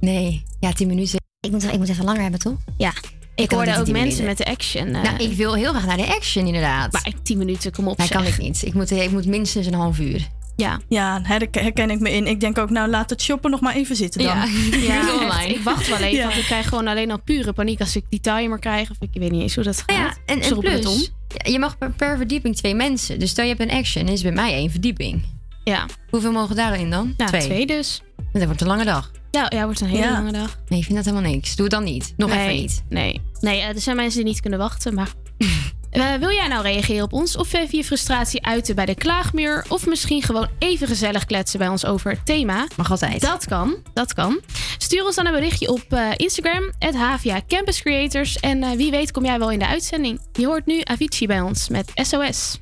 Nee, 0.00 0.44
ja, 0.60 0.72
10 0.72 0.86
minuten. 0.88 1.18
Ik 1.40 1.50
moet, 1.50 1.64
ik 1.72 1.78
moet 1.78 1.88
even 1.88 2.04
langer 2.04 2.22
hebben, 2.22 2.40
toch? 2.40 2.56
Ja. 2.76 2.92
Ik 3.34 3.50
hoorde 3.50 3.70
ook 3.70 3.76
in 3.78 3.84
10 3.84 3.92
mensen 3.92 4.22
minuten. 4.22 4.24
met 4.26 4.36
de 4.36 4.44
action. 4.46 4.86
eh, 4.94 5.02
Nou, 5.02 5.16
ik 5.30 5.36
wil 5.36 5.54
heel 5.54 5.70
graag 5.70 5.86
naar 5.86 5.96
de 5.96 6.06
action, 6.14 6.46
inderdaad. 6.46 6.92
Maar 6.92 7.12
10 7.22 7.38
minuten, 7.38 7.72
kom 7.72 7.88
op. 7.88 7.98
Nee, 7.98 8.08
kan 8.08 8.24
ik 8.24 8.38
niet. 8.38 8.62
Ik 8.62 8.74
moet, 8.74 8.90
ik 8.90 9.10
moet 9.10 9.26
minstens 9.26 9.66
een 9.66 9.74
half 9.74 9.98
uur. 9.98 10.28
Ja. 10.56 10.80
Ja, 10.88 11.20
her- 11.22 11.48
herken 11.50 11.90
ik 11.90 12.00
me 12.00 12.10
in. 12.12 12.26
Ik 12.26 12.40
denk 12.40 12.58
ook, 12.58 12.70
nou 12.70 12.88
laat 12.90 13.10
het 13.10 13.22
shoppen 13.22 13.50
nog 13.50 13.60
maar 13.60 13.74
even 13.74 13.96
zitten 13.96 14.22
dan. 14.22 14.36
Ja. 14.36 14.44
Ja, 14.92 15.14
online. 15.14 15.54
ik 15.54 15.60
wacht 15.60 15.88
wel 15.88 15.98
even, 15.98 16.16
Ja. 16.16 16.22
want 16.26 16.36
ik 16.36 16.44
krijg 16.44 16.68
gewoon 16.68 16.86
alleen 16.88 17.10
al 17.10 17.20
pure 17.22 17.52
paniek 17.52 17.80
als 17.80 17.96
ik 17.96 18.04
die 18.08 18.20
timer 18.20 18.58
krijg. 18.58 18.90
Of 18.90 18.96
ik 19.00 19.08
weet 19.12 19.30
niet 19.30 19.42
eens 19.42 19.54
hoe 19.54 19.64
dat 19.64 19.82
gaat. 19.86 19.96
Ja, 19.96 20.14
en, 20.26 20.40
het 20.40 20.58
plus, 20.58 21.12
ja, 21.28 21.50
je 21.50 21.58
mag 21.58 21.78
per, 21.78 21.90
per 21.90 22.16
verdieping 22.16 22.56
twee 22.56 22.74
mensen. 22.74 23.18
Dus 23.18 23.30
stel 23.30 23.44
je 23.44 23.54
hebt 23.54 23.70
een 23.70 23.76
action, 23.78 24.08
is 24.08 24.22
bij 24.22 24.32
mij 24.32 24.52
één 24.52 24.70
verdieping. 24.70 25.22
Ja. 25.64 25.86
Hoeveel 26.10 26.32
mogen 26.32 26.56
daarin 26.56 26.90
dan? 26.90 27.14
Nou, 27.16 27.30
twee 27.38 27.66
dus. 27.66 28.02
Dat 28.32 28.44
wordt 28.44 28.60
een 28.60 28.66
lange 28.66 28.84
dag. 28.84 29.10
Ja, 29.30 29.46
ja 29.48 29.64
wordt 29.64 29.80
een 29.80 29.86
hele 29.86 30.02
Ja. 30.02 30.12
lange 30.12 30.32
dag. 30.32 30.58
Nee, 30.68 30.78
ik 30.78 30.84
vind 30.84 30.96
dat 30.96 31.04
helemaal 31.04 31.30
niks. 31.30 31.56
Doe 31.56 31.64
het 31.66 31.74
dan 31.74 31.84
niet. 31.84 32.14
Nog 32.16 32.28
nee, 32.30 32.38
even 32.48 32.56
niet. 32.60 32.82
Nee, 32.88 33.20
nee 33.40 33.60
eh, 33.60 33.68
er 33.68 33.80
zijn 33.80 33.96
mensen 33.96 34.20
die 34.24 34.32
niet 34.32 34.40
kunnen 34.40 34.58
wachten. 34.58 34.94
Maar 34.94 35.08
Eh, 35.96 36.14
wil 36.14 36.30
jij 36.30 36.48
nou 36.48 36.62
reageren 36.62 37.04
op 37.04 37.12
ons? 37.12 37.36
Of 37.36 37.52
even 37.52 37.78
je 37.78 37.84
frustratie 37.84 38.46
uiten 38.46 38.74
bij 38.74 38.86
de 38.86 38.94
klaagmuur? 38.94 39.64
Of 39.68 39.86
misschien 39.86 40.22
gewoon 40.22 40.48
even 40.58 40.86
gezellig 40.86 41.24
kletsen 41.24 41.58
bij 41.58 41.68
ons 41.68 41.86
over 41.86 42.10
het 42.10 42.26
thema? 42.26 42.66
Mag 42.76 42.90
altijd. 42.90 43.20
Dat 43.20 43.46
kan, 43.46 43.76
dat 43.92 44.14
kan. 44.14 44.40
Stuur 44.78 45.04
ons 45.04 45.14
dan 45.14 45.26
een 45.26 45.32
berichtje 45.32 45.68
op 45.68 45.84
eh, 45.88 46.10
Instagram, 46.16 46.72
HVA 46.78 47.40
Campus 47.48 47.82
Creators. 47.82 48.36
En 48.36 48.62
eh, 48.62 48.70
wie 48.70 48.90
weet 48.90 49.10
kom 49.10 49.24
jij 49.24 49.38
wel 49.38 49.50
in 49.50 49.58
de 49.58 49.66
uitzending. 49.66 50.20
Je 50.32 50.46
hoort 50.46 50.66
nu 50.66 50.80
Avicii 50.84 51.26
bij 51.26 51.40
ons 51.40 51.68
met 51.68 51.90
SOS. 51.94 52.58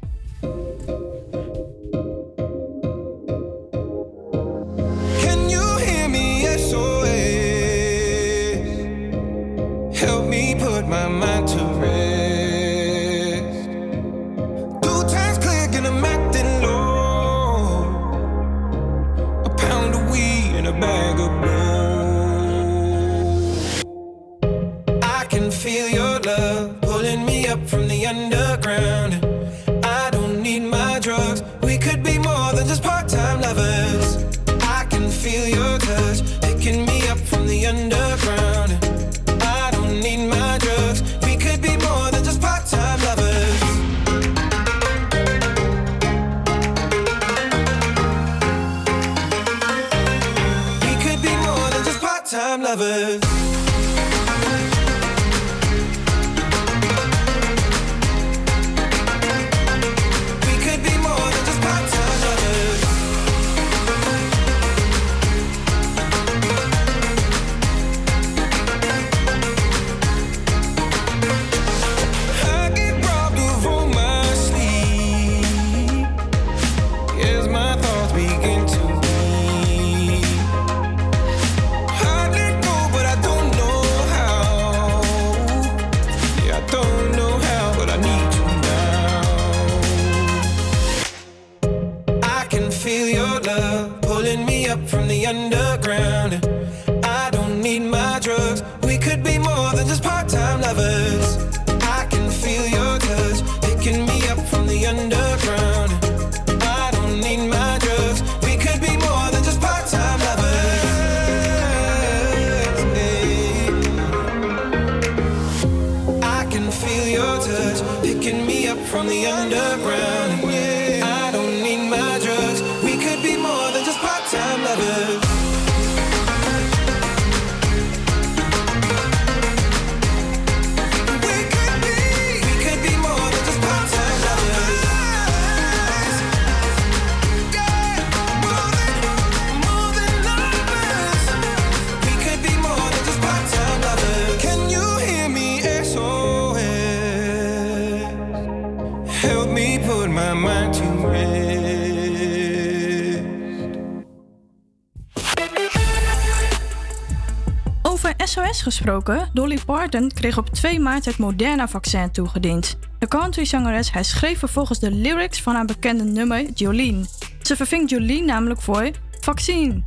Gesproken, 158.65 159.31
Dolly 159.33 159.59
Parton 159.67 160.13
kreeg 160.13 160.39
op 160.39 160.51
2 160.51 160.81
maart 160.81 161.05
het 161.05 161.19
Moderna-vaccin 161.19 162.11
toegediend. 162.11 162.79
De 162.99 163.09
countryzangeres 163.09 163.93
hij 163.93 164.03
schreef 164.03 164.39
vervolgens 164.39 164.79
de 164.79 164.91
lyrics 164.91 165.43
van 165.43 165.55
haar 165.55 165.65
bekende 165.65 166.05
nummer 166.05 166.51
Jolene. 166.51 167.05
Ze 167.43 167.57
verving 167.57 167.91
Jolene 167.91 168.25
namelijk 168.25 168.61
voor 168.61 168.91
vaccine. 169.21 169.85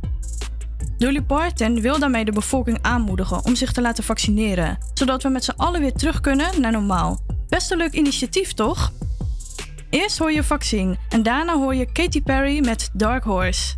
Dolly 0.98 1.22
Parton 1.22 1.80
wil 1.80 1.98
daarmee 1.98 2.24
de 2.24 2.32
bevolking 2.32 2.78
aanmoedigen 2.82 3.44
om 3.44 3.54
zich 3.54 3.72
te 3.72 3.80
laten 3.80 4.04
vaccineren, 4.04 4.78
zodat 4.94 5.22
we 5.22 5.28
met 5.28 5.44
z'n 5.44 5.56
allen 5.56 5.80
weer 5.80 5.92
terug 5.92 6.20
kunnen 6.20 6.60
naar 6.60 6.72
normaal. 6.72 7.20
Best 7.48 7.70
een 7.70 7.78
leuk 7.78 7.92
initiatief, 7.92 8.52
toch? 8.52 8.92
Eerst 9.90 10.18
hoor 10.18 10.32
je 10.32 10.44
vaccine 10.44 10.96
en 11.08 11.22
daarna 11.22 11.56
hoor 11.56 11.74
je 11.74 11.92
Katy 11.92 12.22
Perry 12.22 12.64
met 12.64 12.90
Dark 12.92 13.24
Horse. 13.24 13.74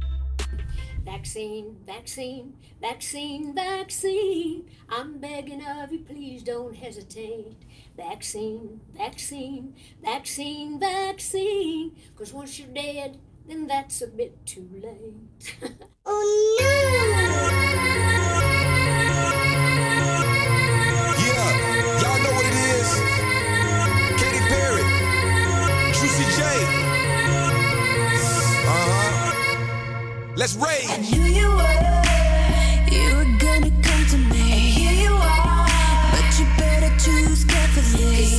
Vaccine, 1.05 1.64
vaccine, 1.86 2.44
vaccine, 2.81 3.55
vaccine. 3.55 4.64
I'm 4.89 5.18
begging 5.18 5.64
of 5.64 5.93
you, 5.93 6.01
please 6.01 6.43
don't 6.43 6.74
hesitate. 6.74 7.57
Vaccine, 7.97 8.81
vaccine, 8.97 9.74
vaccine, 10.03 10.78
vaccine. 10.81 11.93
Cause 12.16 12.33
once 12.33 12.59
you're 12.59 12.68
dead, 12.68 13.18
then 13.47 13.66
that's 13.66 14.03
a 14.03 14.07
bit 14.07 14.45
too 14.47 14.68
late. 14.83 15.57
oh 16.07 16.57
Yeah, 21.18 22.01
y'all 22.01 22.22
know 22.22 22.33
what 22.33 22.47
it 22.47 22.57
is. 22.76 22.89
Katy 24.20 24.41
Perry, 24.49 24.85
Juicy 25.93 26.24
J. 26.37 26.41
Uh 28.66 28.85
huh. 28.89 30.33
Let's 30.37 30.57
rage. 30.57 30.87
I 30.89 30.97
knew 30.99 31.22
you 31.22 31.49
were, 31.51 31.99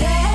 say 0.02 0.31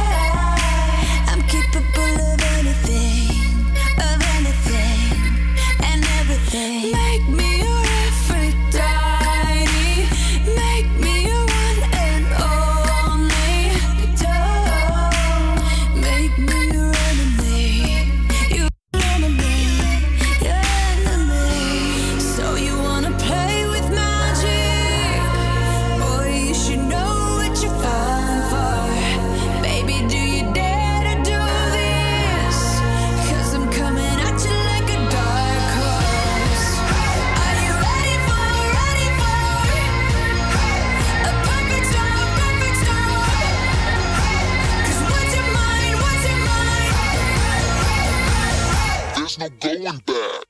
going 49.86 49.98
back. 50.04 50.45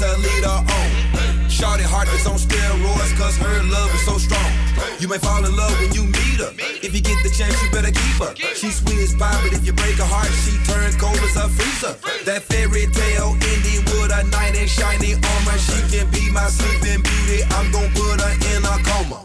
Not 0.00 0.14
to 0.14 0.20
lead 0.20 0.44
her 0.44 0.60
on. 0.64 1.50
Shorty 1.50 1.84
heart 1.84 2.08
is 2.08 2.26
on 2.26 2.34
steroids 2.34 3.14
cause 3.18 3.36
her 3.36 3.62
love 3.64 3.92
is 3.94 4.04
so 4.04 4.18
strong. 4.18 4.50
You 4.98 5.08
may 5.08 5.18
fall 5.18 5.44
in 5.44 5.54
love 5.56 5.72
when 5.78 5.92
you 5.92 6.04
meet 6.04 6.40
her. 6.42 6.50
If 6.82 6.94
you 6.94 7.00
get 7.00 7.22
the 7.22 7.30
chance, 7.30 7.54
you 7.62 7.70
better 7.70 7.92
keep 7.92 8.16
her. 8.18 8.34
She's 8.54 8.82
sweet 8.82 8.98
as 8.98 9.14
pie, 9.14 9.38
but 9.42 9.52
if 9.52 9.64
you 9.66 9.72
break 9.72 9.96
her 9.96 10.08
heart, 10.08 10.30
she 10.42 10.58
turns 10.66 10.96
cold 10.96 11.18
as 11.18 11.36
a 11.36 11.48
freezer. 11.48 11.94
That 12.24 12.42
fairy 12.42 12.86
tale 12.90 13.38
ending 13.38 13.84
with 13.94 14.10
a 14.10 14.24
knight 14.34 14.58
in 14.58 14.66
shiny 14.66 15.14
armor. 15.14 15.58
She 15.58 15.78
can 15.92 16.10
be 16.10 16.30
my 16.30 16.48
sleeping 16.50 17.02
beauty. 17.02 17.46
I'm 17.54 17.70
gon' 17.70 17.90
put 17.94 18.18
her 18.18 18.34
in 18.50 18.64
a 18.66 18.74
coma. 18.82 19.22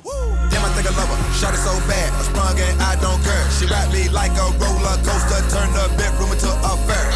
Damn, 0.53 0.65
I 0.65 0.69
think 0.77 0.85
I 0.85 0.93
love 0.93 1.09
her. 1.09 1.19
Shot 1.33 1.53
it 1.53 1.61
so 1.65 1.73
bad, 1.89 2.13
I 2.13 2.21
sprung 2.29 2.57
and 2.59 2.77
I 2.81 2.93
don't 3.01 3.21
care. 3.25 3.45
She 3.57 3.65
wrapped 3.65 3.93
me 3.93 4.09
like 4.09 4.33
a 4.37 4.47
roller 4.61 4.97
coaster, 5.01 5.41
turned 5.49 5.73
the 5.73 5.89
bedroom 5.97 6.29
into 6.29 6.51
a 6.51 6.73
fair. 6.85 7.08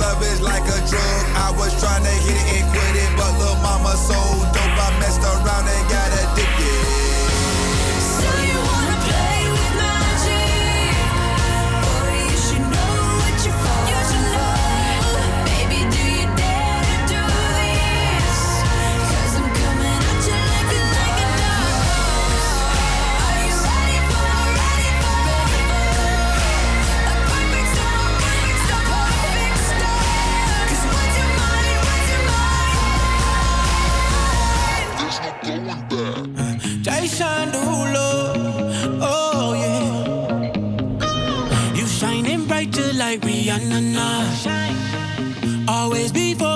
Love 0.00 0.22
is 0.22 0.40
like 0.40 0.64
a 0.64 0.78
drug. 0.88 1.20
I 1.36 1.52
was 1.58 1.72
trying 1.78 2.02
to 2.02 2.14
hit 2.24 2.36
it 2.36 2.46
and 2.56 2.66
quit 2.72 2.96
it, 2.96 3.10
but 3.16 3.30
little 3.38 3.60
mama 3.60 3.92
so 3.96 4.16
dope, 4.54 4.80
I 4.80 4.88
messed 4.98 5.20
around 5.20 5.68
and 5.68 5.84
got 5.92 6.08
addicted. 6.08 6.39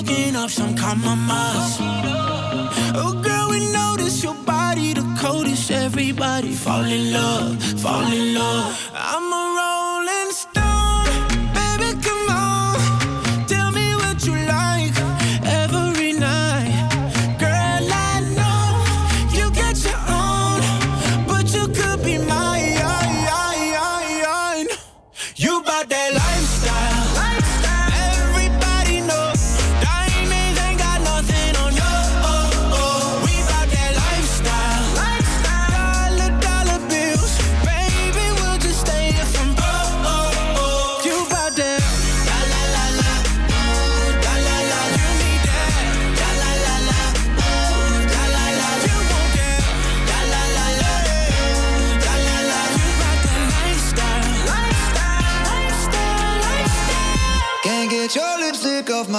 Fucking 0.06 0.36
up 0.36 0.50
some 0.50 0.76
compromise. 0.76 1.78
Oh, 2.94 3.18
girl, 3.24 3.48
we 3.48 3.72
notice 3.72 4.22
your 4.22 4.34
body 4.34 4.92
the 4.92 5.16
coldest. 5.18 5.70
Everybody 5.70 6.52
fall 6.52 6.84
in 6.84 7.10
love, 7.10 7.62
fall 7.80 8.12
in 8.12 8.34
love. 8.34 8.90
I'm 8.92 9.32
a 9.32 9.56
rolling 9.56 9.73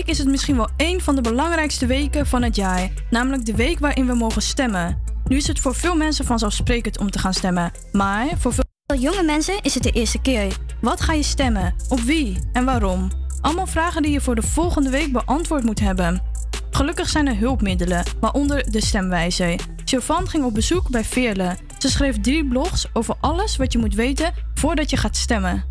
week 0.00 0.08
is 0.08 0.18
het 0.18 0.28
misschien 0.28 0.56
wel 0.56 0.68
een 0.76 1.00
van 1.00 1.14
de 1.14 1.20
belangrijkste 1.20 1.86
weken 1.86 2.26
van 2.26 2.42
het 2.42 2.56
jaar, 2.56 2.90
namelijk 3.10 3.44
de 3.44 3.54
week 3.54 3.78
waarin 3.78 4.06
we 4.06 4.14
mogen 4.14 4.42
stemmen. 4.42 5.02
Nu 5.24 5.36
is 5.36 5.46
het 5.46 5.60
voor 5.60 5.74
veel 5.74 5.96
mensen 5.96 6.24
vanzelfsprekend 6.24 6.98
om 6.98 7.10
te 7.10 7.18
gaan 7.18 7.34
stemmen, 7.34 7.72
maar 7.92 8.28
voor 8.38 8.52
veel 8.52 8.98
jonge 8.98 9.22
mensen 9.22 9.62
is 9.62 9.74
het 9.74 9.82
de 9.82 9.90
eerste 9.90 10.20
keer. 10.20 10.56
Wat 10.80 11.00
ga 11.00 11.12
je 11.12 11.22
stemmen? 11.22 11.74
Op 11.88 12.00
wie 12.00 12.38
en 12.52 12.64
waarom? 12.64 13.10
Allemaal 13.40 13.66
vragen 13.66 14.02
die 14.02 14.12
je 14.12 14.20
voor 14.20 14.34
de 14.34 14.42
volgende 14.42 14.90
week 14.90 15.12
beantwoord 15.12 15.64
moet 15.64 15.80
hebben. 15.80 16.22
Gelukkig 16.70 17.08
zijn 17.08 17.26
er 17.26 17.38
hulpmiddelen, 17.38 18.04
waaronder 18.20 18.70
de 18.70 18.84
stemwijzer. 18.84 19.60
Chauvin 19.84 20.28
ging 20.28 20.44
op 20.44 20.54
bezoek 20.54 20.90
bij 20.90 21.04
Veerle. 21.04 21.56
Ze 21.78 21.90
schreef 21.90 22.20
drie 22.20 22.48
blogs 22.48 22.86
over 22.92 23.16
alles 23.20 23.56
wat 23.56 23.72
je 23.72 23.78
moet 23.78 23.94
weten 23.94 24.32
voordat 24.54 24.90
je 24.90 24.96
gaat 24.96 25.16
stemmen. 25.16 25.64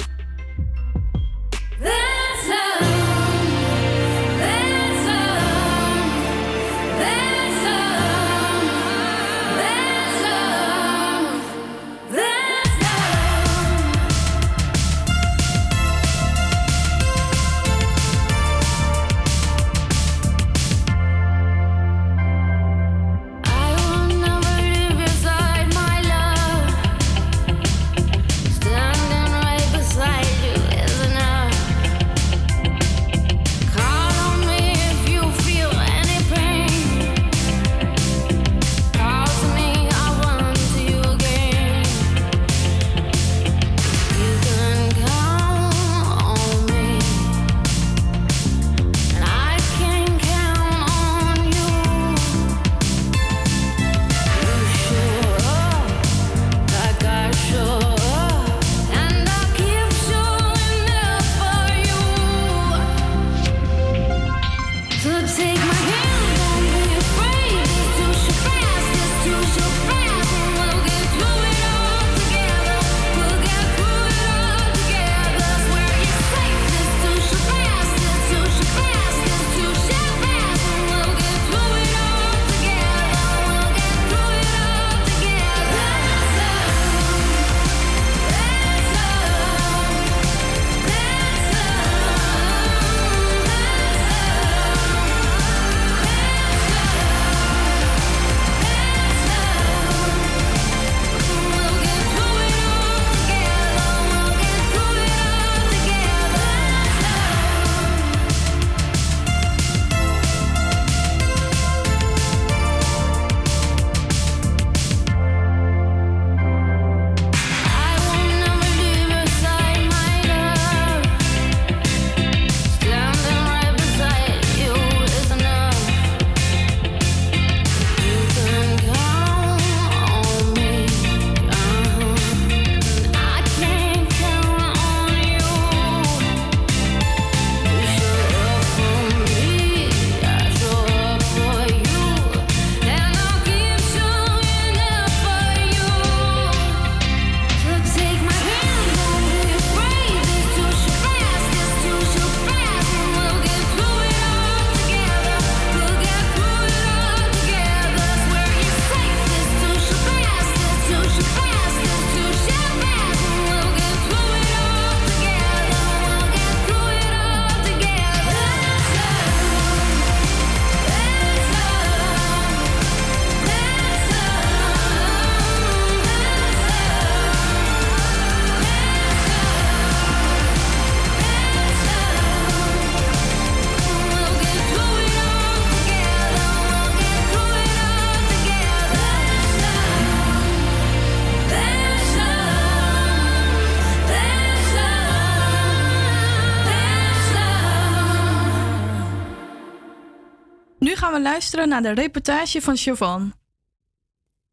Gaan 201.19 201.31
luisteren 201.31 201.69
naar 201.69 201.81
de 201.81 201.93
reportage 201.93 202.61
van 202.61 202.77
Siobhan. 202.77 203.33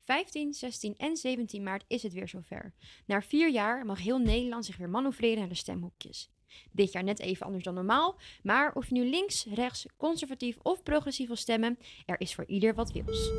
15, 0.04 0.54
16 0.54 0.94
en 0.96 1.16
17 1.16 1.62
maart 1.62 1.84
is 1.86 2.02
het 2.02 2.12
weer 2.12 2.28
zover. 2.28 2.72
Na 3.04 3.22
vier 3.22 3.50
jaar 3.50 3.84
mag 3.84 4.02
heel 4.02 4.18
Nederland 4.18 4.64
zich 4.64 4.76
weer 4.76 4.88
manoeuvreren 4.88 5.38
naar 5.38 5.48
de 5.48 5.54
stemhokjes. 5.54 6.30
Dit 6.70 6.92
jaar 6.92 7.04
net 7.04 7.20
even 7.20 7.46
anders 7.46 7.64
dan 7.64 7.74
normaal, 7.74 8.18
maar 8.42 8.72
of 8.74 8.86
je 8.88 8.94
nu 8.94 9.10
links, 9.10 9.46
rechts, 9.54 9.86
conservatief 9.96 10.56
of 10.62 10.82
progressief 10.82 11.26
wil 11.26 11.36
stemmen, 11.36 11.78
er 12.06 12.20
is 12.20 12.34
voor 12.34 12.44
ieder 12.46 12.74
wat 12.74 12.92
wils. 12.92 13.30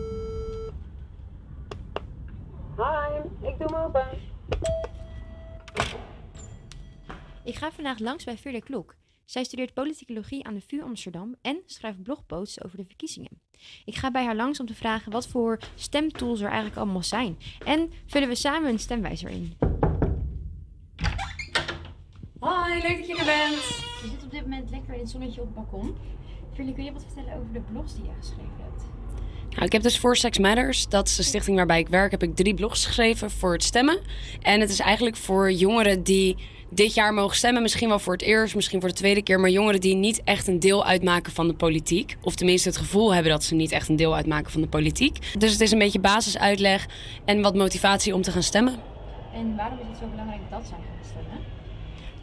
Hi, 2.78 3.48
ik 3.48 3.58
doe 3.60 3.70
me 3.70 3.78
open. 3.78 4.08
Ik 7.44 7.56
ga 7.56 7.72
vandaag 7.72 8.00
langs 8.00 8.24
bij 8.24 8.38
Veerle 8.38 8.62
Klok. 8.62 8.96
Zij 9.28 9.44
studeert 9.44 9.74
politicologie 9.74 10.46
aan 10.46 10.54
de 10.54 10.62
VU 10.68 10.82
Amsterdam 10.82 11.36
en 11.42 11.62
schrijft 11.66 12.04
blogposts 12.04 12.64
over 12.64 12.78
de 12.78 12.86
verkiezingen. 12.86 13.42
Ik 13.86 13.96
ga 13.96 14.12
bij 14.12 14.26
haar 14.26 14.36
langs 14.36 14.60
om 14.60 14.66
te 14.66 14.74
vragen 14.74 15.12
wat 15.12 15.28
voor 15.28 15.60
stemtools 15.76 16.40
er 16.40 16.48
eigenlijk 16.48 16.78
allemaal 16.78 17.04
zijn. 17.04 17.38
En 17.66 17.92
vullen 18.06 18.28
we 18.28 18.36
samen 18.36 18.70
een 18.70 18.80
stemwijzer 18.80 19.30
in. 19.30 19.54
Hoi, 22.40 22.82
leuk 22.82 22.98
dat 22.98 23.08
je 23.08 23.16
er 23.16 23.26
bent. 23.26 23.64
Je 24.02 24.10
zit 24.12 24.24
op 24.24 24.32
dit 24.32 24.42
moment 24.42 24.70
lekker 24.70 24.94
in 24.94 25.00
het 25.00 25.10
zonnetje 25.10 25.42
op 25.42 25.48
het 25.48 25.56
balkon. 25.56 25.96
Veerle, 26.54 26.74
kun 26.74 26.84
je 26.84 26.92
wat 26.92 27.06
vertellen 27.06 27.34
over 27.34 27.54
de 27.54 27.62
blogs 27.72 27.96
die 27.96 28.04
je 28.04 28.12
geschreven 28.20 28.58
hebt? 28.62 28.84
Nou, 29.50 29.66
ik 29.66 29.72
heb 29.72 29.82
dus 29.82 30.00
voor 30.00 30.16
Sex 30.18 30.38
Matters, 30.38 30.88
dat 30.88 31.08
is 31.08 31.16
de 31.16 31.24
stichting 31.24 31.58
waarbij 31.58 31.80
ik 31.80 31.88
werk, 31.88 32.12
heb 32.12 32.24
ik 32.24 32.36
drie 32.36 32.54
blogs 32.54 32.86
geschreven 32.86 33.32
voor 33.32 33.54
het 33.54 33.64
stemmen. 33.64 34.00
En 34.42 34.60
het 34.60 34.70
is 34.70 34.80
eigenlijk 34.80 35.16
voor 35.16 35.52
jongeren 35.52 36.04
die 36.04 36.36
dit 36.70 36.94
jaar 36.94 37.14
mogen 37.14 37.36
stemmen, 37.36 37.62
misschien 37.62 37.88
wel 37.90 38.00
voor 38.00 38.14
het 38.14 38.22
eerst, 38.22 38.56
misschien 38.56 38.80
voor 38.80 38.90
de 38.90 38.96
tweede 38.96 39.22
keer, 39.22 39.40
maar 39.40 39.50
jongeren 39.50 39.82
die 39.82 39.96
niet 39.96 40.22
echt 40.24 40.48
een 40.48 40.60
deel 40.60 40.86
uitmaken 40.86 41.32
van 41.32 41.48
de 41.48 41.54
politiek. 41.54 42.18
Of 42.22 42.36
tenminste 42.36 42.70
het 42.70 42.78
gevoel 42.78 43.14
hebben 43.14 43.32
dat 43.32 43.44
ze 43.44 43.56
niet 43.56 43.72
echt 43.72 43.90
een 43.90 43.96
deel 43.96 44.16
uitmaken 44.16 44.52
van 44.52 44.62
de 44.62 44.68
politiek. 44.68 45.18
Dus 45.38 45.52
het 45.52 45.62
is 45.62 45.72
een 45.72 45.80
beetje 45.80 46.00
basisuitleg 46.00 46.88
en 47.26 47.42
wat 47.42 47.56
motivatie 47.56 48.14
om 48.14 48.22
te 48.22 48.32
gaan 48.32 48.44
stemmen. 48.44 48.76
En 49.34 49.56
waarom 49.56 49.80
is 49.80 49.86
het 49.88 49.98
zo 49.98 50.08
belangrijk 50.10 50.42
dat 50.50 50.62
zij 50.68 50.78
gaan 50.78 51.10
stemmen? 51.10 51.57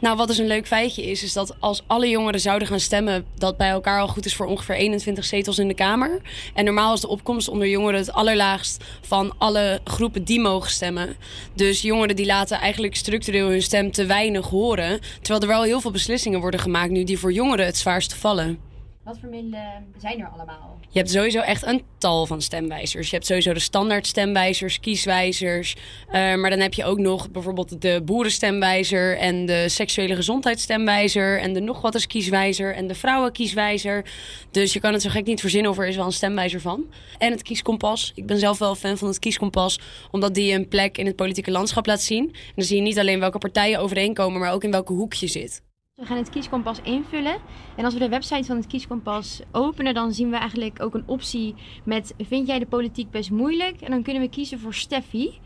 Nou, 0.05 0.17
wat 0.17 0.29
dus 0.29 0.39
een 0.39 0.47
leuk 0.47 0.67
feitje 0.67 1.11
is, 1.11 1.23
is 1.23 1.33
dat 1.33 1.55
als 1.61 1.83
alle 1.87 2.09
jongeren 2.09 2.41
zouden 2.41 2.69
gaan 2.69 2.81
stemmen, 2.81 3.27
dat 3.39 3.57
bij 3.57 3.69
elkaar 3.69 4.01
al 4.01 4.09
goed 4.09 4.25
is 4.25 4.37
voor 4.37 4.47
ongeveer 4.47 4.75
21 4.75 5.25
zetels 5.25 5.59
in 5.59 5.69
de 5.69 5.75
Kamer. 5.75 6.21
En 6.55 6.65
normaal 6.65 6.95
is 6.95 7.01
de 7.01 7.09
opkomst 7.09 7.49
onder 7.49 7.69
jongeren 7.69 8.01
het 8.01 8.13
allerlaagst 8.13 8.85
van 9.01 9.35
alle 9.39 9.81
groepen 9.85 10.25
die 10.25 10.41
mogen 10.41 10.71
stemmen. 10.71 11.17
Dus 11.55 11.83
jongeren 11.83 12.17
die 12.17 12.27
laten 12.27 12.59
eigenlijk 12.59 12.97
structureel 12.97 13.49
hun 13.49 13.63
stem 13.63 13.93
te 13.93 14.07
weinig 14.07 14.49
horen. 14.49 15.01
Terwijl 15.23 15.41
er 15.41 15.49
wel 15.49 15.63
heel 15.63 15.81
veel 15.81 15.91
beslissingen 15.91 16.41
worden 16.41 16.61
gemaakt 16.61 16.91
nu 16.91 17.05
die 17.05 17.19
voor 17.19 17.33
jongeren 17.33 17.67
het 17.67 17.77
zwaarst 17.77 18.15
vallen. 18.15 18.74
Wat 19.05 19.19
voor 19.19 19.29
middelen 19.29 19.87
zijn 19.99 20.21
er 20.21 20.29
allemaal? 20.29 20.79
Je 20.91 20.99
hebt 20.99 21.11
sowieso 21.11 21.41
echt 21.41 21.67
een 21.67 21.83
tal 21.99 22.27
van 22.27 22.43
stemwijzers. 22.43 23.11
Je 23.11 23.15
hebt 23.15 23.27
sowieso 23.27 23.53
de 23.53 23.61
standaard 23.61 24.07
stemwijzers, 24.07 24.81
kieswijzers. 24.81 25.77
Eh, 26.09 26.35
maar 26.35 26.51
dan 26.51 26.59
heb 26.59 26.75
je 26.75 26.85
ook 26.85 26.99
nog 26.99 27.31
bijvoorbeeld 27.31 27.83
de 27.83 28.03
boerenstemwijzer 28.05 29.19
en 29.19 29.47
de 29.47 29.69
seksuele 29.69 30.15
gezondheidsstemwijzer 30.15 31.41
en 31.41 31.53
de 31.53 31.61
nog 31.61 31.81
wat 31.81 31.95
eens 31.95 32.07
kieswijzer 32.07 32.75
en 32.75 32.87
de 32.87 32.95
vrouwenkieswijzer. 32.95 34.05
Dus 34.51 34.73
je 34.73 34.81
kan 34.81 34.93
het 34.93 35.03
zo 35.03 35.11
gek 35.11 35.27
niet 35.27 35.41
verzinnen 35.41 35.71
of 35.71 35.79
er 35.79 35.87
is 35.87 35.97
wel 35.97 36.07
een 36.07 36.13
stemwijzer 36.13 36.61
van. 36.61 36.85
En 37.19 37.31
het 37.31 37.43
kieskompas. 37.43 38.13
Ik 38.15 38.27
ben 38.27 38.39
zelf 38.39 38.59
wel 38.59 38.75
fan 38.75 38.99
van 38.99 39.09
het 39.09 39.19
kieskompas, 39.19 39.81
omdat 40.11 40.35
die 40.35 40.55
een 40.55 40.69
plek 40.69 40.99
in 40.99 41.07
het 41.07 41.17
politieke 41.17 41.51
landschap 41.51 41.87
laat 41.87 42.03
zien. 42.03 42.25
En 42.25 42.53
dan 42.55 42.65
zie 42.65 42.77
je 42.77 42.83
niet 42.83 42.99
alleen 42.99 43.21
welke 43.21 43.39
partijen 43.39 43.79
overeenkomen, 43.79 44.41
maar 44.41 44.53
ook 44.53 44.65
in 44.65 44.71
welke 44.71 44.93
hoek 44.93 45.15
je 45.15 45.27
zit. 45.27 45.64
We 45.95 46.07
gaan 46.07 46.17
het 46.17 46.31
kieskompas 46.31 46.81
invullen. 46.83 47.37
En 47.77 47.85
als 47.85 47.95
we 47.95 48.01
de 48.01 48.09
website 48.09 48.45
van 48.45 48.57
het 48.57 48.67
kieskompas 48.67 49.41
openen, 49.53 49.95
dan 49.95 50.13
zien 50.13 50.31
we 50.31 50.37
eigenlijk 50.37 50.83
ook 50.83 50.95
een 50.95 51.09
optie 51.09 51.55
met 51.85 52.15
vind 52.19 52.47
jij 52.47 52.59
de 52.59 52.67
politiek 52.67 53.11
best 53.11 53.31
moeilijk? 53.31 53.81
En 53.81 53.91
dan 53.91 54.03
kunnen 54.03 54.23
we 54.23 54.29
kiezen 54.29 54.59
voor 54.59 54.75
Steffi. 54.75 55.41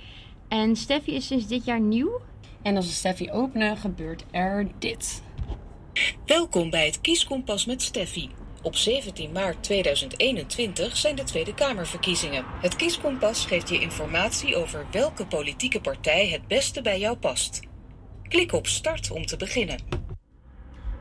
En 0.49 0.77
Steffi 0.77 1.15
is 1.15 1.27
sinds 1.27 1.47
dit 1.47 1.65
jaar 1.65 1.81
nieuw. 1.81 2.21
En 2.63 2.77
als 2.77 2.87
we 2.87 2.93
Steffi 2.93 3.31
openen, 3.31 3.77
gebeurt 3.77 4.25
er 4.31 4.69
dit. 4.79 5.23
Welkom 6.27 6.71
bij 6.71 6.87
het 6.87 7.01
Kieskompas 7.01 7.67
met 7.67 7.83
Steffi. 7.83 8.31
Op 8.63 8.77
17 8.77 9.33
maart 9.33 9.63
2021 9.63 10.97
zijn 10.97 11.17
de 11.17 11.25
Tweede 11.25 11.55
Kamerverkiezingen. 11.55 12.45
Het 12.61 12.77
Kieskompas 12.77 13.47
geeft 13.47 13.69
je 13.69 13.81
informatie 13.81 14.57
over 14.57 14.87
welke 14.91 15.27
politieke 15.27 15.81
partij 15.81 16.29
het 16.29 16.47
beste 16.47 16.83
bij 16.83 16.99
jou 16.99 17.17
past. 17.17 17.61
Klik 18.29 18.53
op 18.53 18.67
Start 18.67 19.11
om 19.11 19.27
te 19.27 19.37
beginnen. 19.37 19.98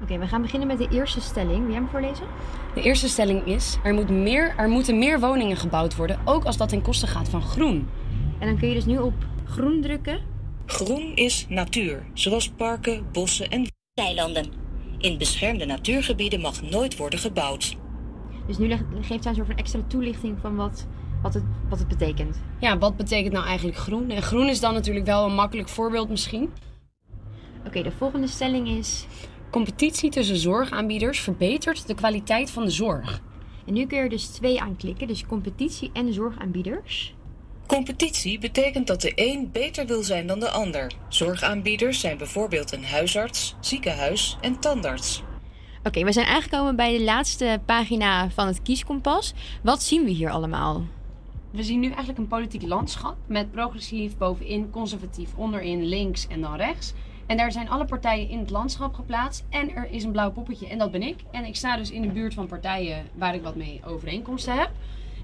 Oké, 0.02 0.18
we 0.18 0.28
gaan 0.28 0.42
beginnen 0.42 0.68
met 0.68 0.78
de 0.78 0.88
eerste 0.90 1.22
stelling. 1.22 1.60
Wil 1.60 1.68
jij 1.68 1.76
hem 1.76 1.88
voorlezen? 1.88 2.26
De 2.74 2.82
eerste 2.82 3.10
stelling 3.10 3.46
is: 3.46 3.78
er, 3.84 3.94
moet 3.94 4.10
meer, 4.10 4.54
er 4.58 4.70
moeten 4.70 4.98
meer 4.98 5.20
woningen 5.20 5.58
gebouwd 5.58 5.96
worden, 5.96 6.20
ook 6.26 6.44
als 6.44 6.58
dat 6.58 6.70
ten 6.70 6.82
koste 6.82 7.08
gaat 7.08 7.30
van 7.30 7.42
groen. 7.42 7.90
En 8.40 8.48
dan 8.48 8.58
kun 8.58 8.68
je 8.68 8.74
dus 8.74 8.86
nu 8.86 8.98
op 8.98 9.14
groen 9.46 9.82
drukken. 9.82 10.20
Groen 10.66 11.16
is 11.16 11.46
natuur, 11.50 12.06
zoals 12.14 12.50
parken, 12.50 13.06
bossen 13.12 13.50
en 13.50 13.66
weilanden. 13.94 14.52
In 14.98 15.18
beschermde 15.18 15.66
natuurgebieden 15.66 16.42
mag 16.42 16.62
nooit 16.62 16.98
worden 16.98 17.20
gebouwd. 17.20 17.78
Dus 18.48 18.58
nu 18.58 18.70
geeft 19.02 19.24
zij 19.24 19.32
een 19.32 19.36
soort 19.36 19.48
van 19.48 19.58
extra 19.58 19.80
toelichting 19.88 20.38
van 20.42 20.56
wat, 20.56 20.88
wat, 21.22 21.34
het, 21.34 21.44
wat 21.70 21.80
het 21.80 21.88
betekent. 21.88 22.42
Ja, 22.60 22.78
wat 22.78 22.98
betekent 22.98 23.34
nou 23.34 23.46
eigenlijk 23.46 23.78
groen? 23.78 24.10
En 24.10 24.22
groen 24.22 24.48
is 24.48 24.60
dan 24.60 24.74
natuurlijk 24.74 25.06
wel 25.06 25.26
een 25.26 25.36
makkelijk 25.36 25.70
voorbeeld 25.70 26.10
misschien. 26.10 26.50
Oké, 27.66 27.82
de 27.84 27.92
volgende 27.92 28.28
stelling 28.28 28.68
is... 28.68 29.06
Competitie 29.50 30.10
tussen 30.10 30.38
zorgaanbieders 30.38 31.20
verbetert 31.20 31.88
de 31.88 31.96
kwaliteit 31.96 32.52
van 32.52 32.64
de 32.64 32.72
zorg. 32.72 33.22
En 33.66 33.74
nu 33.74 33.86
kun 33.86 33.98
je 33.98 34.04
er 34.04 34.10
dus 34.10 34.26
twee 34.26 34.62
aanklikken, 34.62 35.08
dus 35.08 35.26
competitie 35.26 35.90
en 35.94 36.14
zorgaanbieders. 36.14 37.16
Competitie 37.68 38.40
betekent 38.40 38.88
dat 38.88 39.02
de 39.02 39.12
een 39.16 39.50
beter 39.52 39.86
wil 39.86 40.04
zijn 40.04 40.28
dan 40.28 40.40
de 40.40 40.50
ander. 40.50 40.92
Zorgaanbieders 41.08 42.00
zijn 42.00 42.18
bijvoorbeeld 42.18 42.72
een 42.72 42.86
huisarts, 42.86 43.56
ziekenhuis 43.60 44.38
en 44.42 44.60
tandarts. 44.60 45.24
Oké, 45.84 46.04
we 46.04 46.12
zijn 46.12 46.28
aangekomen 46.28 46.76
bij 46.76 46.98
de 46.98 47.04
laatste 47.04 47.60
pagina 47.66 48.30
van 48.30 48.48
het 48.48 48.62
kieskompas. 48.62 49.34
Wat 49.64 49.84
zien 49.84 50.04
we 50.04 50.12
hier 50.12 50.30
allemaal? 50.30 50.86
We 51.52 51.64
zien 51.64 51.80
nu 51.80 51.88
eigenlijk 51.88 52.18
een 52.18 52.28
politiek 52.28 52.62
landschap 52.62 53.16
met 53.28 53.52
progressief 53.52 54.18
bovenin, 54.18 54.70
conservatief 54.70 55.30
onderin, 55.36 55.86
links 55.86 56.28
en 56.28 56.42
dan 56.42 56.56
rechts. 56.56 56.94
En 57.28 57.38
daar 57.38 57.52
zijn 57.52 57.70
alle 57.70 57.86
partijen 57.86 58.30
in 58.30 58.40
het 58.40 58.50
landschap 58.50 58.94
geplaatst. 58.94 59.46
En 59.50 59.76
er 59.76 59.92
is 59.92 60.04
een 60.04 60.12
blauw 60.12 60.32
poppetje 60.32 60.68
en 60.68 60.78
dat 60.78 60.92
ben 60.92 61.02
ik. 61.02 61.24
En 61.32 61.46
ik 61.46 61.56
sta 61.56 61.78
dus 61.78 61.92
in 61.92 62.02
de 62.02 62.08
buurt 62.08 62.34
van 62.34 62.48
partijen 62.48 63.06
waar 63.14 63.36
ik 63.36 63.42
wat 63.42 63.56
mee 63.56 63.82
overeenkomsten 63.86 64.58
heb. 64.58 64.70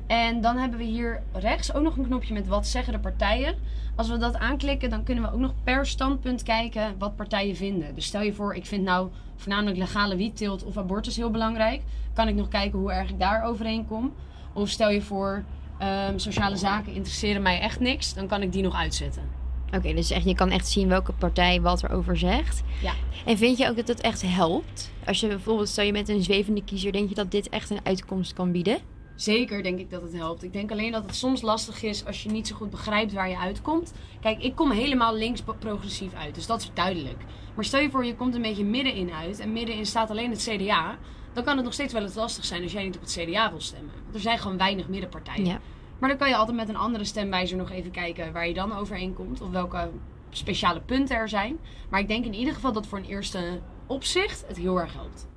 En 0.08 0.42
dan 0.42 0.58
hebben 0.58 0.80
we 0.80 0.86
hier 0.86 1.22
rechts 1.34 1.74
ook 1.74 1.84
nog 1.84 1.98
een 1.98 2.06
knopje 2.06 2.34
met 2.34 2.48
wat 2.48 2.68
zeggen 2.68 2.94
de 2.94 3.00
partijen. 3.00 3.56
Als 3.96 4.10
we 4.10 4.18
dat 4.18 4.38
aanklikken, 4.38 4.90
dan 4.90 5.04
kunnen 5.04 5.24
we 5.24 5.32
ook 5.32 5.40
nog 5.40 5.54
per 5.64 5.86
standpunt 5.86 6.44
kijken 6.44 6.96
wat 6.98 7.16
partijen 7.16 7.56
vinden. 7.56 7.96
Dus 7.96 8.06
stel 8.06 8.22
je 8.22 8.34
voor, 8.34 8.56
ik 8.56 8.66
vind 8.66 8.84
nou 8.84 9.10
voornamelijk 9.36 9.78
legale 9.78 10.16
wietteelt 10.16 10.64
of 10.64 10.78
abortus 10.78 11.16
heel 11.16 11.32
belangrijk. 11.32 11.82
Kan 12.14 12.28
ik 12.28 12.36
nog 12.36 12.48
kijken 12.48 12.80
hoe 12.80 12.92
erg 12.92 13.10
ik 13.10 13.20
daar 13.20 13.44
overheen 13.44 13.88
kom. 13.88 14.14
Of 14.54 14.70
stel 14.70 14.90
je 14.90 15.02
voor, 15.02 15.44
ehm, 15.78 16.18
sociale 16.18 16.58
zaken 16.58 16.94
interesseren 16.94 17.42
mij 17.42 17.60
echt 17.60 17.80
niks. 17.80 18.14
Dan 18.14 18.28
kan 18.28 18.42
ik 18.42 18.52
die 18.52 18.64
nog 18.64 18.76
uitzetten. 18.76 19.43
Oké, 19.76 19.94
dus 19.94 20.12
echt, 20.12 20.26
je 20.26 20.36
kan 20.36 20.50
echt 20.50 20.68
zien 20.68 20.88
welke 20.88 21.14
partij 21.14 21.62
wat 21.62 21.84
erover 21.84 22.18
zegt. 22.18 22.64
Ja. 22.82 22.94
En 23.26 23.38
vind 23.38 23.58
je 23.58 23.70
ook 23.70 23.76
dat 23.76 23.88
het 23.88 24.02
echt 24.02 24.22
helpt? 24.22 24.92
Als 25.06 25.20
je 25.20 25.28
bijvoorbeeld, 25.28 25.70
stel 25.70 25.86
je 25.86 25.92
met 25.92 26.10
een 26.10 26.24
zwevende 26.24 26.64
kiezer, 26.64 26.92
denk 26.92 27.10
je 27.10 27.16
dat 27.16 27.32
dit 27.32 27.50
echt 27.50 27.70
een 27.70 27.80
uitkomst 27.84 28.34
kan 28.34 28.52
bieden? 28.52 28.78
Zeker 29.16 29.64
denk 29.64 29.80
ik 29.80 29.90
dat 29.90 30.02
het 30.02 30.14
helpt. 30.14 30.44
Ik 30.44 30.54
denk 30.54 30.72
alleen 30.72 30.92
dat 30.92 31.06
het 31.06 31.16
soms 31.16 31.42
lastig 31.42 31.84
is 31.84 32.06
als 32.06 32.24
je 32.24 32.30
niet 32.30 32.48
zo 32.48 32.56
goed 32.56 32.70
begrijpt 32.70 33.14
waar 33.14 33.30
je 33.30 33.38
uitkomt. 33.38 33.94
Kijk, 34.22 34.44
ik 34.44 34.56
kom 34.56 34.72
helemaal 34.72 35.16
links 35.16 35.42
progressief 35.60 36.14
uit, 36.14 36.36
dus 36.36 36.46
dat 36.46 36.62
is 36.62 36.72
duidelijk. 36.74 37.24
Maar 37.56 37.66
stel 37.66 37.80
je 37.80 37.90
voor, 37.90 38.06
je 38.06 38.16
komt 38.16 38.36
een 38.36 38.42
beetje 38.42 38.64
middenin 38.64 39.12
uit 39.12 39.40
en 39.40 39.54
middenin 39.54 39.86
staat 39.86 40.10
alleen 40.10 40.30
het 40.30 40.50
CDA. 40.50 40.98
Dan 41.34 41.44
kan 41.44 41.56
het 41.56 41.66
nog 41.66 41.74
steeds 41.74 41.94
wel 41.94 42.02
eens 42.02 42.16
lastig 42.16 42.46
zijn 42.46 42.64
als 42.64 42.72
jij 42.72 42.84
niet 42.84 42.96
op 42.96 43.02
het 43.02 43.20
CDA 43.20 43.50
wil 43.50 43.62
stemmen. 43.62 43.94
Want 44.04 44.16
er 44.16 44.22
zijn 44.22 44.40
gewoon 44.40 44.58
weinig 44.58 44.88
middenpartijen. 44.88 45.46
Ja. 45.46 45.60
Maar 46.04 46.12
dan 46.12 46.22
kan 46.22 46.30
je 46.30 46.38
altijd 46.38 46.58
met 46.58 46.70
een 46.70 46.76
andere 46.76 47.04
stemwijzer 47.04 47.58
nog 47.58 47.72
even 47.72 47.92
kijken 47.92 48.34
waar 48.34 48.48
je 48.48 48.54
dan 48.54 48.78
overheen 48.78 49.14
komt. 49.14 49.42
Of 49.42 49.50
welke 49.50 49.90
speciale 50.30 50.82
punten 50.82 51.16
er 51.16 51.30
zijn. 51.30 51.60
Maar 51.90 52.00
ik 52.00 52.08
denk 52.08 52.26
in 52.26 52.34
ieder 52.34 52.54
geval 52.54 52.72
dat 52.72 52.88
voor 52.88 52.98
een 52.98 53.06
eerste 53.06 53.60
opzicht 53.88 54.44
het 54.48 54.58
heel 54.58 54.80
erg 54.80 54.94
helpt. 54.94 55.28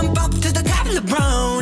I'm 0.00 0.17
the 1.00 1.06
top 1.06 1.10
of 1.10 1.10
the 1.10 1.14
brown. 1.14 1.57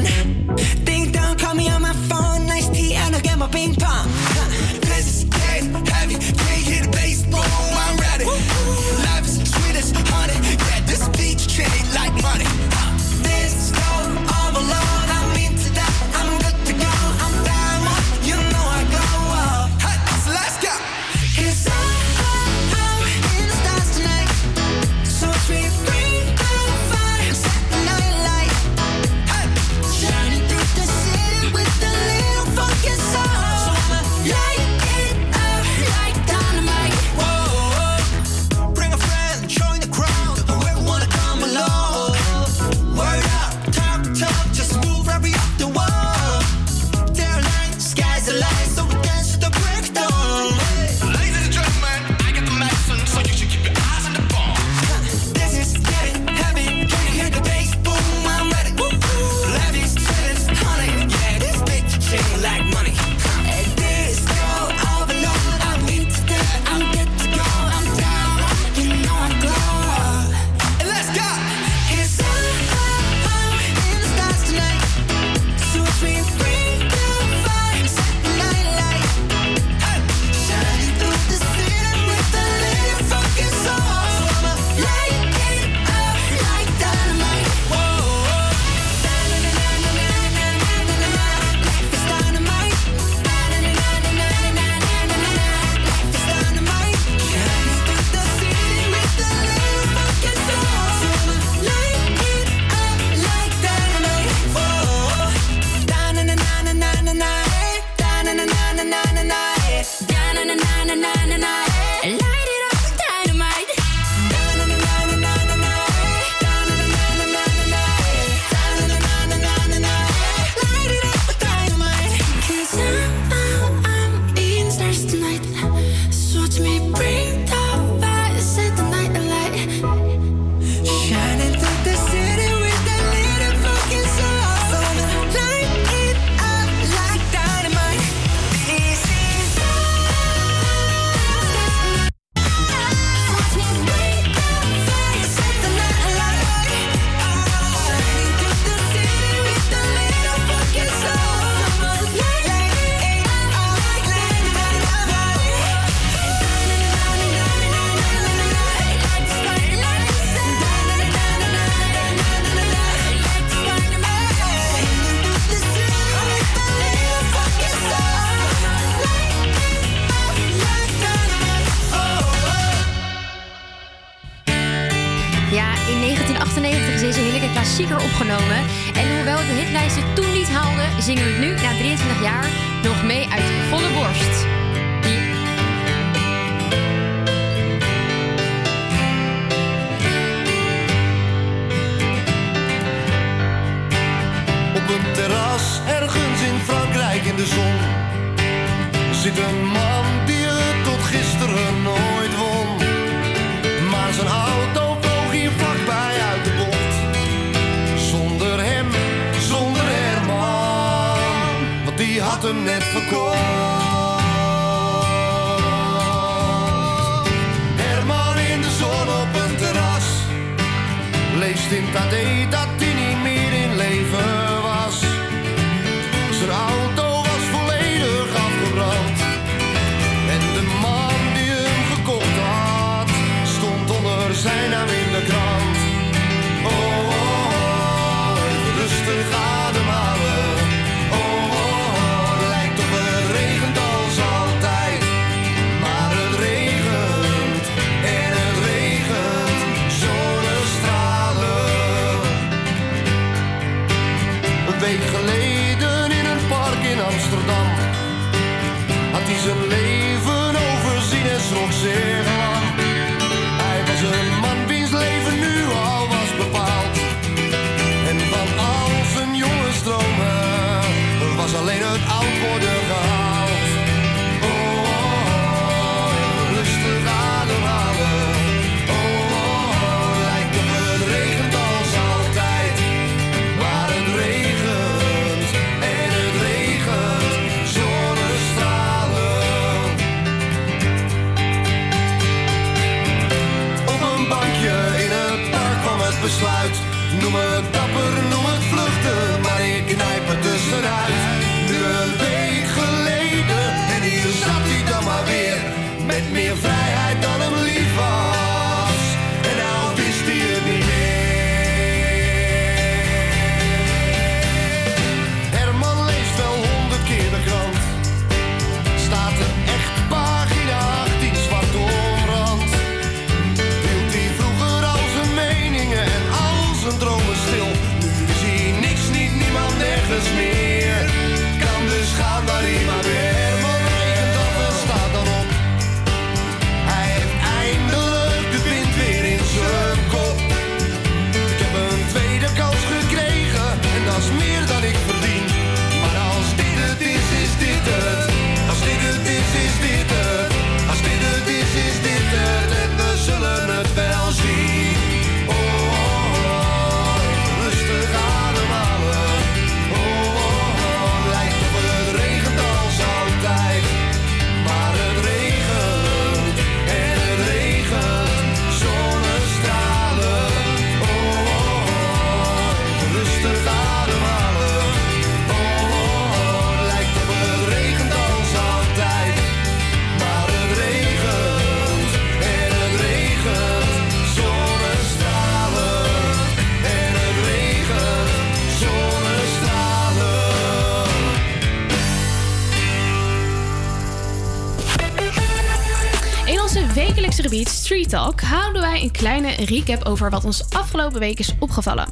Kleine 399.16 399.50
recap 399.50 400.04
over 400.04 400.30
wat 400.30 400.44
ons 400.44 400.70
afgelopen 400.70 401.20
week 401.20 401.38
is 401.38 401.54
opgevallen. 401.58 402.08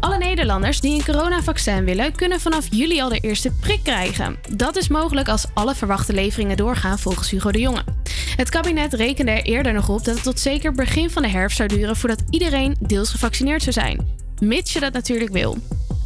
Alle 0.00 0.18
Nederlanders 0.18 0.80
die 0.80 0.94
een 0.94 1.04
coronavaccin 1.04 1.84
willen, 1.84 2.14
kunnen 2.14 2.40
vanaf 2.40 2.66
juli 2.70 3.00
al 3.00 3.08
de 3.08 3.18
eerste 3.18 3.52
prik 3.60 3.82
krijgen. 3.82 4.36
Dat 4.50 4.76
is 4.76 4.88
mogelijk 4.88 5.28
als 5.28 5.46
alle 5.54 5.74
verwachte 5.74 6.12
leveringen 6.12 6.56
doorgaan 6.56 6.98
volgens 6.98 7.30
Hugo 7.30 7.50
de 7.50 7.60
Jonge. 7.60 7.84
Het 8.36 8.48
kabinet 8.48 8.94
rekende 8.94 9.30
er 9.30 9.42
eerder 9.42 9.72
nog 9.72 9.88
op 9.88 10.04
dat 10.04 10.14
het 10.14 10.24
tot 10.24 10.40
zeker 10.40 10.72
begin 10.72 11.10
van 11.10 11.22
de 11.22 11.28
herfst 11.28 11.56
zou 11.56 11.68
duren 11.68 11.96
voordat 11.96 12.22
iedereen 12.30 12.76
deels 12.80 13.10
gevaccineerd 13.10 13.62
zou 13.62 13.72
zijn. 13.72 14.16
Mits 14.38 14.72
je 14.72 14.80
dat 14.80 14.92
natuurlijk 14.92 15.32
wil. 15.32 15.56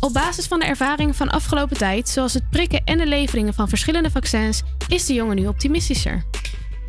Op 0.01 0.13
basis 0.13 0.47
van 0.47 0.59
de 0.59 0.67
ervaringen 0.67 1.15
van 1.15 1.31
afgelopen 1.31 1.77
tijd, 1.77 2.09
zoals 2.09 2.35
het 2.35 2.51
prikken 2.51 2.83
en 2.85 2.99
de 2.99 3.07
leveringen 3.07 3.55
van 3.55 3.69
verschillende 3.69 4.11
vaccins, 4.11 4.63
is 4.89 5.07
de 5.07 5.15
jongen 5.15 5.37
nu 5.37 5.47
optimistischer. 5.47 6.25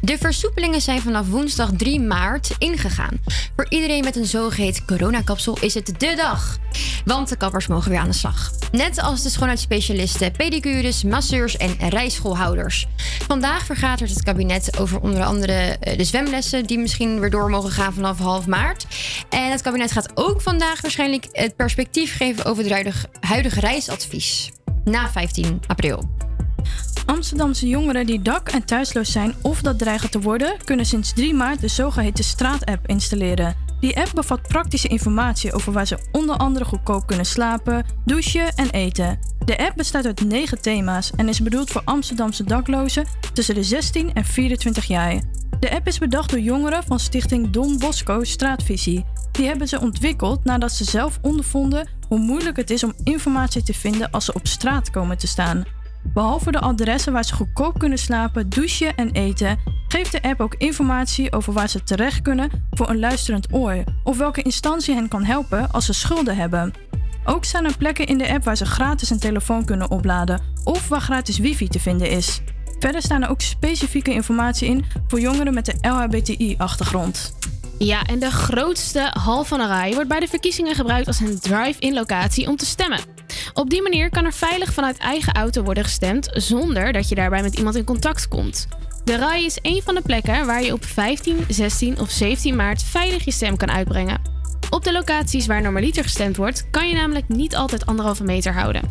De 0.03 0.17
versoepelingen 0.17 0.81
zijn 0.81 1.01
vanaf 1.01 1.27
woensdag 1.27 1.69
3 1.77 2.01
maart 2.01 2.55
ingegaan. 2.57 3.19
Voor 3.55 3.65
iedereen 3.69 4.03
met 4.03 4.15
een 4.15 4.25
zogeheten 4.25 4.85
coronakapsel 4.85 5.57
is 5.61 5.73
het 5.73 5.85
de 5.85 6.13
dag. 6.15 6.57
Want 7.05 7.29
de 7.29 7.37
kappers 7.37 7.67
mogen 7.67 7.89
weer 7.91 7.99
aan 7.99 8.09
de 8.09 8.13
slag. 8.13 8.51
Net 8.71 9.01
als 9.01 9.23
de 9.23 9.29
schoonheidsspecialisten, 9.29 10.31
pedicures, 10.31 11.03
masseurs 11.03 11.57
en 11.57 11.89
rijschoolhouders. 11.89 12.87
Vandaag 13.27 13.65
vergadert 13.65 14.09
het 14.09 14.23
kabinet 14.23 14.79
over 14.79 14.99
onder 14.99 15.23
andere 15.23 15.53
eh, 15.53 15.97
de 15.97 16.03
zwemlessen... 16.03 16.65
die 16.65 16.79
misschien 16.79 17.19
weer 17.19 17.29
door 17.29 17.49
mogen 17.49 17.71
gaan 17.71 17.93
vanaf 17.93 18.19
half 18.19 18.47
maart. 18.47 18.85
En 19.29 19.51
het 19.51 19.61
kabinet 19.61 19.91
gaat 19.91 20.11
ook 20.13 20.41
vandaag 20.41 20.81
waarschijnlijk 20.81 21.27
het 21.31 21.55
perspectief 21.55 22.15
geven... 22.15 22.45
over 22.45 22.63
het 22.63 22.71
huidige, 22.71 23.07
huidige 23.19 23.59
reisadvies. 23.59 24.51
Na 24.83 25.11
15 25.11 25.59
april. 25.67 26.22
Amsterdamse 27.05 27.67
jongeren 27.67 28.05
die 28.05 28.21
dak- 28.21 28.49
en 28.49 28.65
thuisloos 28.65 29.11
zijn 29.11 29.33
of 29.41 29.61
dat 29.61 29.79
dreigen 29.79 30.11
te 30.11 30.19
worden, 30.19 30.57
kunnen 30.63 30.85
sinds 30.85 31.13
3 31.13 31.33
maart 31.33 31.61
de 31.61 31.67
zogeheten 31.67 32.23
Straat-app 32.23 32.87
installeren. 32.87 33.55
Die 33.79 33.97
app 33.97 34.11
bevat 34.15 34.47
praktische 34.47 34.87
informatie 34.87 35.53
over 35.53 35.73
waar 35.73 35.87
ze 35.87 35.99
onder 36.11 36.37
andere 36.37 36.65
goedkoop 36.65 37.07
kunnen 37.07 37.25
slapen, 37.25 37.85
douchen 38.05 38.55
en 38.55 38.69
eten. 38.69 39.19
De 39.45 39.57
app 39.57 39.75
bestaat 39.75 40.05
uit 40.05 40.25
9 40.25 40.61
thema's 40.61 41.11
en 41.15 41.29
is 41.29 41.41
bedoeld 41.41 41.71
voor 41.71 41.81
Amsterdamse 41.85 42.43
daklozen 42.43 43.05
tussen 43.33 43.55
de 43.55 43.63
16 43.63 44.13
en 44.13 44.25
24 44.25 44.85
jaar. 44.85 45.21
De 45.59 45.71
app 45.71 45.87
is 45.87 45.97
bedacht 45.97 46.29
door 46.29 46.39
jongeren 46.39 46.83
van 46.83 46.99
stichting 46.99 47.49
Don 47.49 47.77
Bosco 47.77 48.23
Straatvisie. 48.23 49.05
Die 49.31 49.45
hebben 49.45 49.67
ze 49.67 49.79
ontwikkeld 49.79 50.43
nadat 50.43 50.71
ze 50.71 50.83
zelf 50.83 51.19
ondervonden 51.21 51.87
hoe 52.07 52.19
moeilijk 52.19 52.57
het 52.57 52.69
is 52.69 52.83
om 52.83 52.93
informatie 53.03 53.63
te 53.63 53.73
vinden 53.73 54.11
als 54.11 54.25
ze 54.25 54.33
op 54.33 54.47
straat 54.47 54.89
komen 54.89 55.17
te 55.17 55.27
staan. 55.27 55.63
Behalve 56.13 56.51
de 56.51 56.59
adressen 56.59 57.13
waar 57.13 57.25
ze 57.25 57.33
goedkoop 57.33 57.79
kunnen 57.79 57.97
slapen, 57.97 58.49
douchen 58.49 58.95
en 58.95 59.11
eten, 59.11 59.59
geeft 59.87 60.11
de 60.11 60.21
app 60.21 60.41
ook 60.41 60.55
informatie 60.57 61.31
over 61.31 61.53
waar 61.53 61.69
ze 61.69 61.83
terecht 61.83 62.21
kunnen 62.21 62.49
voor 62.71 62.89
een 62.89 62.99
luisterend 62.99 63.53
oor 63.53 63.83
of 64.03 64.17
welke 64.17 64.41
instantie 64.41 64.95
hen 64.95 65.07
kan 65.07 65.23
helpen 65.23 65.71
als 65.71 65.85
ze 65.85 65.93
schulden 65.93 66.35
hebben. 66.35 66.73
Ook 67.25 67.45
staan 67.45 67.65
er 67.65 67.77
plekken 67.77 68.07
in 68.07 68.17
de 68.17 68.33
app 68.33 68.43
waar 68.43 68.57
ze 68.57 68.65
gratis 68.65 69.09
een 69.09 69.19
telefoon 69.19 69.65
kunnen 69.65 69.91
opladen 69.91 70.41
of 70.63 70.87
waar 70.87 71.01
gratis 71.01 71.37
wifi 71.37 71.67
te 71.67 71.79
vinden 71.79 72.09
is. 72.09 72.41
Verder 72.79 73.01
staan 73.01 73.23
er 73.23 73.29
ook 73.29 73.41
specifieke 73.41 74.13
informatie 74.13 74.67
in 74.67 74.85
voor 75.07 75.19
jongeren 75.19 75.53
met 75.53 75.65
de 75.65 75.75
LHBTI-achtergrond. 75.81 77.35
Ja, 77.77 78.03
en 78.03 78.19
de 78.19 78.31
grootste 78.31 79.11
hal 79.13 79.43
van 79.43 79.61
Arai 79.61 79.93
wordt 79.93 80.09
bij 80.09 80.19
de 80.19 80.27
verkiezingen 80.27 80.75
gebruikt 80.75 81.07
als 81.07 81.19
een 81.19 81.39
drive-in 81.39 81.93
locatie 81.93 82.47
om 82.47 82.55
te 82.55 82.65
stemmen. 82.65 83.12
Op 83.53 83.69
die 83.69 83.81
manier 83.81 84.09
kan 84.09 84.25
er 84.25 84.33
veilig 84.33 84.73
vanuit 84.73 84.97
eigen 84.97 85.33
auto 85.33 85.63
worden 85.63 85.83
gestemd 85.83 86.29
zonder 86.33 86.91
dat 86.91 87.09
je 87.09 87.15
daarbij 87.15 87.41
met 87.41 87.57
iemand 87.57 87.75
in 87.75 87.83
contact 87.83 88.27
komt. 88.27 88.67
De 89.03 89.15
RAI 89.17 89.45
is 89.45 89.57
een 89.61 89.81
van 89.83 89.95
de 89.95 90.01
plekken 90.01 90.45
waar 90.45 90.63
je 90.63 90.73
op 90.73 90.85
15, 90.85 91.45
16 91.47 91.99
of 91.99 92.09
17 92.09 92.55
maart 92.55 92.83
veilig 92.83 93.25
je 93.25 93.31
stem 93.31 93.57
kan 93.57 93.71
uitbrengen. 93.71 94.21
Op 94.69 94.83
de 94.83 94.91
locaties 94.91 95.45
waar 95.45 95.61
normaliter 95.61 96.03
gestemd 96.03 96.37
wordt, 96.37 96.69
kan 96.69 96.87
je 96.87 96.95
namelijk 96.95 97.27
niet 97.27 97.55
altijd 97.55 97.85
anderhalve 97.85 98.23
meter 98.23 98.53
houden. 98.53 98.81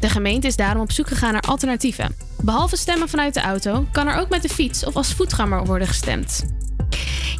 De 0.00 0.08
gemeente 0.08 0.46
is 0.46 0.56
daarom 0.56 0.82
op 0.82 0.92
zoek 0.92 1.08
gegaan 1.08 1.32
naar 1.32 1.40
alternatieven. 1.40 2.16
Behalve 2.42 2.76
stemmen 2.76 3.08
vanuit 3.08 3.34
de 3.34 3.40
auto, 3.40 3.86
kan 3.92 4.08
er 4.08 4.20
ook 4.20 4.28
met 4.28 4.42
de 4.42 4.48
fiets 4.48 4.84
of 4.84 4.96
als 4.96 5.14
voetganger 5.14 5.64
worden 5.64 5.88
gestemd. 5.88 6.44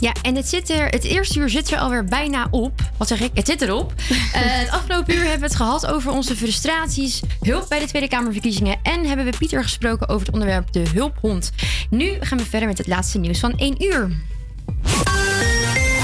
Ja, 0.00 0.12
en 0.22 0.36
het, 0.36 0.48
zit 0.48 0.70
er, 0.70 0.86
het 0.86 1.05
eerste 1.05 1.38
uur 1.38 1.48
zit 1.48 1.70
er 1.70 1.78
alweer 1.78 2.05
bijna 2.05 2.48
op. 2.50 2.80
Wat 2.96 3.09
zeg 3.09 3.20
ik? 3.20 3.30
Het 3.34 3.46
zit 3.46 3.62
erop. 3.62 3.92
Eh, 4.32 4.40
het 4.42 4.70
afgelopen 4.70 5.14
uur 5.14 5.20
hebben 5.20 5.38
we 5.38 5.44
het 5.44 5.55
gehad 5.55 5.86
over 5.86 6.12
onze 6.12 6.36
frustraties, 6.36 7.20
hulp 7.40 7.68
bij 7.68 7.78
de 7.78 7.86
Tweede 7.86 8.09
Kamerverkiezingen 8.09 8.78
en 8.82 9.07
hebben 9.07 9.24
we 9.26 9.32
Pieter 9.38 9.62
gesproken 9.62 10.09
over 10.09 10.26
het 10.26 10.34
onderwerp 10.34 10.72
de 10.72 10.82
hulphond. 10.94 11.53
Nu 11.90 12.16
gaan 12.20 12.38
we 12.38 12.44
verder 12.44 12.68
met 12.68 12.78
het 12.78 12.86
laatste 12.86 13.18
nieuws 13.18 13.38
van 13.38 13.53
1 13.57 13.84
uur. 13.84 14.11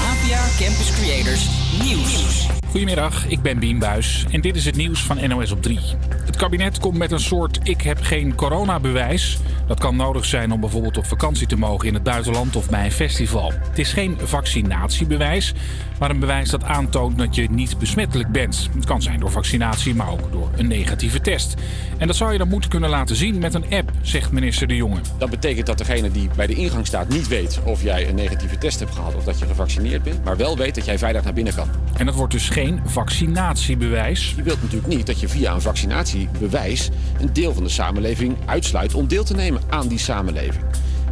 APA 0.01 0.47
Campus 0.57 0.91
Creators 1.01 1.68
Nieuws. 1.83 2.47
Goedemiddag, 2.69 3.27
ik 3.27 3.41
ben 3.41 3.59
Bien 3.59 3.79
Buis 3.79 4.25
en 4.31 4.41
dit 4.41 4.55
is 4.55 4.65
het 4.65 4.75
nieuws 4.75 5.03
van 5.03 5.29
NOS 5.29 5.51
op 5.51 5.61
3. 5.61 5.79
Het 6.25 6.35
kabinet 6.35 6.79
komt 6.79 6.97
met 6.97 7.11
een 7.11 7.19
soort 7.19 7.59
ik 7.63 7.81
heb 7.81 7.97
geen 8.01 8.35
coronabewijs. 8.35 9.37
Dat 9.67 9.79
kan 9.79 9.95
nodig 9.95 10.25
zijn 10.25 10.51
om 10.51 10.59
bijvoorbeeld 10.59 10.97
op 10.97 11.05
vakantie 11.05 11.47
te 11.47 11.55
mogen 11.55 11.87
in 11.87 11.93
het 11.93 12.03
buitenland 12.03 12.55
of 12.55 12.69
bij 12.69 12.85
een 12.85 12.91
festival. 12.91 13.51
Het 13.69 13.79
is 13.79 13.93
geen 13.93 14.17
vaccinatiebewijs, 14.23 15.53
maar 15.99 16.09
een 16.09 16.19
bewijs 16.19 16.49
dat 16.49 16.63
aantoont 16.63 17.17
dat 17.17 17.35
je 17.35 17.47
niet 17.49 17.77
besmettelijk 17.77 18.31
bent. 18.31 18.69
Het 18.75 18.85
kan 18.85 19.01
zijn 19.01 19.19
door 19.19 19.31
vaccinatie, 19.31 19.95
maar 19.95 20.11
ook 20.11 20.31
door 20.31 20.49
een 20.55 20.67
negatieve 20.67 21.21
test. 21.21 21.53
En 21.97 22.07
dat 22.07 22.15
zou 22.15 22.31
je 22.31 22.37
dan 22.37 22.47
moeten 22.47 22.69
kunnen 22.69 22.89
laten 22.89 23.15
zien 23.15 23.37
met 23.37 23.53
een 23.53 23.69
app, 23.69 23.91
zegt 24.01 24.31
minister 24.31 24.67
De 24.67 24.75
Jonge. 24.75 24.99
Dat 25.17 25.29
betekent 25.29 25.65
dat 25.65 25.77
degene 25.77 26.11
die 26.11 26.29
bij 26.35 26.47
de 26.47 26.55
ingang 26.55 26.87
staat 26.87 27.09
niet 27.09 27.27
weet 27.27 27.59
of 27.63 27.83
jij 27.83 28.09
een 28.09 28.15
negatieve 28.15 28.57
test 28.57 28.79
hebt 28.79 28.95
gehad 28.95 29.15
of 29.15 29.23
dat 29.23 29.39
je 29.39 29.45
gevaccineerd 29.45 30.03
bent, 30.03 30.23
maar 30.23 30.37
wel 30.37 30.57
weet 30.57 30.75
dat 30.75 30.85
jij 30.85 30.97
veilig 30.97 31.23
naar 31.23 31.33
binnen 31.33 31.55
kan. 31.55 31.68
En 31.93 32.05
dat 32.05 32.15
wordt 32.15 32.33
dus 32.33 32.49
geen 32.49 32.81
vaccinatiebewijs. 32.85 34.33
Je 34.35 34.43
wilt 34.43 34.61
natuurlijk 34.61 34.93
niet 34.93 35.05
dat 35.05 35.19
je 35.19 35.27
via 35.27 35.53
een 35.53 35.61
vaccinatiebewijs 35.61 36.89
een 37.19 37.33
deel 37.33 37.53
van 37.53 37.63
de 37.63 37.69
samenleving 37.69 38.37
uitsluit 38.45 38.93
om 38.93 39.07
deel 39.07 39.23
te 39.23 39.35
nemen 39.35 39.61
aan 39.69 39.87
die 39.87 39.97
samenleving. 39.97 40.63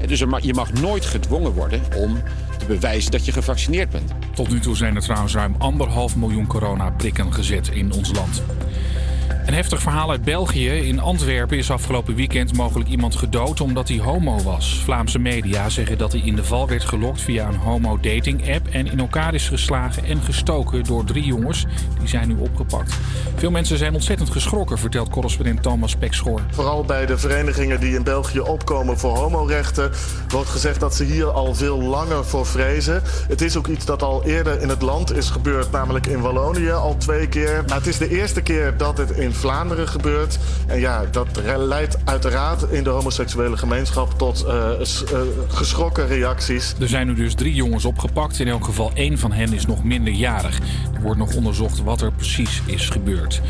En 0.02 0.08
Dus 0.08 0.20
je 0.42 0.54
mag 0.54 0.74
nooit 0.74 1.06
gedwongen 1.06 1.52
worden 1.52 1.82
om 1.96 2.22
te 2.58 2.66
bewijzen 2.66 3.12
dat 3.12 3.26
je 3.26 3.32
gevaccineerd 3.32 3.90
bent. 3.90 4.12
Tot 4.36 4.50
nu 4.50 4.60
toe 4.60 4.76
zijn 4.76 4.96
er 4.96 5.02
trouwens 5.02 5.34
ruim 5.34 5.56
anderhalf 5.58 6.16
miljoen 6.16 6.48
coronaprikken 6.48 7.34
gezet 7.34 7.68
in 7.68 7.94
ons 7.94 8.12
land. 8.14 8.44
Een 9.48 9.54
heftig 9.54 9.82
verhaal 9.82 10.12
uit 10.12 10.24
België. 10.24 10.70
In 10.70 11.00
Antwerpen 11.00 11.58
is 11.58 11.72
afgelopen 11.72 12.16
weekend 12.16 12.54
mogelijk 12.54 12.90
iemand 12.90 13.16
gedood 13.16 13.62
omdat 13.62 13.88
hij 13.88 14.00
homo 14.00 14.42
was. 14.44 14.82
Vlaamse 14.84 15.20
media 15.20 15.70
zeggen 15.70 15.98
dat 15.98 16.12
hij 16.12 16.22
in 16.22 16.36
de 16.36 16.44
val 16.44 16.68
werd 16.68 16.84
gelokt 16.84 17.22
via 17.22 17.48
een 17.48 17.56
homo-dating-app 17.56 18.68
en 18.68 18.92
in 18.92 19.00
elkaar 19.00 19.34
is 19.34 19.48
geslagen 19.48 20.04
en 20.04 20.22
gestoken 20.22 20.84
door 20.84 21.04
drie 21.04 21.24
jongens. 21.24 21.66
Die 22.00 22.08
zijn 22.08 22.28
nu 22.28 22.36
opgepakt. 22.36 22.98
Veel 23.36 23.52
mensen 23.52 23.78
zijn 23.78 23.94
ontzettend 23.94 24.30
geschrokken, 24.30 24.78
vertelt 24.78 25.10
correspondent 25.10 25.64
Thomas 25.64 25.96
Pekschoor. 25.96 26.42
Vooral 26.52 26.84
bij 26.84 27.06
de 27.06 27.18
verenigingen 27.18 27.80
die 27.80 27.96
in 27.96 28.04
België 28.04 28.40
opkomen 28.40 29.00
voor 29.00 29.18
homorechten 29.18 29.92
wordt 30.28 30.50
gezegd 30.50 30.80
dat 30.80 30.96
ze 30.96 31.04
hier 31.04 31.32
al 31.32 31.56
veel 31.56 31.82
langer 31.82 32.26
voor 32.26 32.46
vrezen. 32.46 33.02
Het 33.28 33.42
is 33.42 33.58
ook 33.58 33.68
iets 33.68 33.86
dat 33.86 34.04
al 34.04 34.24
eerder 34.24 34.62
in 34.62 34.70
het 34.70 34.82
land 34.82 35.16
is 35.16 35.30
gebeurd, 35.30 35.72
namelijk 35.72 36.08
in 36.08 36.22
Wallonië 36.22 36.72
al 36.72 36.98
twee 36.98 37.28
keer. 37.28 37.64
Maar 37.68 37.78
het 37.78 37.88
is 37.88 37.98
de 37.98 38.10
eerste 38.10 38.42
keer 38.42 38.78
dat 38.78 38.98
het 38.98 39.12
in 39.12 39.36
Vlaanderen 39.38 39.88
gebeurt. 39.88 40.38
En 40.68 40.80
ja, 40.80 41.06
dat 41.12 41.28
leidt 41.58 41.98
uiteraard 42.04 42.72
in 42.72 42.84
de 42.84 42.90
homoseksuele 42.90 43.58
gemeenschap 43.58 44.18
tot 44.18 44.44
eh, 44.44 44.72
eh, 44.72 44.82
geschrokken 45.48 46.08
reacties. 46.08 46.74
Er 46.80 46.88
zijn 46.88 47.08
nu 47.08 47.14
dus 47.14 47.34
drie 47.34 47.54
jongens 47.54 47.86
opgepakt. 47.86 48.40
In 48.40 48.48
elk 48.48 48.66
geval 48.66 48.92
één 48.94 49.18
van 49.18 49.32
hen 49.32 49.54
is 49.54 49.66
nog 49.66 49.84
minderjarig. 49.84 50.60
Er 50.94 51.02
wordt 51.02 51.20
nog 51.20 51.36
onderzocht 51.36 51.84
wat 51.84 52.02
er 52.02 52.12
precies 52.12 52.62
is 52.66 52.90
gebeurd. 52.90 53.42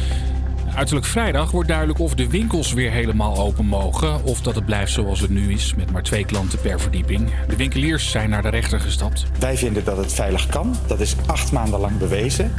Uiterlijk 0.78 1.06
vrijdag 1.06 1.52
wordt 1.52 1.68
duidelijk 1.68 2.00
of 2.00 2.16
de 2.16 2.30
winkels 2.30 2.74
weer 2.74 2.92
helemaal 2.92 3.38
open 3.38 3.66
mogen. 3.66 4.24
Of 4.24 4.42
dat 4.42 4.56
het 4.56 4.66
blijft 4.66 4.92
zoals 4.92 5.20
het 5.20 5.30
nu 5.30 5.52
is, 5.52 5.74
met 5.76 5.92
maar 5.92 6.04
twee 6.04 6.26
klanten 6.26 6.60
per 6.60 6.80
verdieping. 6.80 7.30
De 7.48 7.56
winkeliers 7.56 8.12
zijn 8.12 8.30
naar 8.30 8.42
de 8.42 8.50
rechter 8.50 8.80
gestapt. 8.80 9.26
Wij 9.40 9.58
vinden 9.58 9.84
dat 9.84 9.98
het 9.98 10.14
veilig 10.14 10.48
kan. 10.48 10.76
Dat 10.88 11.00
is 11.00 11.16
acht 11.26 11.52
maanden 11.52 11.80
lang 11.80 11.98
bewezen. 11.98 12.54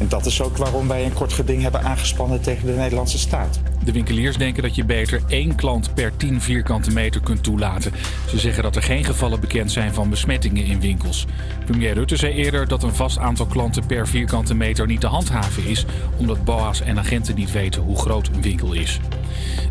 En 0.00 0.08
dat 0.08 0.26
is 0.26 0.42
ook 0.42 0.56
waarom 0.56 0.88
wij 0.88 1.04
een 1.04 1.12
kort 1.12 1.32
geding 1.32 1.62
hebben 1.62 1.82
aangespannen 1.82 2.40
tegen 2.40 2.66
de 2.66 2.72
Nederlandse 2.72 3.18
staat. 3.18 3.60
De 3.84 3.92
winkeliers 3.92 4.36
denken 4.36 4.62
dat 4.62 4.74
je 4.74 4.84
beter 4.84 5.22
één 5.28 5.54
klant 5.54 5.94
per 5.94 6.16
10 6.16 6.40
vierkante 6.40 6.90
meter 6.90 7.20
kunt 7.20 7.42
toelaten. 7.42 7.92
Ze 8.28 8.38
zeggen 8.38 8.62
dat 8.62 8.76
er 8.76 8.82
geen 8.82 9.04
gevallen 9.04 9.40
bekend 9.40 9.72
zijn 9.72 9.94
van 9.94 10.10
besmettingen 10.10 10.64
in 10.64 10.80
winkels. 10.80 11.26
Premier 11.64 11.94
Rutte 11.94 12.16
zei 12.16 12.34
eerder 12.34 12.68
dat 12.68 12.82
een 12.82 12.94
vast 12.94 13.18
aantal 13.18 13.46
klanten 13.46 13.86
per 13.86 14.08
vierkante 14.08 14.54
meter 14.54 14.86
niet 14.86 15.00
te 15.00 15.06
handhaven 15.06 15.66
is, 15.66 15.84
omdat 16.16 16.44
BOA's 16.44 16.80
en 16.80 16.98
agenten 16.98 17.34
niet 17.34 17.52
weten 17.52 17.82
hoe 17.82 17.98
groot 17.98 18.28
een 18.28 18.42
winkel 18.42 18.72
is. 18.72 19.00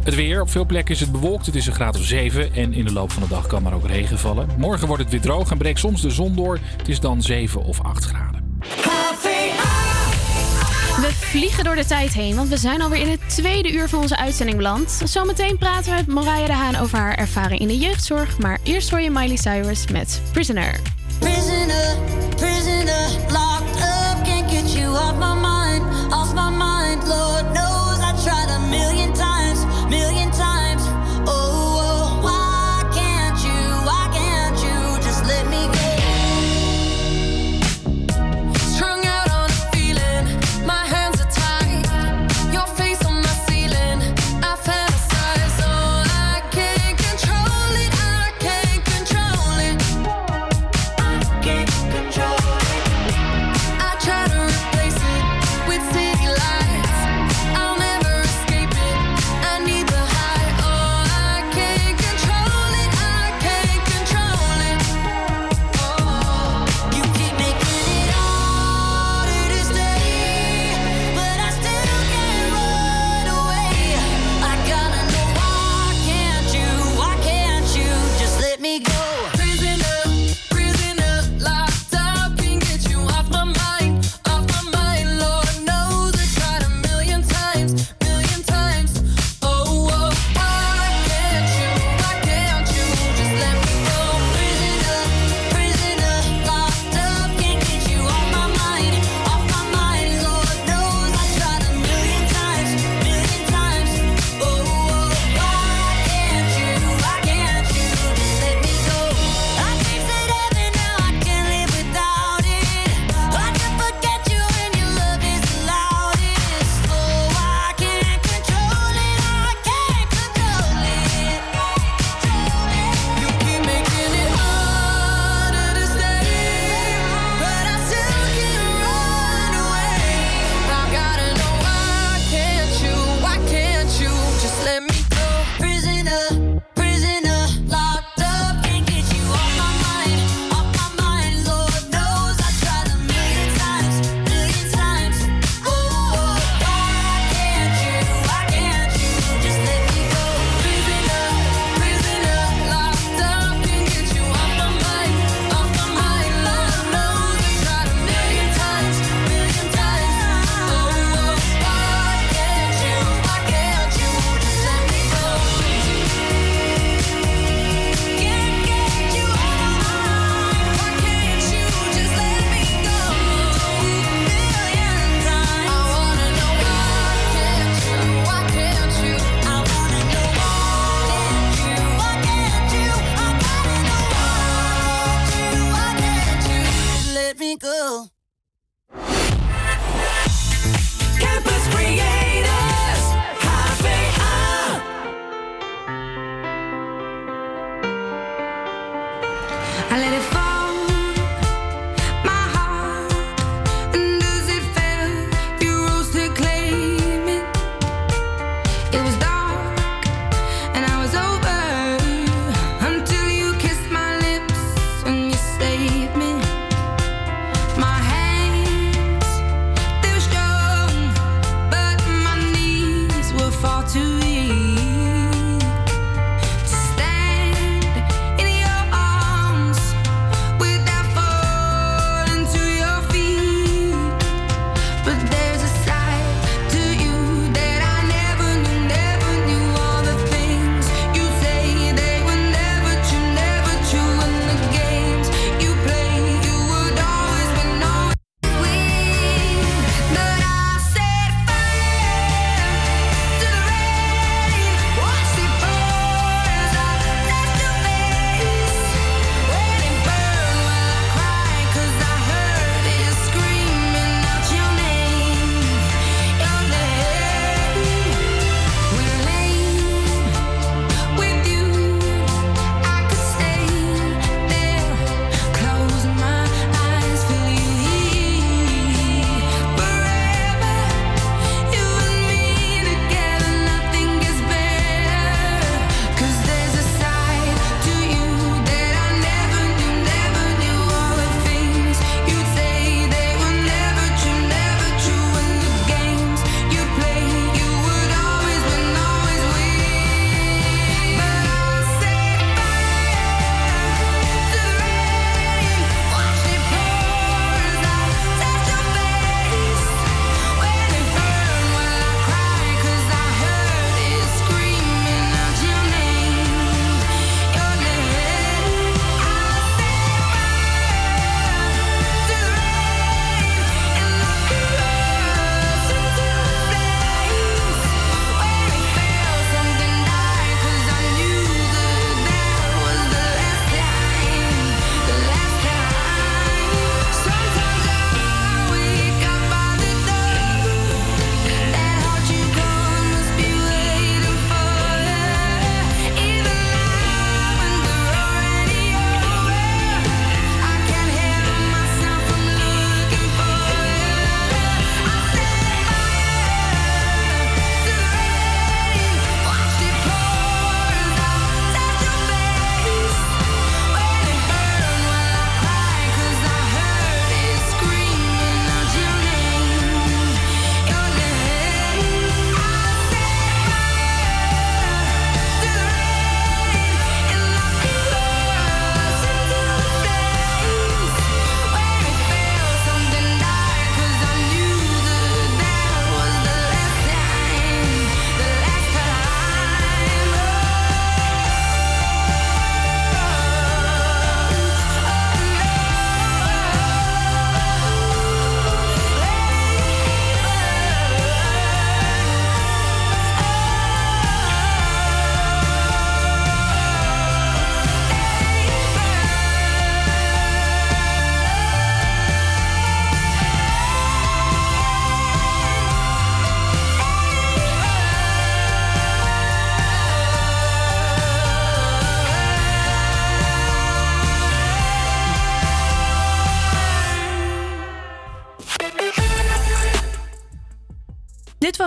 Het 0.03 0.15
weer, 0.15 0.41
op 0.41 0.49
veel 0.49 0.65
plekken 0.65 0.93
is 0.93 0.99
het 0.99 1.11
bewolkt, 1.11 1.45
het 1.45 1.55
is 1.55 1.67
een 1.67 1.73
graad 1.73 1.97
of 1.97 2.03
7 2.03 2.53
en 2.53 2.73
in 2.73 2.86
de 2.86 2.93
loop 2.93 3.11
van 3.11 3.23
de 3.23 3.30
dag 3.30 3.47
kan 3.47 3.65
er 3.65 3.73
ook 3.73 3.88
regen 3.88 4.19
vallen. 4.19 4.47
Morgen 4.57 4.88
wordt 4.88 5.03
het 5.03 5.11
weer 5.11 5.21
droog 5.21 5.51
en 5.51 5.57
breekt 5.57 5.80
soms 5.80 6.01
de 6.01 6.09
zon 6.09 6.36
door, 6.36 6.59
het 6.77 6.88
is 6.88 6.99
dan 6.99 7.21
7 7.21 7.63
of 7.63 7.82
8 7.82 8.05
graden. 8.05 8.99
We 11.00 11.14
vliegen 11.14 11.64
door 11.64 11.76
de 11.76 11.86
tijd 11.86 12.14
heen, 12.14 12.36
want 12.36 12.50
we 12.50 12.58
zijn 12.58 12.82
alweer 12.82 13.02
in 13.02 13.10
het 13.10 13.30
tweede 13.30 13.72
uur 13.72 13.89
van 13.89 14.00
onze 14.00 14.18
uitzending 14.18 14.58
beland. 14.58 15.02
Zometeen 15.06 15.58
praten 15.58 15.91
we 15.91 15.95
met 15.95 16.08
Mariah 16.08 16.45
de 16.45 16.54
Haan 16.54 16.76
over 16.76 16.97
haar 16.97 17.16
ervaring 17.16 17.60
in 17.60 17.68
de 17.68 17.78
jeugdzorg. 17.78 18.38
Maar 18.38 18.60
eerst 18.64 18.89
hoor 18.89 19.02
je 19.02 19.10
Miley 19.10 19.36
Cyrus 19.36 19.88
met 19.88 20.22
Prisoner. 20.32 20.80
Prisoner, 21.20 21.97
prisoner, 22.36 23.10
locked 23.28 23.76
up, 23.76 24.24
can't 24.24 24.52
get 24.52 24.74
you 24.74 24.88
off 24.88 25.14
my 25.14 25.34
mind, 25.41 26.14
off 26.14 26.34
my 26.34 26.50
mind. 26.58 27.08
Lord 27.08 27.78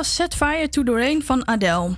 was 0.03 0.15
Set 0.15 0.35
Fire 0.35 0.69
to 0.69 0.83
the 0.83 0.93
Rain 0.93 1.23
van 1.23 1.49
Adele. 1.49 1.97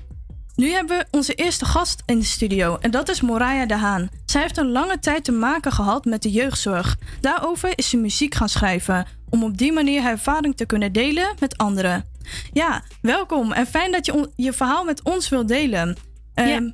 Nu 0.55 0.71
hebben 0.71 0.99
we 0.99 1.07
onze 1.11 1.35
eerste 1.35 1.65
gast 1.65 2.03
in 2.07 2.19
de 2.19 2.25
studio 2.25 2.77
en 2.81 2.91
dat 2.91 3.09
is 3.09 3.21
Moraya 3.21 3.67
de 3.67 3.77
Haan. 3.77 4.09
Zij 4.27 4.41
heeft 4.41 4.57
een 4.57 4.71
lange 4.71 4.99
tijd 4.99 5.25
te 5.25 5.33
maken 5.33 5.73
gehad 5.73 6.05
met 6.05 6.23
de 6.23 6.31
jeugdzorg. 6.31 6.97
Daarover 7.21 7.73
is 7.75 7.89
ze 7.89 7.97
muziek 7.97 8.35
gaan 8.35 8.49
schrijven, 8.49 9.07
om 9.31 9.45
op 9.45 9.59
die 9.59 9.73
manier 9.73 10.03
haar 10.03 10.11
ervaring 10.11 10.57
te 10.57 10.67
kunnen 10.67 10.93
delen 10.93 11.35
met 11.39 11.57
anderen. 11.57 12.05
Ja, 12.53 12.83
welkom 13.01 13.53
en 13.53 13.67
fijn 13.67 13.93
dat 13.93 14.07
je 14.07 14.31
je 14.37 14.53
verhaal 14.53 14.85
met 14.85 15.03
ons 15.03 15.29
wilt 15.29 15.49
delen. 15.49 15.97
Ehm, 16.35 16.71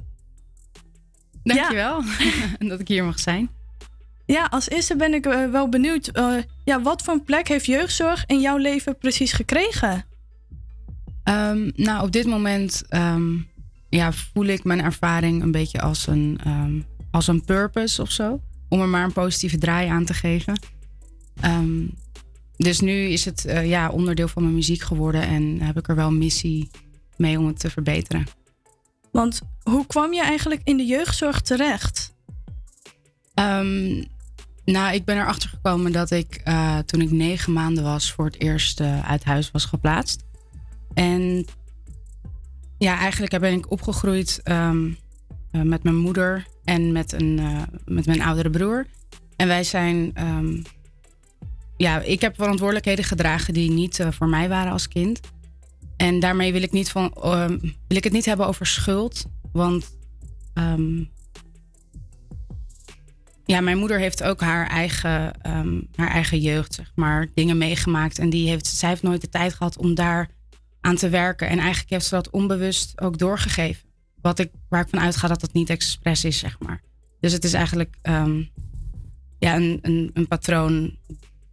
Dankjewel 1.43 2.03
dat 2.71 2.81
ik 2.81 2.89
hier 2.89 3.05
mag 3.05 3.19
zijn. 3.21 3.51
Ja, 4.27 4.47
als 4.51 4.69
eerste 4.69 4.97
ben 4.97 5.15
ik 5.15 5.27
eh, 5.27 5.51
wel 5.51 5.69
benieuwd. 5.69 6.07
eh, 6.07 6.35
ja, 6.65 6.83
wat 6.83 7.03
voor 7.03 7.15
een 7.15 7.25
plek 7.25 7.49
heeft 7.49 7.67
jeugdzorg 7.67 8.25
in 8.27 8.41
jouw 8.41 8.57
leven 8.57 8.99
precies 8.99 9.33
gekregen? 9.33 10.09
Ehm, 11.23 11.71
nou, 11.75 12.03
op 12.03 12.13
dit 12.13 12.27
moment 12.27 12.83
ehm, 12.89 13.37
ja, 13.89 14.13
voel 14.13 14.45
ik 14.45 14.65
mijn 14.65 14.83
ervaring 14.83 15.43
een 15.43 15.51
beetje 15.51 15.81
als 15.81 16.07
een, 16.07 16.41
ehm, 16.45 16.81
als 17.11 17.27
een 17.27 17.45
purpose 17.45 18.03
of 18.03 18.11
zo. 18.11 18.41
Om 18.69 18.81
er 18.81 18.89
maar 18.89 19.05
een 19.05 19.13
positieve 19.13 19.59
draai 19.59 19.89
aan 19.89 20.05
te 20.05 20.15
geven. 20.15 20.59
Dus 22.57 22.81
nu 22.81 22.93
is 22.93 23.25
het 23.25 23.45
eh, 23.45 23.69
ja, 23.69 23.89
onderdeel 23.89 24.29
van 24.29 24.43
mijn 24.43 24.55
muziek 24.55 24.83
geworden 24.83 25.23
en 25.23 25.61
heb 25.61 25.79
ik 25.79 25.89
er 25.89 25.95
wel 25.95 26.09
een 26.09 26.19
missie 26.19 26.71
mee 27.17 27.39
om 27.39 27.47
het 27.47 27.59
te 27.59 27.71
verbeteren. 27.71 28.27
Want 29.13 29.41
hoe 29.63 29.87
kwam 29.87 30.13
je 30.13 30.23
eigenlijk 30.23 30.61
in 30.65 30.77
de 30.77 30.85
jeugdzorg 30.85 31.41
terecht? 31.41 32.15
Nou, 34.65 34.95
ik 34.95 35.05
ben 35.05 35.17
erachter 35.17 35.49
gekomen 35.49 35.93
dat 35.93 36.11
ik 36.11 36.41
eh, 36.45 36.79
toen 36.79 37.01
ik 37.01 37.11
negen 37.11 37.53
maanden 37.53 37.85
was 37.85 38.13
voor 38.13 38.25
het 38.25 38.41
eerst 38.41 38.81
eh, 38.81 39.11
uit 39.11 39.25
huis 39.25 39.51
was 39.51 39.65
geplaatst. 39.65 40.25
En 40.95 41.45
ja, 42.79 42.99
eigenlijk 42.99 43.41
ben 43.41 43.53
ik 43.53 43.71
opgegroeid 43.71 44.41
ehm, 44.43 44.91
eh, 45.51 45.63
met 45.63 45.83
mijn 45.83 45.97
moeder 45.97 46.47
en 46.65 46.93
met, 46.93 47.13
een, 47.13 47.39
eh, 47.39 47.63
met 47.85 48.07
mijn 48.07 48.23
oudere 48.23 48.51
broer. 48.51 48.87
En 49.37 49.47
wij 49.47 49.65
zijn. 49.65 50.11
ehm, 50.15 50.63
ja, 51.77 52.01
ik 52.01 52.21
heb 52.21 52.35
verantwoordelijkheden 52.35 53.05
gedragen 53.05 53.55
die 53.55 53.71
niet 53.71 54.01
eh, 54.01 54.11
voor 54.11 54.29
mij 54.29 54.49
waren 54.49 54.73
als 54.73 54.89
kind. 54.89 55.21
En 55.97 56.21
daarmee 56.21 56.53
wil 56.53 56.63
ik, 56.63 56.73
niet 56.73 56.91
van, 56.91 57.13
ehm, 57.13 57.59
wil 57.61 57.97
ik 57.97 58.05
het 58.05 58.13
niet 58.13 58.25
hebben 58.25 58.47
over 58.47 58.67
schuld. 58.67 59.25
Want 59.53 59.99
ja, 63.45 63.61
mijn 63.61 63.79
moeder 63.79 63.99
heeft 63.99 64.23
ook 64.23 64.41
haar 64.41 64.67
eigen, 64.67 65.33
haar 65.95 66.11
eigen 66.11 66.41
jeugd, 66.41 66.75
zeg 66.75 66.93
maar, 66.95 67.29
dingen 67.35 67.59
meegemaakt. 67.59 68.19
En 68.19 68.31
die 68.31 68.49
heeft, 68.49 68.67
zij 68.67 68.89
heeft 68.89 69.03
nooit 69.03 69.21
de 69.21 69.29
tijd 69.29 69.55
gehad 69.55 69.79
om 69.79 69.95
daar 69.95 70.29
aan 70.81 70.97
te 70.97 71.09
werken. 71.09 71.49
En 71.49 71.59
eigenlijk 71.59 71.91
heeft 71.91 72.07
ze 72.07 72.15
dat 72.15 72.31
onbewust 72.31 73.01
ook 73.01 73.19
doorgegeven. 73.19 73.89
Wat 74.21 74.39
ik, 74.39 74.51
waar 74.69 74.81
ik 74.83 74.89
van 74.89 75.01
uitga 75.01 75.29
dat 75.29 75.43
het 75.43 75.53
niet 75.53 75.71
expres 75.71 76.25
is, 76.25 76.39
zeg 76.39 76.59
maar. 76.59 76.83
Dus 77.21 77.33
het 77.33 77.45
is 77.45 77.53
eigenlijk 77.53 77.97
ehm, 78.03 78.43
ja, 79.39 79.57
een, 79.57 79.79
een, 79.83 80.11
een 80.15 80.29
patroon 80.29 80.97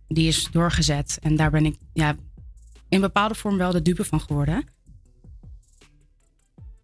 die 0.08 0.28
is 0.28 0.48
doorgezet. 0.52 1.18
En 1.22 1.36
daar 1.36 1.52
ben 1.52 1.66
ik 1.66 1.76
ja, 1.94 2.16
in 2.90 3.02
bepaalde 3.02 3.36
vorm 3.36 3.58
wel 3.58 3.72
de 3.72 3.82
dupe 3.82 4.06
van 4.06 4.22
geworden. 4.22 4.66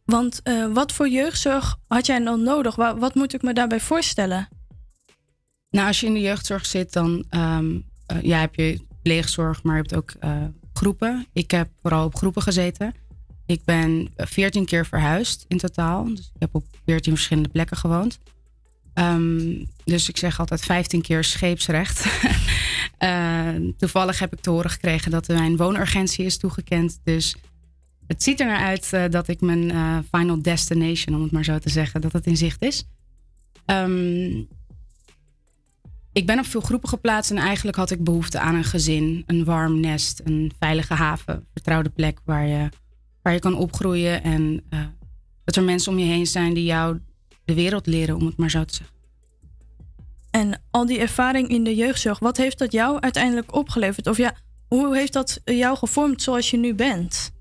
Want 0.06 0.42
eh, 0.42 0.74
wat 0.74 0.92
voor 0.92 1.10
jeugdzorg 1.10 1.78
had 1.88 2.06
jij 2.06 2.24
dan 2.24 2.44
nodig? 2.44 2.76
Wa- 2.76 2.98
wat 2.98 3.16
moet 3.16 3.34
ik 3.34 3.42
me 3.42 3.54
daarbij 3.54 3.80
voorstellen? 3.80 4.48
Nou, 5.70 5.88
als 5.88 6.00
je 6.00 6.06
in 6.06 6.14
de 6.14 6.20
jeugdzorg 6.20 6.66
zit, 6.66 6.94
dan 6.94 7.26
ehm, 7.30 7.80
eh, 8.06 8.22
ja, 8.22 8.40
heb 8.40 8.56
je 8.56 8.86
pleegzorg, 9.02 9.64
maar 9.64 9.76
je 9.76 9.82
hebt 9.82 9.96
ook 9.96 10.12
eh, 10.20 10.44
groepen. 10.74 11.28
Ik 11.34 11.52
heb 11.52 11.70
vooral 11.82 12.06
op 12.06 12.16
groepen 12.16 12.42
gezeten. 12.42 12.94
Ik 13.46 13.64
ben 13.66 14.10
veertien 14.16 14.66
keer 14.66 14.86
verhuisd 14.86 15.46
in 15.48 15.58
totaal. 15.58 16.06
Dus 16.06 16.32
ik 16.34 16.40
heb 16.40 16.56
op 16.56 16.66
veertien 16.86 17.14
verschillende 17.14 17.50
plekken 17.50 17.78
gewoond. 17.78 18.20
Ehm, 18.94 19.66
dus 19.84 20.10
ik 20.10 20.18
zeg 20.18 20.40
altijd 20.40 20.62
15 20.62 21.02
keer 21.02 21.24
scheepsrecht. 21.24 22.06
Eh, 22.98 23.50
toevallig 23.78 24.20
heb 24.20 24.34
ik 24.34 24.40
te 24.40 24.50
horen 24.50 24.70
gekregen 24.70 25.12
dat 25.12 25.28
mijn 25.28 25.58
woonurgentie 25.58 26.26
is 26.26 26.38
toegekend. 26.38 27.00
Dus 27.04 27.36
het 28.08 28.24
ziet 28.24 28.40
er 28.40 28.46
naar 28.46 28.66
uit 28.66 28.94
eh, 28.94 29.04
dat 29.10 29.28
ik 29.28 29.42
mijn 29.42 29.72
eh, 29.72 29.98
final 30.12 30.42
destination, 30.42 31.16
om 31.16 31.22
het 31.22 31.32
maar 31.32 31.44
zo 31.44 31.60
te 31.60 31.70
zeggen, 31.70 32.02
dat 32.02 32.14
het 32.14 32.26
in 32.26 32.38
zicht 32.38 32.62
is. 32.62 32.88
Ehm, 33.66 34.44
ik 36.14 36.26
ben 36.26 36.40
op 36.40 36.46
veel 36.46 36.62
groepen 36.62 36.90
geplaatst 36.90 37.32
en 37.32 37.38
eigenlijk 37.38 37.78
had 37.78 37.92
ik 37.92 38.04
behoefte 38.04 38.40
aan 38.40 38.56
een 38.56 38.64
gezin, 38.64 39.24
een 39.28 39.44
warm 39.44 39.80
nest, 39.80 40.22
een 40.24 40.52
veilige 40.60 40.94
haven, 40.94 41.48
vertrouwde 41.54 41.90
plek 41.90 42.20
waar 42.26 42.48
je, 42.48 42.70
waar 43.22 43.34
je 43.34 43.40
kan 43.40 43.56
opgroeien 43.56 44.24
en 44.24 44.64
eh, 44.70 44.80
dat 45.44 45.56
er 45.56 45.64
mensen 45.64 45.92
om 45.92 46.00
je 46.00 46.06
heen 46.06 46.28
zijn 46.28 46.54
die 46.54 46.64
jou 46.64 47.00
de 47.46 47.54
wereld 47.54 47.88
leren, 47.88 48.16
om 48.16 48.26
het 48.26 48.38
maar 48.38 48.50
zo 48.50 48.64
te 48.66 48.76
zeggen. 48.76 48.96
En 50.32 50.62
al 50.72 50.86
die 50.86 51.00
ervaring 51.00 51.48
in 51.48 51.64
de 51.64 51.76
jeugdzorg, 51.76 52.20
wat 52.20 52.38
heeft 52.38 52.60
dat 52.60 52.72
jou 52.72 53.00
uiteindelijk 53.00 53.56
opgeleverd? 53.56 54.08
Of 54.08 54.18
ja, 54.18 54.36
hoe 54.68 54.96
heeft 54.96 55.14
dat 55.14 55.42
jou 55.46 55.78
gevormd 55.78 56.22
zoals 56.22 56.52
je 56.52 56.58
nu 56.58 56.74
bent? 56.74 57.32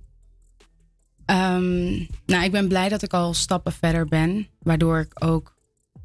Ehm, 1.24 1.90
nou, 2.26 2.44
ik 2.44 2.52
ben 2.52 2.68
blij 2.68 2.88
dat 2.88 3.02
ik 3.02 3.12
al 3.12 3.34
stappen 3.34 3.72
verder 3.72 4.06
ben, 4.06 4.48
waardoor 4.58 4.98
ik 4.98 5.24
ook 5.24 5.56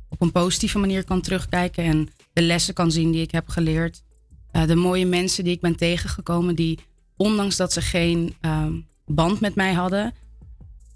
op 0.10 0.22
een 0.22 0.32
positieve 0.32 0.80
manier 0.80 1.04
kan 1.04 1.22
terugkijken 1.22 1.84
en 1.84 2.10
de 2.38 2.44
lessen 2.44 2.74
kan 2.74 2.92
zien 2.92 3.12
die 3.12 3.22
ik 3.22 3.32
heb 3.32 3.50
geleerd. 3.50 4.04
Eh, 4.52 4.68
de 4.68 4.76
mooie 4.76 5.06
mensen 5.06 5.44
die 5.44 5.54
ik 5.54 5.62
ben 5.62 5.76
tegengekomen, 5.76 6.56
die 6.56 6.80
ondanks 7.16 7.56
dat 7.56 7.74
ze 7.74 7.82
geen 7.82 8.36
ehm, 8.42 8.74
band 9.06 9.40
met 9.40 9.56
mij 9.56 9.74
hadden, 9.74 10.14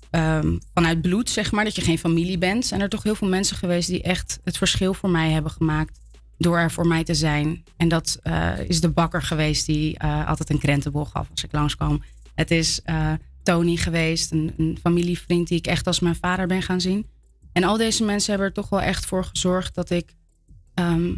ehm, 0.10 0.58
vanuit 0.74 1.02
bloed 1.02 1.30
zeg 1.30 1.52
maar, 1.52 1.64
dat 1.64 1.76
je 1.76 1.82
geen 1.82 1.98
familie 1.98 2.38
bent, 2.38 2.66
zijn 2.66 2.82
er 2.82 2.90
toch 2.90 3.04
heel 3.04 3.16
veel 3.16 3.28
mensen 3.28 3.58
geweest 3.58 3.90
die 3.90 4.02
echt 4.02 4.40
het 4.44 4.58
verschil 4.58 4.94
voor 4.94 5.10
mij 5.10 5.32
hebben 5.32 5.52
gemaakt 5.52 6.00
door 6.38 6.58
er 6.58 6.72
voor 6.72 6.88
mij 6.88 7.04
te 7.04 7.14
zijn. 7.14 7.64
En 7.78 7.88
dat 7.88 8.20
eh, 8.24 8.60
is 8.68 8.82
de 8.82 8.90
bakker 8.90 9.22
geweest 9.22 9.66
die 9.66 9.98
eh, 9.98 10.28
altijd 10.28 10.50
een 10.50 10.60
krentenbol 10.60 11.06
gaf 11.06 11.28
als 11.32 11.44
ik 11.44 11.52
langskwam. 11.52 12.04
Het 12.36 12.52
is 12.52 12.82
Tony 13.44 13.76
geweest, 13.76 14.32
een, 14.32 14.54
een 14.58 14.78
familievriend 14.82 15.48
die 15.48 15.58
ik 15.58 15.68
echt 15.68 15.88
als 15.88 16.00
mijn 16.00 16.16
vader 16.16 16.48
ben 16.48 16.62
gaan 16.62 16.82
zien. 16.82 17.08
En 17.52 17.64
al 17.64 17.78
deze 17.78 18.04
mensen 18.04 18.30
hebben 18.30 18.48
er 18.48 18.54
toch 18.54 18.70
wel 18.70 18.82
echt 18.82 19.06
voor 19.06 19.24
gezorgd 19.24 19.76
dat 19.76 19.90
ik 19.90 20.16
ehm, 20.74 21.12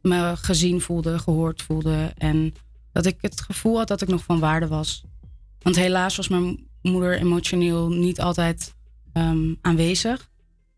me 0.00 0.36
gezien 0.36 0.80
voelde, 0.80 1.18
gehoord 1.18 1.62
voelde. 1.62 2.12
En 2.16 2.54
dat 2.92 3.06
ik 3.06 3.16
het 3.20 3.40
gevoel 3.40 3.76
had 3.76 3.88
dat 3.88 4.02
ik 4.02 4.08
nog 4.08 4.22
van 4.22 4.38
waarde 4.38 4.66
was. 4.66 5.04
Want 5.58 5.76
helaas 5.76 6.16
was 6.16 6.28
mijn 6.28 6.68
moeder 6.82 7.18
emotioneel 7.18 7.88
niet 7.88 8.20
altijd 8.20 8.74
ehm, 9.12 9.54
aanwezig. 9.60 10.30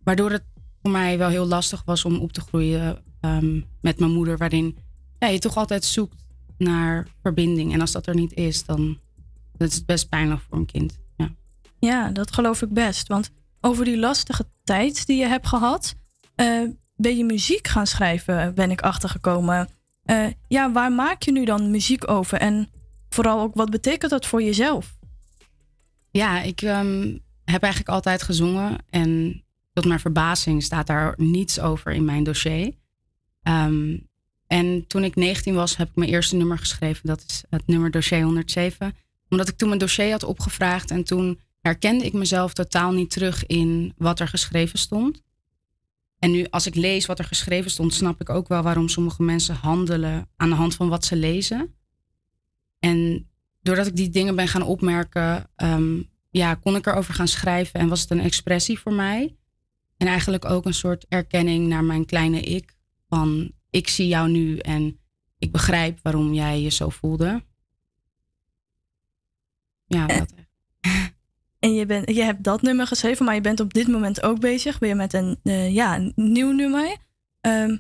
Waardoor 0.02 0.30
het 0.30 0.44
voor 0.82 0.90
mij 0.90 1.18
wel 1.18 1.28
heel 1.28 1.46
lastig 1.46 1.82
was 1.84 2.04
om 2.04 2.18
op 2.18 2.32
te 2.32 2.40
groeien 2.40 3.04
ehm, 3.20 3.60
met 3.80 3.98
mijn 3.98 4.12
moeder. 4.12 4.36
Waarin 4.38 4.76
je 5.18 5.38
toch 5.38 5.56
altijd 5.56 5.84
zoekt 5.84 6.26
naar 6.58 7.06
verbinding. 7.22 7.72
En 7.72 7.80
als 7.80 7.92
dat 7.92 8.06
er 8.06 8.14
niet 8.14 8.32
is, 8.32 8.64
dan 8.64 8.98
dat 9.56 9.68
is 9.68 9.74
het 9.74 9.86
best 9.86 10.08
pijnlijk 10.08 10.40
voor 10.40 10.58
een 10.58 10.66
kind. 10.66 10.98
Ja. 11.16 11.30
Ja, 11.78 12.10
dat 12.10 12.32
geloof 12.32 12.62
ik 12.62 12.72
best. 12.72 13.08
Want 13.08 13.30
over 13.60 13.84
die 13.84 13.98
lastige 13.98 14.44
tijd 14.64 15.06
die 15.06 15.16
je 15.16 15.26
hebt 15.26 15.46
gehad, 15.46 15.94
eh, 16.34 16.62
ben 17.00 17.16
je 17.16 17.24
muziek 17.24 17.68
gaan 17.68 17.86
schrijven, 17.86 18.54
ben 18.54 18.70
ik 18.70 18.80
achtergekomen. 18.80 19.68
Eh, 20.02 20.26
ja, 20.48 20.72
waar 20.72 20.92
maak 20.92 21.22
je 21.22 21.32
nu 21.32 21.44
dan 21.44 21.70
muziek 21.70 22.10
over? 22.10 22.38
En 22.38 22.68
vooral 23.08 23.40
ook, 23.40 23.54
wat 23.54 23.70
betekent 23.70 24.10
dat 24.10 24.26
voor 24.26 24.42
jezelf? 24.42 24.98
Ja, 26.10 26.42
ik 26.42 26.62
ehm, 26.62 27.16
heb 27.44 27.62
eigenlijk 27.62 27.92
altijd 27.92 28.22
gezongen. 28.22 28.78
En 28.90 29.42
tot 29.72 29.84
mijn 29.84 30.00
verbazing 30.00 30.62
staat 30.62 30.86
daar 30.86 31.14
niets 31.16 31.60
over 31.60 31.92
in 31.92 32.04
mijn 32.04 32.24
dossier. 32.24 32.72
Ehm, 33.42 33.96
en 34.46 34.86
toen 34.86 35.04
ik 35.04 35.16
19 35.16 35.54
was, 35.54 35.76
heb 35.76 35.88
ik 35.88 35.96
mijn 35.96 36.10
eerste 36.10 36.36
nummer 36.36 36.58
geschreven. 36.58 37.06
Dat 37.06 37.24
is 37.26 37.44
het 37.50 37.66
nummer 37.66 37.90
dossier 37.90 38.22
107. 38.22 38.94
Omdat 39.28 39.48
ik 39.48 39.56
toen 39.56 39.68
mijn 39.68 39.80
dossier 39.80 40.10
had 40.10 40.24
opgevraagd. 40.24 40.90
En 40.90 41.04
toen 41.04 41.40
herkende 41.60 42.04
ik 42.04 42.12
mezelf 42.12 42.52
totaal 42.52 42.92
niet 42.92 43.10
terug 43.10 43.46
in 43.46 43.94
wat 43.96 44.20
er 44.20 44.28
geschreven 44.28 44.78
stond. 44.78 45.22
En 46.20 46.30
nu, 46.30 46.46
als 46.50 46.66
ik 46.66 46.74
lees 46.74 47.06
wat 47.06 47.18
er 47.18 47.24
geschreven 47.24 47.70
stond, 47.70 47.94
snap 47.94 48.20
ik 48.20 48.28
ook 48.28 48.48
wel 48.48 48.62
waarom 48.62 48.88
sommige 48.88 49.22
mensen 49.22 49.54
handelen 49.54 50.28
aan 50.36 50.48
de 50.48 50.54
hand 50.54 50.74
van 50.74 50.88
wat 50.88 51.04
ze 51.04 51.16
lezen. 51.16 51.74
En 52.78 53.28
doordat 53.62 53.86
ik 53.86 53.96
die 53.96 54.08
dingen 54.08 54.36
ben 54.36 54.48
gaan 54.48 54.62
opmerken, 54.62 55.50
ehm, 55.56 56.02
ja, 56.30 56.54
kon 56.54 56.76
ik 56.76 56.86
erover 56.86 57.14
gaan 57.14 57.28
schrijven 57.28 57.80
en 57.80 57.88
was 57.88 58.00
het 58.00 58.10
een 58.10 58.20
expressie 58.20 58.78
voor 58.78 58.92
mij. 58.92 59.36
En 59.96 60.06
eigenlijk 60.06 60.44
ook 60.44 60.64
een 60.64 60.74
soort 60.74 61.06
erkenning 61.08 61.68
naar 61.68 61.84
mijn 61.84 62.04
kleine 62.04 62.40
ik. 62.40 62.76
Van 63.08 63.52
ik 63.70 63.88
zie 63.88 64.08
jou 64.08 64.30
nu 64.30 64.58
en 64.58 65.00
ik 65.38 65.52
begrijp 65.52 65.98
waarom 66.02 66.34
jij 66.34 66.60
je 66.60 66.70
zo 66.70 66.88
voelde. 66.88 67.44
Ja, 69.86 70.06
dat. 70.06 70.34
En 71.60 71.74
je, 71.74 71.86
bent, 71.86 72.10
je 72.10 72.22
hebt 72.22 72.44
dat 72.44 72.62
nummer 72.62 72.86
geschreven, 72.86 73.24
maar 73.24 73.34
je 73.34 73.40
bent 73.40 73.60
op 73.60 73.74
dit 73.74 73.88
moment 73.88 74.22
ook 74.22 74.40
bezig 74.40 74.78
weer 74.78 74.96
met 74.96 75.12
een, 75.12 75.38
eh, 75.42 75.74
ja, 75.74 76.10
nieuw 76.14 76.52
nummer. 76.52 76.96
Ehm, 77.40 77.76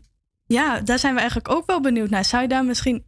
ja, 0.46 0.80
daar 0.80 0.98
zijn 0.98 1.14
we 1.14 1.20
eigenlijk 1.20 1.50
ook 1.50 1.66
wel 1.66 1.80
benieuwd 1.80 2.10
naar. 2.10 2.24
Zou 2.24 2.42
je 2.42 2.48
daar 2.48 2.64
misschien 2.64 3.04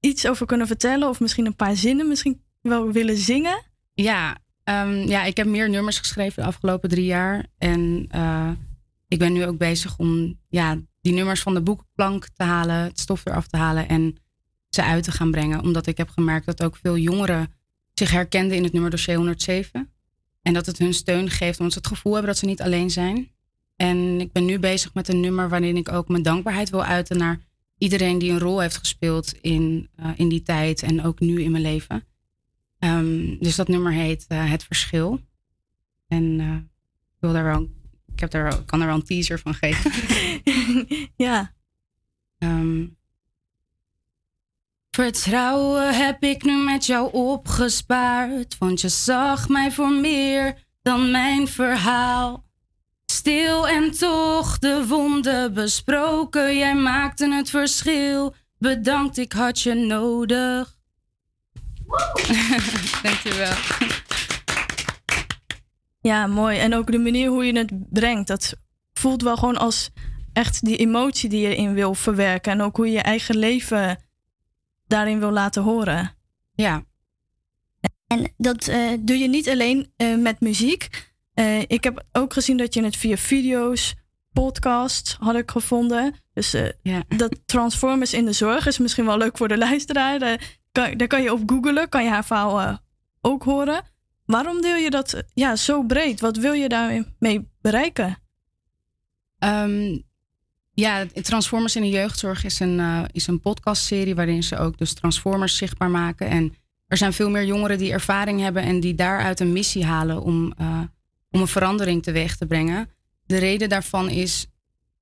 iets 0.00 0.26
over 0.26 0.46
kunnen 0.46 0.66
vertellen? 0.66 1.08
Of 1.08 1.20
misschien 1.20 1.46
een 1.46 1.56
paar 1.56 1.76
zinnen 1.76 2.08
misschien 2.08 2.42
wel 2.60 2.92
willen 2.92 3.16
zingen? 3.16 3.62
Ja, 3.94 4.38
ehm, 4.64 4.96
ja, 4.96 5.24
ik 5.24 5.36
heb 5.36 5.46
meer 5.46 5.70
nummers 5.70 5.98
geschreven 5.98 6.42
de 6.42 6.48
afgelopen 6.48 6.88
drie 6.88 7.04
jaar. 7.04 7.46
En 7.58 8.06
eh, 8.10 8.50
ik 9.08 9.18
ben 9.18 9.32
nu 9.32 9.46
ook 9.46 9.58
bezig 9.58 9.98
om 9.98 10.40
ja, 10.48 10.78
die 11.00 11.12
nummers 11.12 11.42
van 11.42 11.54
de 11.54 11.62
boekplank 11.62 12.28
te 12.36 12.44
halen, 12.44 12.76
het 12.76 13.00
stof 13.00 13.24
eraf 13.24 13.46
te 13.46 13.56
halen 13.56 13.88
en 13.88 14.16
ze 14.68 14.82
uit 14.82 15.04
te 15.04 15.12
gaan 15.12 15.30
brengen. 15.30 15.60
Omdat 15.60 15.86
ik 15.86 15.96
heb 15.96 16.08
gemerkt 16.08 16.46
dat 16.46 16.62
ook 16.62 16.76
veel 16.76 16.96
jongeren 16.96 17.52
zich 17.94 18.10
herkenden 18.10 18.56
in 18.56 18.62
het 18.62 18.72
nummer 18.72 18.90
dossier 18.90 19.16
107. 19.16 19.93
En 20.44 20.52
dat 20.52 20.66
het 20.66 20.78
hun 20.78 20.94
steun 20.94 21.30
geeft, 21.30 21.58
omdat 21.58 21.72
ze 21.72 21.78
het 21.78 21.88
gevoel 21.88 22.12
hebben 22.12 22.30
dat 22.30 22.40
ze 22.40 22.46
niet 22.46 22.62
alleen 22.62 22.90
zijn. 22.90 23.30
En 23.76 24.20
ik 24.20 24.32
ben 24.32 24.44
nu 24.44 24.58
bezig 24.58 24.94
met 24.94 25.08
een 25.08 25.20
nummer 25.20 25.48
waarin 25.48 25.76
ik 25.76 25.92
ook 25.92 26.08
mijn 26.08 26.22
dankbaarheid 26.22 26.70
wil 26.70 26.84
uiten 26.84 27.18
naar 27.18 27.40
iedereen 27.78 28.18
die 28.18 28.30
een 28.30 28.38
rol 28.38 28.60
heeft 28.60 28.76
gespeeld 28.76 29.32
in, 29.40 29.88
eh, 29.96 30.10
in 30.16 30.28
die 30.28 30.42
tijd 30.42 30.82
en 30.82 31.04
ook 31.04 31.20
nu 31.20 31.42
in 31.42 31.50
mijn 31.50 31.62
leven. 31.62 32.04
Ehm, 32.78 33.38
dus 33.38 33.56
dat 33.56 33.68
nummer 33.68 33.92
heet 33.92 34.24
eh, 34.28 34.50
Het 34.50 34.64
Verschil. 34.64 35.20
En 36.06 36.40
eh, 36.40 36.54
ik, 37.14 37.20
wil 37.20 37.32
daar 37.32 37.44
wel, 37.44 37.68
ik 38.12 38.20
heb 38.20 38.30
daar, 38.30 38.62
kan 38.62 38.80
er 38.80 38.86
wel 38.86 38.94
een 38.94 39.04
teaser 39.04 39.38
van 39.38 39.54
geven. 39.54 39.90
ja. 41.26 41.54
Ehm, 42.38 42.86
Vertrouwen 44.94 45.94
heb 45.94 46.22
ik 46.22 46.42
nu 46.42 46.56
met 46.56 46.86
jou 46.86 47.12
opgespaard, 47.12 48.58
want 48.58 48.80
je 48.80 48.88
zag 48.88 49.48
mij 49.48 49.72
voor 49.72 49.92
meer 49.92 50.54
dan 50.82 51.10
mijn 51.10 51.48
verhaal. 51.48 52.44
Stil 53.06 53.68
en 53.68 53.90
toch 53.90 54.58
de 54.58 54.86
wonden 54.86 55.54
besproken, 55.54 56.56
jij 56.56 56.74
maakte 56.74 57.34
het 57.34 57.50
verschil. 57.50 58.34
Bedankt, 58.58 59.16
ik 59.16 59.32
had 59.32 59.60
je 59.60 59.74
nodig. 59.74 60.76
Dankjewel. 63.02 63.54
Ja, 66.00 66.26
mooi. 66.26 66.58
En 66.58 66.74
ook 66.74 66.92
de 66.92 66.98
manier 66.98 67.28
hoe 67.28 67.44
je 67.44 67.58
het 67.58 67.90
brengt, 67.90 68.28
dat 68.28 68.54
voelt 68.92 69.22
wel 69.22 69.36
gewoon 69.36 69.58
als 69.58 69.90
echt 70.32 70.64
die 70.64 70.76
emotie 70.76 71.28
die 71.28 71.48
je 71.48 71.56
in 71.56 71.74
wil 71.74 71.94
verwerken. 71.94 72.52
En 72.52 72.62
ook 72.62 72.76
hoe 72.76 72.86
je 72.86 72.92
je 72.92 73.02
eigen 73.02 73.36
leven 73.36 74.03
daarin 74.86 75.18
wil 75.18 75.30
laten 75.30 75.62
horen. 75.62 76.14
Ja. 76.52 76.84
En 78.06 78.32
dat 78.36 78.68
eh, 78.68 78.92
doe 79.00 79.18
je 79.18 79.28
niet 79.28 79.48
alleen 79.48 79.92
eh, 79.96 80.16
met 80.16 80.40
muziek. 80.40 81.12
Eh, 81.34 81.60
ik 81.60 81.84
heb 81.84 82.04
ook 82.12 82.32
gezien 82.32 82.56
dat 82.56 82.74
je 82.74 82.84
het 82.84 82.96
via 82.96 83.16
video's, 83.16 83.94
podcasts 84.34 85.16
had 85.20 85.34
ik 85.34 85.50
gevonden. 85.50 86.14
Dus 86.32 86.54
eh, 86.54 87.00
dat 87.08 87.40
Transformers 87.46 88.12
in 88.12 88.24
de 88.24 88.32
zorg 88.32 88.66
is 88.66 88.78
misschien 88.78 89.04
wel 89.04 89.18
leuk 89.18 89.36
voor 89.36 89.48
de 89.48 89.58
luisteraar. 89.58 90.18
Daar 90.18 90.58
kan, 90.72 90.96
daar 90.96 91.08
kan 91.08 91.22
je 91.22 91.32
op 91.32 91.42
googlen, 91.46 91.88
kan 91.88 92.04
je 92.04 92.10
haar 92.10 92.24
verhaal 92.24 92.60
eh, 92.60 92.76
ook 93.20 93.42
horen. 93.42 93.82
Waarom 94.24 94.60
deel 94.60 94.76
je 94.76 94.90
dat 94.90 95.22
ja, 95.34 95.56
zo 95.56 95.82
breed? 95.82 96.20
Wat 96.20 96.36
wil 96.36 96.52
je 96.52 96.68
daarmee 96.68 97.50
bereiken? 97.60 98.16
Ehm, 99.38 99.98
ja, 100.74 101.06
Transformers 101.06 101.76
in 101.76 101.82
de 101.82 101.88
jeugdzorg 101.88 102.44
is 102.44 102.60
een, 102.60 102.80
eh, 102.80 103.02
is 103.12 103.26
een 103.26 103.40
podcastserie 103.40 104.14
waarin 104.14 104.42
ze 104.42 104.58
ook 104.58 104.78
dus 104.78 104.92
Transformers 104.92 105.56
zichtbaar 105.56 105.90
maken. 105.90 106.28
En 106.28 106.54
er 106.86 106.96
zijn 106.96 107.12
veel 107.12 107.30
meer 107.30 107.44
jongeren 107.44 107.78
die 107.78 107.92
ervaring 107.92 108.40
hebben 108.40 108.62
en 108.62 108.80
die 108.80 108.94
daaruit 108.94 109.40
een 109.40 109.52
missie 109.52 109.84
halen 109.84 110.22
om, 110.22 110.52
eh, 110.56 110.80
om 111.30 111.40
een 111.40 111.46
verandering 111.48 112.02
teweeg 112.02 112.36
te 112.36 112.46
brengen. 112.46 112.90
De 113.26 113.38
reden 113.38 113.68
daarvan 113.68 114.08
is, 114.08 114.46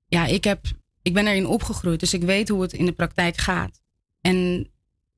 ja, 0.07 0.25
ik, 0.25 0.43
heb, 0.43 0.65
ik 1.01 1.13
ben 1.13 1.27
erin 1.27 1.47
opgegroeid, 1.47 1.99
dus 1.99 2.13
ik 2.13 2.23
weet 2.23 2.49
hoe 2.49 2.61
het 2.61 2.73
in 2.73 2.85
de 2.85 2.91
praktijk 2.91 3.37
gaat. 3.37 3.81
En 4.21 4.67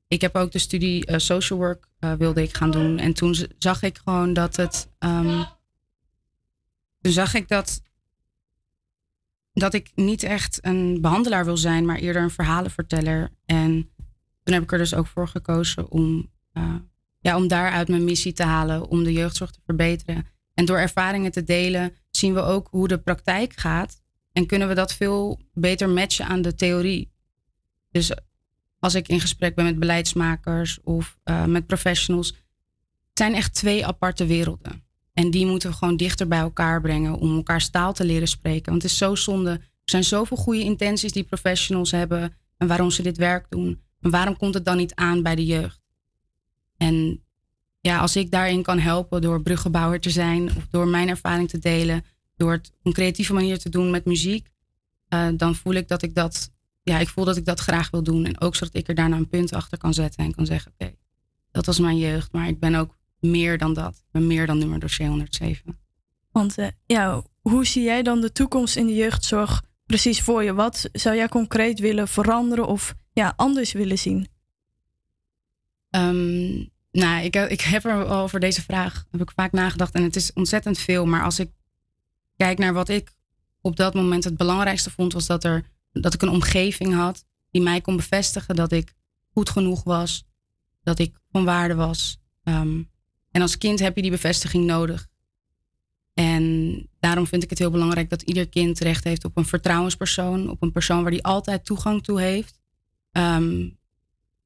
ik 0.08 0.20
heb 0.20 0.36
ook 0.36 0.52
de 0.52 0.58
studie 0.58 1.06
eh, 1.06 1.18
social 1.18 1.58
work 1.58 1.88
wilde 2.18 2.42
ik 2.42 2.56
gaan 2.56 2.70
doen. 2.70 2.98
En 2.98 3.12
toen 3.12 3.36
zag 3.58 3.82
ik 3.82 3.98
gewoon 4.04 4.32
dat 4.32 4.56
het. 4.56 4.88
ehm, 4.98 5.42
toen 7.00 7.12
zag 7.12 7.34
ik 7.34 7.48
dat. 7.48 7.80
Dat 9.58 9.74
ik 9.74 9.90
niet 9.94 10.22
echt 10.22 10.58
een 10.62 11.00
behandelaar 11.00 11.44
wil 11.44 11.56
zijn, 11.56 11.84
maar 11.84 11.96
eerder 11.96 12.22
een 12.22 12.30
verhalenverteller. 12.30 13.30
En 13.44 13.90
toen 14.42 14.54
heb 14.54 14.62
ik 14.62 14.72
er 14.72 14.78
dus 14.78 14.94
ook 14.94 15.06
voor 15.06 15.28
gekozen 15.28 15.90
om, 15.90 16.30
eh, 16.52 16.74
ja, 17.20 17.36
om 17.36 17.48
daaruit 17.48 17.88
mijn 17.88 18.04
missie 18.04 18.32
te 18.32 18.42
halen, 18.42 18.88
om 18.88 19.04
de 19.04 19.12
jeugdzorg 19.12 19.50
te 19.50 19.60
verbeteren. 19.64 20.26
En 20.54 20.64
door 20.64 20.78
ervaringen 20.78 21.30
te 21.30 21.44
delen, 21.44 21.94
zien 22.10 22.34
we 22.34 22.40
ook 22.40 22.68
hoe 22.70 22.88
de 22.88 22.98
praktijk 22.98 23.52
gaat. 23.56 24.02
En 24.32 24.46
kunnen 24.46 24.68
we 24.68 24.74
dat 24.74 24.94
veel 24.94 25.40
beter 25.52 25.88
matchen 25.88 26.26
aan 26.26 26.42
de 26.42 26.54
theorie. 26.54 27.12
Dus 27.90 28.12
als 28.78 28.94
ik 28.94 29.08
in 29.08 29.20
gesprek 29.20 29.54
ben 29.54 29.64
met 29.64 29.78
beleidsmakers 29.78 30.80
of 30.82 31.18
eh, 31.22 31.44
met 31.44 31.66
professionals, 31.66 32.28
het 32.28 33.18
zijn 33.18 33.34
echt 33.34 33.54
twee 33.54 33.86
aparte 33.86 34.26
werelden. 34.26 34.85
En 35.16 35.30
die 35.30 35.46
moeten 35.46 35.70
we 35.70 35.76
gewoon 35.76 35.96
dichter 35.96 36.28
bij 36.28 36.38
elkaar 36.38 36.80
brengen 36.80 37.14
om 37.14 37.36
elkaars 37.36 37.70
taal 37.70 37.92
te 37.92 38.04
leren 38.04 38.28
spreken. 38.28 38.70
Want 38.70 38.82
het 38.82 38.90
is 38.90 38.98
zo 38.98 39.14
zonde. 39.14 39.50
Er 39.50 39.60
zijn 39.84 40.04
zoveel 40.04 40.36
goede 40.36 40.62
intenties 40.62 41.12
die 41.12 41.22
professionals 41.22 41.90
hebben 41.90 42.34
en 42.56 42.66
waarom 42.66 42.90
ze 42.90 43.02
dit 43.02 43.16
werk 43.16 43.46
doen. 43.48 43.80
En 44.00 44.10
waarom 44.10 44.36
komt 44.36 44.54
het 44.54 44.64
dan 44.64 44.76
niet 44.76 44.94
aan 44.94 45.22
bij 45.22 45.34
de 45.34 45.44
jeugd? 45.44 45.80
En 46.76 47.24
ja, 47.80 47.98
als 47.98 48.16
ik 48.16 48.30
daarin 48.30 48.62
kan 48.62 48.78
helpen 48.78 49.20
door 49.20 49.42
bruggenbouwer 49.42 50.00
te 50.00 50.10
zijn 50.10 50.56
of 50.56 50.66
door 50.70 50.88
mijn 50.88 51.08
ervaring 51.08 51.48
te 51.48 51.58
delen, 51.58 52.04
door 52.36 52.52
het 52.52 52.72
op 52.78 52.86
een 52.86 52.92
creatieve 52.92 53.32
manier 53.32 53.58
te 53.58 53.68
doen 53.68 53.90
met 53.90 54.04
muziek, 54.04 54.48
eh, 55.08 55.28
dan 55.36 55.54
voel 55.54 55.74
ik 55.74 55.88
dat 55.88 56.02
ik 56.02 56.14
dat, 56.14 56.50
ja, 56.82 56.98
ik 56.98 57.08
voel 57.08 57.24
dat 57.24 57.36
ik 57.36 57.44
dat 57.44 57.60
graag 57.60 57.90
wil 57.90 58.02
doen. 58.02 58.24
En 58.24 58.40
ook 58.40 58.56
zodat 58.56 58.74
ik 58.74 58.88
er 58.88 58.94
daarna 58.94 59.16
een 59.16 59.28
punt 59.28 59.52
achter 59.52 59.78
kan 59.78 59.94
zetten 59.94 60.24
en 60.24 60.34
kan 60.34 60.46
zeggen, 60.46 60.72
oké, 60.78 60.94
dat 61.50 61.66
was 61.66 61.78
mijn 61.78 61.98
jeugd, 61.98 62.32
maar 62.32 62.48
ik 62.48 62.60
ben 62.60 62.74
ook 62.74 62.94
meer 63.30 63.58
dan 63.58 63.74
dat. 63.74 63.94
Ik 63.94 64.10
ben 64.10 64.26
meer 64.26 64.46
dan 64.46 64.58
nummer 64.58 64.78
dossier 64.78 65.08
107. 65.08 65.78
Want 66.30 66.58
eh, 66.58 66.66
ja, 66.86 67.22
hoe 67.40 67.66
zie 67.66 67.82
jij 67.82 68.02
dan 68.02 68.20
de 68.20 68.32
toekomst 68.32 68.76
in 68.76 68.86
de 68.86 68.94
jeugdzorg 68.94 69.62
precies 69.86 70.22
voor 70.22 70.44
je? 70.44 70.54
Wat 70.54 70.88
zou 70.92 71.16
jij 71.16 71.28
concreet 71.28 71.78
willen 71.78 72.08
veranderen 72.08 72.66
of 72.66 72.94
ja, 73.12 73.32
anders 73.36 73.72
willen 73.72 73.98
zien? 73.98 74.28
Ehm, 75.90 76.64
nou, 76.92 77.24
ik, 77.24 77.34
ik 77.36 77.60
heb 77.60 77.84
er 77.84 78.06
over 78.06 78.40
deze 78.40 78.62
vraag 78.62 79.04
heb 79.10 79.20
ik 79.20 79.30
vaak 79.34 79.52
nagedacht 79.52 79.94
en 79.94 80.02
het 80.02 80.16
is 80.16 80.32
ontzettend 80.32 80.78
veel. 80.78 81.06
Maar 81.06 81.22
als 81.22 81.38
ik 81.38 81.50
kijk 82.36 82.58
naar 82.58 82.72
wat 82.72 82.88
ik 82.88 83.14
op 83.60 83.76
dat 83.76 83.94
moment 83.94 84.24
het 84.24 84.36
belangrijkste 84.36 84.90
vond, 84.90 85.12
was 85.12 85.26
dat, 85.26 85.44
er, 85.44 85.64
dat 85.92 86.14
ik 86.14 86.22
een 86.22 86.28
omgeving 86.28 86.94
had 86.94 87.24
die 87.50 87.62
mij 87.62 87.80
kon 87.80 87.96
bevestigen 87.96 88.56
dat 88.56 88.72
ik 88.72 88.94
goed 89.32 89.50
genoeg 89.50 89.84
was, 89.84 90.24
dat 90.82 90.98
ik 90.98 91.16
van 91.30 91.44
waarde 91.44 91.74
was. 91.74 92.18
Ehm, 92.42 92.82
en 93.36 93.42
als 93.42 93.58
kind 93.58 93.78
heb 93.78 93.96
je 93.96 94.02
die 94.02 94.10
bevestiging 94.10 94.64
nodig. 94.64 95.06
En 96.14 96.86
daarom 97.00 97.26
vind 97.26 97.42
ik 97.42 97.50
het 97.50 97.58
heel 97.58 97.70
belangrijk 97.70 98.10
dat 98.10 98.22
ieder 98.22 98.48
kind 98.48 98.78
recht 98.78 99.04
heeft 99.04 99.24
op 99.24 99.36
een 99.36 99.44
vertrouwenspersoon, 99.44 100.50
op 100.50 100.62
een 100.62 100.72
persoon 100.72 101.02
waar 101.02 101.10
die 101.10 101.24
altijd 101.24 101.64
toegang 101.64 102.02
toe 102.02 102.20
heeft. 102.20 102.58
Ehm, 103.12 103.68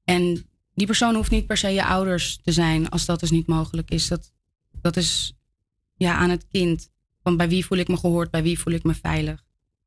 en 0.05 0.47
die 0.75 0.87
persoon 0.87 1.15
hoeft 1.15 1.31
niet 1.31 1.47
per 1.47 1.57
se 1.57 1.69
je 1.69 1.85
ouders 1.85 2.39
te 2.43 2.53
zijn 2.53 2.89
als 2.89 3.05
dat 3.05 3.21
dus 3.21 3.31
niet 3.31 3.47
mogelijk 3.47 3.91
is. 3.91 4.09
Dat, 4.09 4.33
dat 4.81 4.97
is 4.97 5.33
ja, 5.97 6.15
aan 6.15 6.31
het 6.31 6.47
kind. 6.49 6.91
Van 7.23 7.37
bij 7.37 7.49
wie 7.49 7.67
voel 7.67 7.79
ik 7.79 7.89
me 7.89 7.97
gehoord, 7.97 8.31
bij 8.31 8.43
wie 8.43 8.59
voel 8.59 8.75
ik 8.75 8.83
me 8.83 8.95
veilig. 8.95 9.45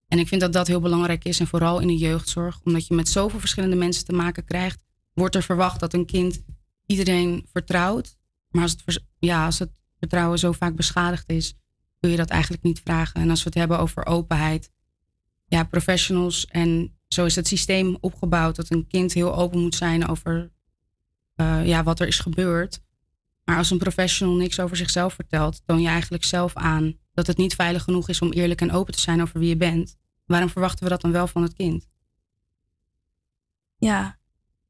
En 0.08 0.20
ik 0.20 0.28
vind 0.28 0.42
dat 0.42 0.54
dat 0.54 0.68
heel 0.68 0.82
belangrijk 0.82 1.24
is 1.24 1.40
en 1.40 1.48
vooral 1.48 1.80
in 1.80 1.88
de 1.88 1.98
jeugdzorg. 1.98 2.60
Omdat 2.64 2.88
je 2.88 2.94
met 2.94 3.10
zoveel 3.10 3.40
verschillende 3.40 3.76
mensen 3.76 4.06
te 4.06 4.14
maken 4.14 4.46
krijgt, 4.46 4.84
wordt 5.14 5.36
er 5.36 5.44
verwacht 5.44 5.80
dat 5.80 5.94
een 5.94 6.06
kind 6.06 6.44
iedereen 6.86 7.46
vertrouwt. 7.52 8.22
Maar 8.54 8.64
als 8.64 8.72
het, 8.72 9.04
ja, 9.20 9.46
als 9.46 9.60
het 9.60 9.72
vertrouwen 10.00 10.40
zo 10.40 10.52
vaak 10.52 10.76
beschadigd 10.76 11.30
is, 11.30 11.54
kun 12.00 12.10
je 12.10 12.18
dat 12.18 12.30
eigenlijk 12.30 12.64
niet 12.64 12.82
vragen. 12.84 13.22
En 13.22 13.30
als 13.30 13.44
we 13.44 13.50
het 13.50 13.58
hebben 13.58 13.80
over 13.80 14.06
openheid, 14.06 14.72
ja, 15.46 15.64
professionals 15.64 16.46
en 16.46 16.98
zo 17.08 17.26
is 17.26 17.36
het 17.36 17.48
systeem 17.48 17.98
opgebouwd 18.00 18.56
dat 18.56 18.72
een 18.72 18.88
kind 18.88 19.14
heel 19.14 19.36
open 19.36 19.60
moet 19.60 19.76
zijn 19.76 20.08
over 20.08 20.52
eh, 21.36 21.68
ja, 21.68 21.84
wat 21.84 22.00
er 22.00 22.08
is 22.08 22.20
gebeurd. 22.20 22.82
Maar 23.44 23.58
als 23.58 23.72
een 23.72 23.78
professional 23.78 24.36
niks 24.36 24.60
over 24.60 24.78
zichzelf 24.78 25.14
vertelt, 25.14 25.62
toon 25.66 25.82
je 25.82 25.88
eigenlijk 25.88 26.24
zelf 26.24 26.56
aan 26.56 26.98
dat 27.14 27.28
het 27.28 27.38
niet 27.38 27.56
veilig 27.56 27.84
genoeg 27.84 28.10
is 28.10 28.22
om 28.22 28.32
eerlijk 28.32 28.62
en 28.62 28.72
open 28.72 28.94
te 28.94 29.00
zijn 29.00 29.22
over 29.22 29.40
wie 29.40 29.50
je 29.50 29.58
bent. 29.58 29.96
Waarom 30.26 30.50
verwachten 30.50 30.84
we 30.84 30.90
dat 30.90 31.02
dan 31.02 31.12
wel 31.12 31.28
van 31.28 31.42
het 31.42 31.54
kind? 31.54 31.88
Ja, 33.78 34.18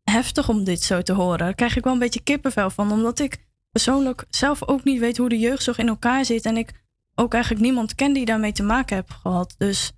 heftig 0.04 0.50
om 0.50 0.64
dit 0.64 0.82
zo 0.82 1.02
te 1.02 1.14
horen. 1.14 1.38
Daar 1.38 1.56
krijg 1.56 1.76
ik 1.78 1.84
wel 1.84 1.94
een 1.94 2.00
beetje 2.00 2.24
kippenvel 2.24 2.70
van, 2.70 2.92
omdat 2.92 3.20
ik 3.20 3.46
persoonlijk 3.74 4.26
zelf 4.30 4.68
ook 4.68 4.84
niet 4.84 5.00
weet 5.00 5.18
hoe 5.18 5.30
de 5.30 5.40
jeugdzorg 5.40 5.78
in 5.78 5.88
elkaar 5.88 6.26
zit 6.26 6.46
en 6.46 6.58
ik 6.58 6.84
ook 7.16 7.34
eigenlijk 7.34 7.64
niemand 7.64 7.96
ken 7.96 8.14
die 8.14 8.26
daarmee 8.26 8.52
te 8.52 8.64
maken 8.64 8.96
heb 8.96 9.10
gehad. 9.10 9.56
Dus 9.58 9.92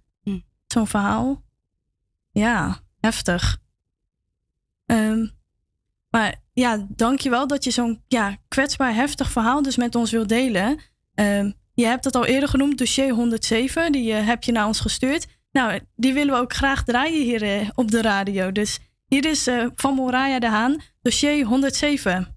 zo'n 0.68 0.88
verhaal, 0.88 1.44
ja, 2.32 2.80
heftig. 3.00 3.58
Ehm, 4.86 5.28
maar 6.10 6.36
ja, 6.54 6.86
dankjewel 6.90 7.48
dat 7.48 7.64
je 7.64 7.72
zo'n 7.72 8.02
ja, 8.08 8.38
kwetsbaar, 8.48 8.94
heftig 8.94 9.32
verhaal 9.32 9.62
dus 9.62 9.76
met 9.76 9.96
ons 9.96 10.12
wilt 10.12 10.30
delen. 10.30 10.80
Ehm, 11.14 11.52
je 11.74 11.86
hebt 11.86 12.06
het 12.06 12.16
al 12.16 12.26
eerder 12.26 12.50
genoemd, 12.50 12.78
dossier 12.78 13.14
107, 13.14 13.92
die 13.92 14.14
eh, 14.14 14.26
heb 14.26 14.44
je 14.44 14.52
naar 14.52 14.68
ons 14.68 14.80
gestuurd. 14.80 15.28
Nou, 15.52 15.80
die 15.96 16.14
willen 16.14 16.34
we 16.34 16.40
ook 16.40 16.54
graag 16.54 16.84
draaien 16.84 17.24
hier 17.24 17.44
eh, 17.44 17.70
op 17.74 17.92
de 17.92 18.02
radio. 18.02 18.52
Dus 18.52 18.80
hier 19.08 19.26
is 19.26 19.48
eh, 19.48 19.66
van 19.76 19.94
Moraya 19.94 20.40
de 20.40 20.50
Haan, 20.50 20.82
dossier 21.02 21.46
107. 21.46 22.35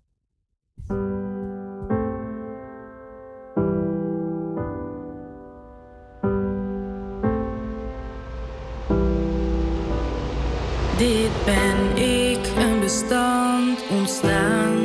Dit 10.98 11.44
ben 11.44 12.04
ik, 12.04 12.38
een 12.56 12.80
bestand 12.80 13.78
ontstaan 13.90 14.76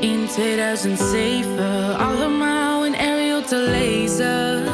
in 0.00 0.26
2007. 0.28 1.98
Allemaal 1.98 2.84
in 2.84 2.96
Arial 2.96 3.42
te 3.42 3.66
lezen. 3.70 4.64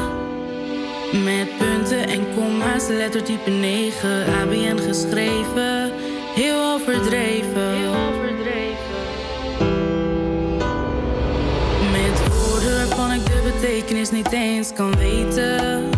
Met 1.23 1.57
punten 1.57 2.07
en 2.07 2.35
komma's, 2.35 2.87
lettertype 2.87 3.49
9, 3.49 4.25
ABN 4.25 4.77
geschreven. 4.77 5.91
Heel 6.33 6.73
overdreven. 6.73 7.91
Met 11.91 12.33
woorden 12.33 12.75
waarvan 12.75 13.11
ik 13.11 13.25
de 13.25 13.51
betekenis 13.53 14.11
niet 14.11 14.31
eens 14.31 14.73
kan 14.73 14.95
weten. 14.97 15.89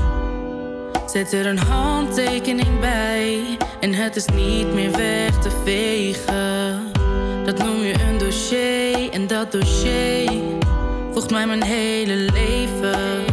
Zet 1.05 1.33
er 1.33 1.45
een 1.45 1.59
handtekening 1.59 2.79
bij 2.79 3.57
en 3.87 3.93
het 3.93 4.15
is 4.15 4.25
niet 4.25 4.73
meer 4.73 4.91
weg 4.91 5.39
te 5.39 5.49
vegen. 5.63 6.91
Dat 7.45 7.57
noem 7.57 7.83
je 7.83 7.93
een 8.07 8.17
dossier 8.17 9.09
en 9.11 9.27
dat 9.27 9.51
dossier 9.51 10.31
volgt 11.11 11.31
mij 11.31 11.47
mijn 11.47 11.63
hele 11.63 12.15
leven. 12.15 13.25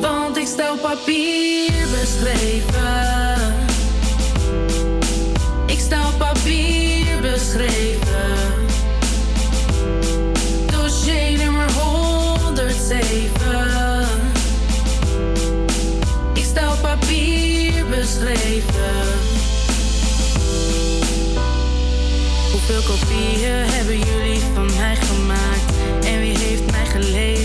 Want 0.00 0.36
ik 0.36 0.46
op 0.72 0.80
papier 0.80 1.72
beschreven. 2.00 2.73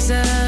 reason 0.10 0.39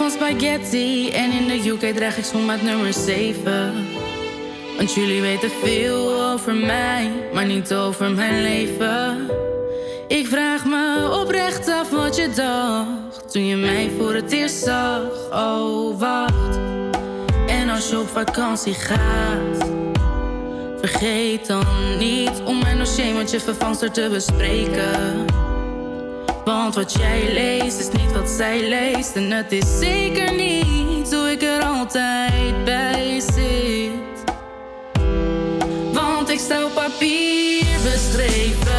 van 0.00 0.10
spaghetti 0.10 1.10
en 1.10 1.32
in 1.32 1.46
de 1.46 1.68
UK 1.68 1.96
draag 1.96 2.16
ik 2.16 2.44
met 2.46 2.62
nummer 2.62 2.92
7. 2.92 3.74
Want 4.76 4.94
jullie 4.94 5.20
weten 5.20 5.50
veel 5.62 6.22
over 6.22 6.54
mij, 6.54 7.10
maar 7.32 7.46
niet 7.46 7.74
over 7.74 8.10
mijn 8.10 8.42
leven. 8.42 9.30
Ik 10.08 10.26
vraag 10.26 10.64
me 10.64 11.18
oprecht 11.22 11.68
af 11.68 11.90
wat 11.90 12.16
je 12.16 12.30
dacht 12.34 13.32
toen 13.32 13.46
je 13.46 13.56
mij 13.56 13.90
voor 13.98 14.14
het 14.14 14.32
eerst 14.32 14.62
zag. 14.62 15.02
Oh, 15.32 15.98
wacht. 15.98 16.58
En 17.46 17.68
als 17.68 17.90
je 17.90 17.98
op 17.98 18.08
vakantie 18.08 18.74
gaat, 18.74 19.68
vergeet 20.78 21.46
dan 21.46 21.66
niet 21.98 22.42
om 22.44 22.58
mijn 22.58 22.78
dossier 22.78 23.14
met 23.14 23.30
je 23.30 23.40
vervangster 23.40 23.90
te 23.90 24.08
bespreken. 24.10 25.24
Want 26.50 26.74
wat 26.74 26.92
jij 26.92 27.32
leest 27.32 27.78
is 27.78 27.88
niet 27.90 28.12
wat 28.12 28.28
zij 28.28 28.68
leest. 28.68 29.16
En 29.16 29.30
het 29.30 29.52
is 29.52 29.78
zeker 29.78 30.34
niet 30.34 31.14
hoe 31.14 31.30
ik 31.30 31.42
er 31.42 31.62
altijd 31.62 32.64
bij 32.64 33.20
zit. 33.20 34.32
Want 35.92 36.28
ik 36.28 36.38
sta 36.38 36.64
op 36.64 36.74
papier 36.74 37.66
beschreven. 37.82 38.69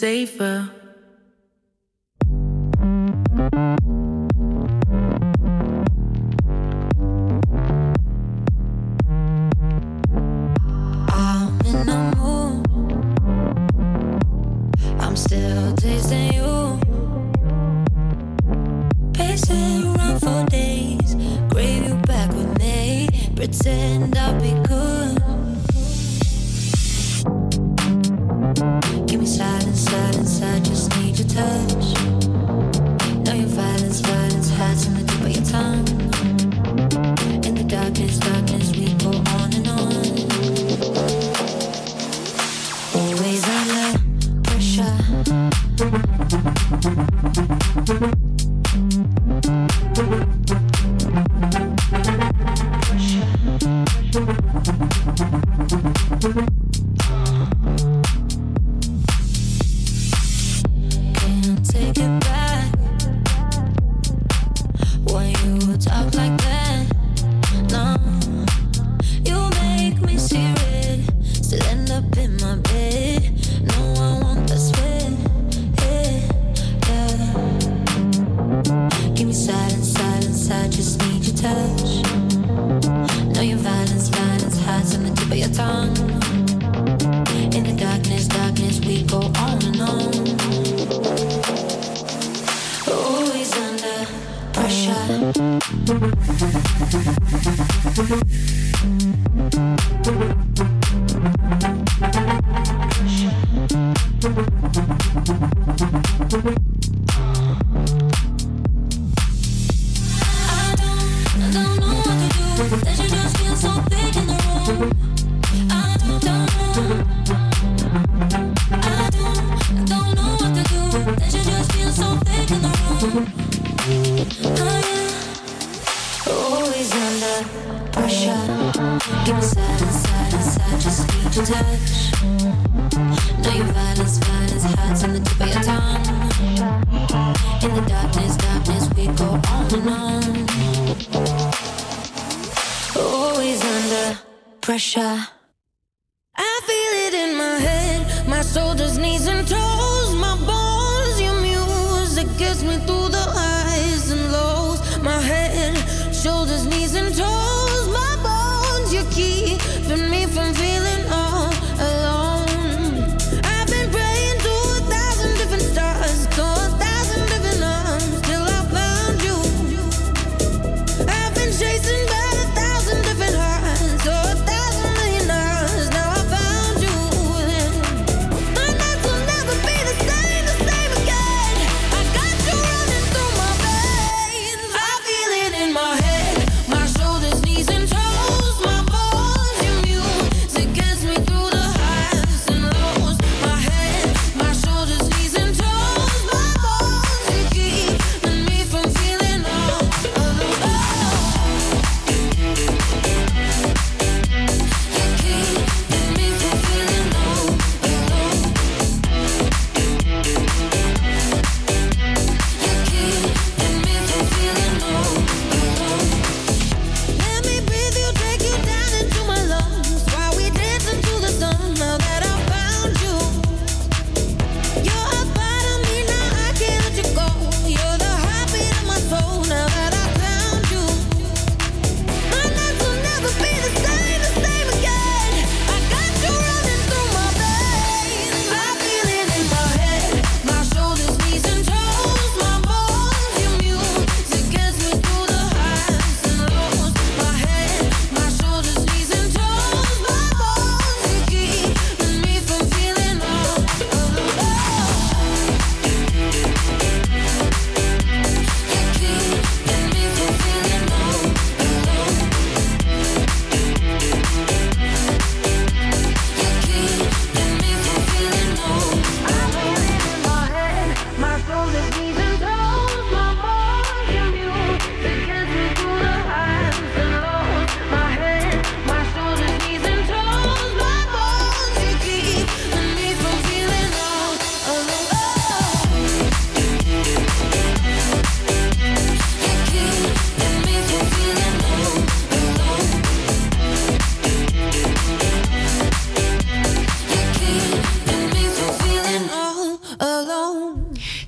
safer. 0.00 0.79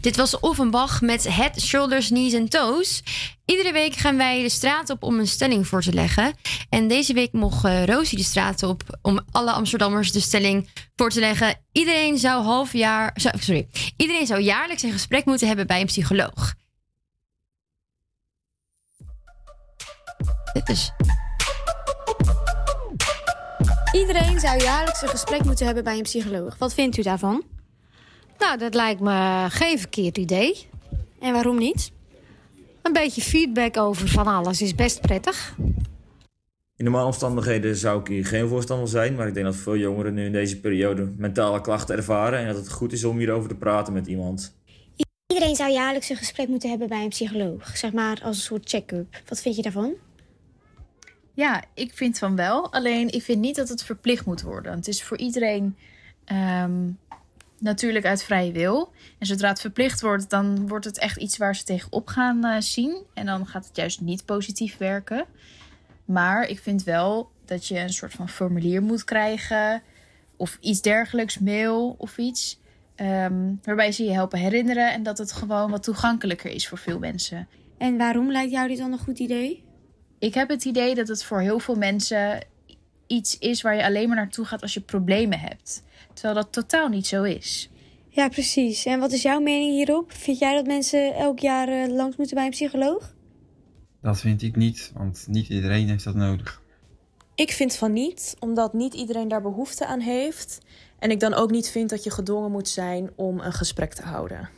Dit 0.03 0.17
was 0.17 0.41
Offenbach 0.41 1.01
met 1.01 1.29
Head, 1.29 1.61
Shoulders, 1.61 2.09
Knees 2.09 2.33
en 2.33 2.49
Toes. 2.49 3.03
Iedere 3.45 3.73
week 3.73 3.95
gaan 3.95 4.17
wij 4.17 4.43
de 4.43 4.49
straat 4.49 4.91
op 4.91 5.03
om 5.03 5.19
een 5.19 5.29
stelling 5.29 5.67
voor 5.67 5.83
te 5.83 5.93
leggen. 5.93 6.35
En 6.69 6.89
deze 6.89 7.13
week 7.13 7.33
mocht 7.33 7.65
eh, 7.65 7.85
Rosie 7.85 8.19
de 8.19 8.25
straat 8.25 8.63
op 8.63 8.99
om 9.03 9.21
alle 9.31 9.53
Amsterdammers 9.53 10.13
de 10.13 10.21
stelling 10.21 10.69
voor 10.97 11.11
te 11.11 11.21
leggen. 11.21 11.55
Iedereen 11.73 12.19
zou 12.19 12.43
half 12.43 12.73
jaar, 12.73 13.11
sorry, 13.15 13.69
iedereen 13.97 14.27
zou 14.27 14.41
jaarlijks 14.41 14.83
een 14.83 14.93
gesprek 14.93 15.25
moeten 15.25 15.47
hebben 15.47 15.67
bij 15.67 15.81
een 15.81 15.87
psycholoog. 15.87 16.55
Dit 20.53 20.69
is 20.69 20.93
Iedereen 23.93 24.41
zou 24.41 24.63
jaarlijks 24.63 25.03
een 25.03 25.09
gesprek 25.09 25.45
moeten 25.45 25.67
hebben 25.67 25.85
bij 25.85 25.97
een 25.97 26.03
psycholoog. 26.03 26.57
Wat 26.59 26.75
vindt 26.75 26.97
u 26.97 27.03
daarvan? 27.03 27.45
Nou, 28.43 28.59
dat 28.59 28.75
lijkt 28.75 29.01
me 29.01 29.47
geen 29.49 29.79
verkeerd 29.79 30.19
idee. 30.19 30.67
En 31.21 31.33
waarom 31.33 31.59
niet? 31.59 31.93
Een 32.83 32.93
beetje 32.93 33.23
feedback 33.23 33.77
over 33.77 34.09
van 34.09 34.27
alles 34.27 34.63
is 34.63 34.75
best 34.75 35.01
prettig. 35.01 35.57
In 36.77 36.85
normale 36.85 37.07
omstandigheden 37.07 37.77
zou 37.77 38.01
ik 38.01 38.07
hier 38.07 38.27
geen 38.27 38.49
voorstander 38.49 38.89
zijn, 38.89 39.15
maar 39.15 39.27
ik 39.27 39.35
denk 39.35 39.47
dat 39.47 39.57
veel 39.57 39.77
jongeren 39.77 40.15
nu 40.15 40.25
in 40.25 40.33
deze 40.33 40.61
periode 40.61 41.13
mentale 41.17 41.61
klachten 41.61 41.97
ervaren 41.97 42.39
en 42.39 42.47
dat 42.47 42.57
het 42.57 42.73
goed 42.73 42.93
is 42.93 43.05
om 43.05 43.19
hierover 43.19 43.49
te 43.49 43.55
praten 43.55 43.93
met 43.93 44.07
iemand. 44.07 44.55
Iedereen 45.27 45.57
zou 45.57 45.71
jaarlijks 45.73 46.09
een 46.09 46.17
gesprek 46.17 46.49
moeten 46.49 46.71
hebben 46.71 46.89
bij 46.89 47.03
een 47.03 47.09
psycholoog. 47.09 47.77
Zeg 47.77 47.93
maar 47.93 48.21
als 48.23 48.37
een 48.37 48.43
soort 48.43 48.69
check-up. 48.69 49.23
Wat 49.29 49.41
vind 49.41 49.57
je 49.57 49.63
daarvan? 49.63 49.93
Ja, 51.35 51.65
ik 51.75 51.95
vind 51.95 52.19
van 52.19 52.37
wel. 52.37 52.73
Alleen 52.73 53.13
ik 53.13 53.23
vind 53.23 53.41
niet 53.41 53.57
dat 53.57 53.69
het 53.69 53.85
verplicht 53.85 54.27
moet 54.27 54.43
worden. 54.43 54.73
Het 54.73 54.89
is 54.89 55.03
voor 55.03 55.19
iedereen 55.19 55.77
ehm, 56.25 56.89
natuurlijk 57.63 58.05
uit 58.05 58.23
vrije 58.23 58.53
wil. 58.53 58.93
En 59.19 59.27
zodra 59.27 59.49
het 59.49 59.61
verplicht 59.61 60.01
wordt, 60.01 60.31
dan 60.31 60.69
wordt 60.69 60.85
het 60.85 60.99
echt 60.99 61.17
iets 61.17 61.37
waar 61.37 61.57
ze 61.57 61.65
tegenop 61.65 62.07
gaan 62.09 62.45
eh, 62.45 62.61
zien. 62.61 62.97
En 63.15 63.27
dan 63.27 63.47
gaat 63.47 63.67
het 63.67 63.77
juist 63.77 64.01
niet 64.01 64.25
positief 64.25 64.77
werken. 64.77 65.25
Maar 66.05 66.49
ik 66.49 66.59
vind 66.59 66.83
wel 66.85 67.31
dat 67.45 67.67
je 67.67 67.79
een 67.79 67.93
soort 67.93 68.13
van 68.13 68.29
formulier 68.29 68.83
moet 68.83 69.05
krijgen. 69.05 69.83
Of 70.37 70.59
iets 70.61 70.81
dergelijks, 70.81 71.39
mail 71.39 71.95
of 71.99 72.19
iets. 72.19 72.61
ehm, 72.95 73.55
waarbij 73.63 73.93
ze 73.93 74.05
je 74.05 74.13
helpen 74.13 74.39
herinneren. 74.39 74.93
En 74.93 75.03
dat 75.03 75.19
het 75.19 75.33
gewoon 75.33 75.71
wat 75.71 75.83
toegankelijker 75.83 76.51
is 76.51 76.69
voor 76.69 76.79
veel 76.79 76.99
mensen. 76.99 77.49
En 77.79 77.97
waarom 77.97 78.31
lijkt 78.31 78.53
jou 78.53 78.69
dit 78.69 78.79
dan 78.79 78.93
een 78.93 78.99
goed 78.99 79.19
idee? 79.19 79.65
Ik 80.19 80.35
heb 80.35 80.49
het 80.49 80.65
idee 80.65 80.95
dat 80.95 81.09
het 81.09 81.25
voor 81.25 81.41
heel 81.41 81.59
veel 81.59 81.75
mensen 81.75 82.45
iets 83.07 83.39
is 83.39 83.63
waar 83.63 83.75
je 83.77 83.85
alleen 83.85 84.09
maar 84.09 84.17
naartoe 84.17 84.45
gaat 84.45 84.63
als 84.63 84.75
je 84.75 84.81
problemen 84.81 85.41
hebt. 85.41 85.83
Terwijl 86.15 86.35
dat 86.35 86.53
totaal 86.53 86.89
niet 86.89 87.07
zo 87.07 87.23
is. 87.23 87.71
Ja, 88.09 88.29
precies. 88.29 88.85
En 88.85 89.01
wat 89.01 89.13
is 89.13 89.23
jouw 89.23 89.41
mening 89.41 89.73
hierop? 89.73 90.13
Vind 90.13 90.39
jij 90.39 90.55
dat 90.55 90.67
mensen 90.67 91.15
elk 91.15 91.39
jaar 91.39 91.69
eh, 91.69 91.95
langs 91.95 92.17
moeten 92.17 92.37
bij 92.37 92.45
een 92.45 92.51
psycholoog? 92.51 93.15
Dat 94.03 94.21
vind 94.21 94.43
ik 94.43 94.57
niet, 94.57 94.93
want 94.95 95.25
niet 95.29 95.49
iedereen 95.49 95.89
heeft 95.89 96.05
dat 96.05 96.15
nodig. 96.15 96.63
Ik 97.35 97.53
vind 97.53 97.77
van 97.77 97.93
niet, 97.93 98.37
omdat 98.39 98.73
niet 98.73 98.95
iedereen 98.95 99.29
daar 99.29 99.43
behoefte 99.43 99.87
aan 99.87 100.01
heeft. 100.01 100.59
En 100.99 101.11
ik 101.11 101.21
dan 101.21 101.35
ook 101.35 101.51
niet 101.51 101.71
vind 101.71 101.91
dat 101.91 102.05
je 102.05 102.11
gedwongen 102.11 102.51
moet 102.51 102.69
zijn 102.69 103.11
om 103.17 103.41
een 103.41 103.53
gesprek 103.53 103.95
te 103.95 104.03
houden. 104.03 104.49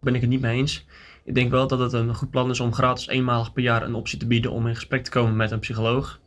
ben 0.00 0.14
ik 0.14 0.20
het 0.20 0.30
niet 0.30 0.40
mee 0.40 0.56
eens. 0.56 0.86
Ik 1.24 1.34
denk 1.34 1.50
wel 1.50 1.66
dat 1.66 1.78
het 1.78 1.92
een 1.92 2.14
goed 2.14 2.30
plan 2.30 2.50
is 2.50 2.60
om 2.60 2.72
gratis 2.72 3.08
eenmalig 3.08 3.52
per 3.52 3.62
jaar 3.62 3.82
een 3.82 3.94
optie 3.94 4.18
te 4.18 4.26
bieden 4.26 4.52
om 4.52 4.66
in 4.66 4.74
gesprek 4.74 5.04
te 5.04 5.10
komen 5.10 5.36
met 5.36 5.50
een 5.50 5.58
psycholoog. 5.58 6.20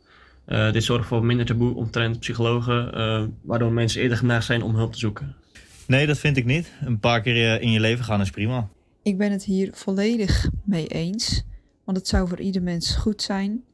Eh, 0.44 0.72
dit 0.72 0.84
zorgt 0.84 1.06
voor 1.06 1.24
minder 1.24 1.46
taboe 1.46 1.74
omtrent 1.74 2.18
psychologen, 2.18 2.94
eh, 2.94 3.24
waardoor 3.42 3.72
mensen 3.72 4.02
eerder 4.02 4.18
geneigd 4.18 4.44
zijn 4.44 4.62
om 4.62 4.74
hulp 4.74 4.92
te 4.92 4.98
zoeken. 4.98 5.34
Nee, 5.86 6.06
dat 6.06 6.18
vind 6.18 6.36
ik 6.36 6.44
niet. 6.44 6.72
Een 6.80 7.00
paar 7.00 7.20
keer 7.20 7.54
eh, 7.54 7.62
in 7.62 7.70
je 7.70 7.80
leven 7.80 8.04
gaan 8.04 8.20
is 8.20 8.30
prima. 8.30 8.68
Ik 9.02 9.18
ben 9.18 9.32
het 9.32 9.44
hier 9.44 9.68
volledig 9.72 10.48
mee 10.64 10.86
eens. 10.86 11.44
Want 11.84 11.96
het 11.96 12.08
zou 12.08 12.28
voor 12.28 12.40
ieder 12.40 12.62
mens 12.62 12.94
goed 12.94 13.22
zijn. 13.22 13.64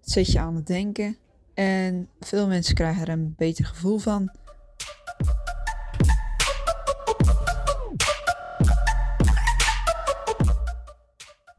Het 0.00 0.10
zet 0.10 0.32
je 0.32 0.38
aan 0.38 0.54
het 0.54 0.66
denken. 0.66 1.16
En 1.54 2.08
veel 2.20 2.46
mensen 2.46 2.74
krijgen 2.74 3.02
er 3.02 3.08
een 3.08 3.34
beter 3.36 3.64
gevoel 3.64 3.98
van. 3.98 4.30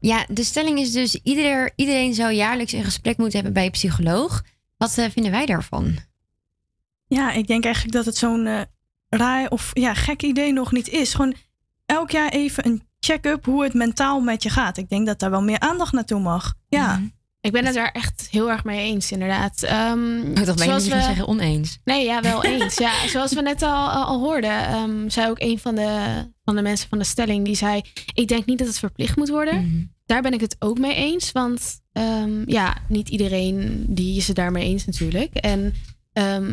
Ja, 0.00 0.26
de 0.28 0.44
stelling 0.44 0.78
is 0.78 0.92
dus: 0.92 1.20
ieder, 1.22 1.72
iedereen 1.76 2.14
zou 2.14 2.32
jaarlijks 2.32 2.72
een 2.72 2.84
gesprek 2.84 3.16
moeten 3.16 3.34
hebben 3.34 3.52
bij 3.52 3.64
een 3.64 3.70
psycholoog. 3.70 4.42
Wat 4.76 4.98
eh, 4.98 5.10
vinden 5.10 5.32
wij 5.32 5.46
daarvan? 5.46 5.98
Ja, 7.06 7.32
ik 7.32 7.46
denk 7.46 7.64
eigenlijk 7.64 7.94
dat 7.94 8.04
het 8.04 8.16
zo'n 8.16 8.46
eh, 8.46 8.60
raar 9.08 9.48
of 9.48 9.70
ja, 9.72 9.94
gek 9.94 10.22
idee 10.22 10.52
nog 10.52 10.72
niet 10.72 10.88
is. 10.88 11.14
Gewoon 11.14 11.34
elk 11.86 12.10
jaar 12.10 12.28
even 12.28 12.66
een 12.66 12.82
check-up 13.00 13.44
hoe 13.44 13.62
het 13.62 13.74
mentaal 13.74 14.20
met 14.20 14.42
je 14.42 14.50
gaat. 14.50 14.76
Ik 14.76 14.88
denk 14.88 15.06
dat 15.06 15.18
daar 15.18 15.30
wel 15.30 15.42
meer 15.42 15.60
aandacht 15.60 15.92
naartoe 15.92 16.20
mag. 16.20 16.54
Ja. 16.68 17.00
Ik 17.40 17.52
ben 17.52 17.64
het 17.64 17.74
daar 17.74 17.90
echt 17.92 18.28
heel 18.30 18.50
erg 18.50 18.64
mee 18.64 18.78
eens, 18.78 19.12
inderdaad. 19.12 19.60
Dacht 19.60 20.58
bijna 20.58 20.72
dat 20.72 20.84
je 20.84 20.90
ging 20.90 21.02
zeggen 21.02 21.26
oneens. 21.26 21.78
Nee, 21.84 22.04
ja, 22.04 22.20
wel 22.20 22.44
eens. 22.44 22.76
ja, 22.76 22.92
zoals 23.08 23.32
we 23.32 23.40
net 23.40 23.62
al, 23.62 23.88
al 23.88 24.20
hoorden, 24.20 24.66
ehm, 24.66 25.08
zei 25.08 25.30
ook 25.30 25.40
een 25.40 25.58
van 25.58 25.74
de, 25.74 26.10
van 26.44 26.56
de 26.56 26.62
mensen 26.62 26.88
van 26.88 26.98
de 26.98 27.04
stelling, 27.04 27.44
die 27.44 27.54
zei, 27.54 27.82
ik 28.12 28.28
denk 28.28 28.46
niet 28.46 28.58
dat 28.58 28.66
het 28.66 28.78
verplicht 28.78 29.16
moet 29.16 29.28
worden. 29.28 29.92
Daar 30.06 30.22
ben 30.22 30.32
ik 30.32 30.40
het 30.40 30.56
ook 30.58 30.78
mee 30.78 30.94
eens, 30.94 31.32
want 31.32 31.80
ehm, 31.92 32.50
ja, 32.50 32.76
niet 32.88 33.08
iedereen 33.08 33.84
die 33.88 34.16
is 34.16 34.26
het 34.26 34.36
daarmee 34.36 34.64
eens 34.64 34.86
natuurlijk. 34.86 35.34
En 35.34 35.74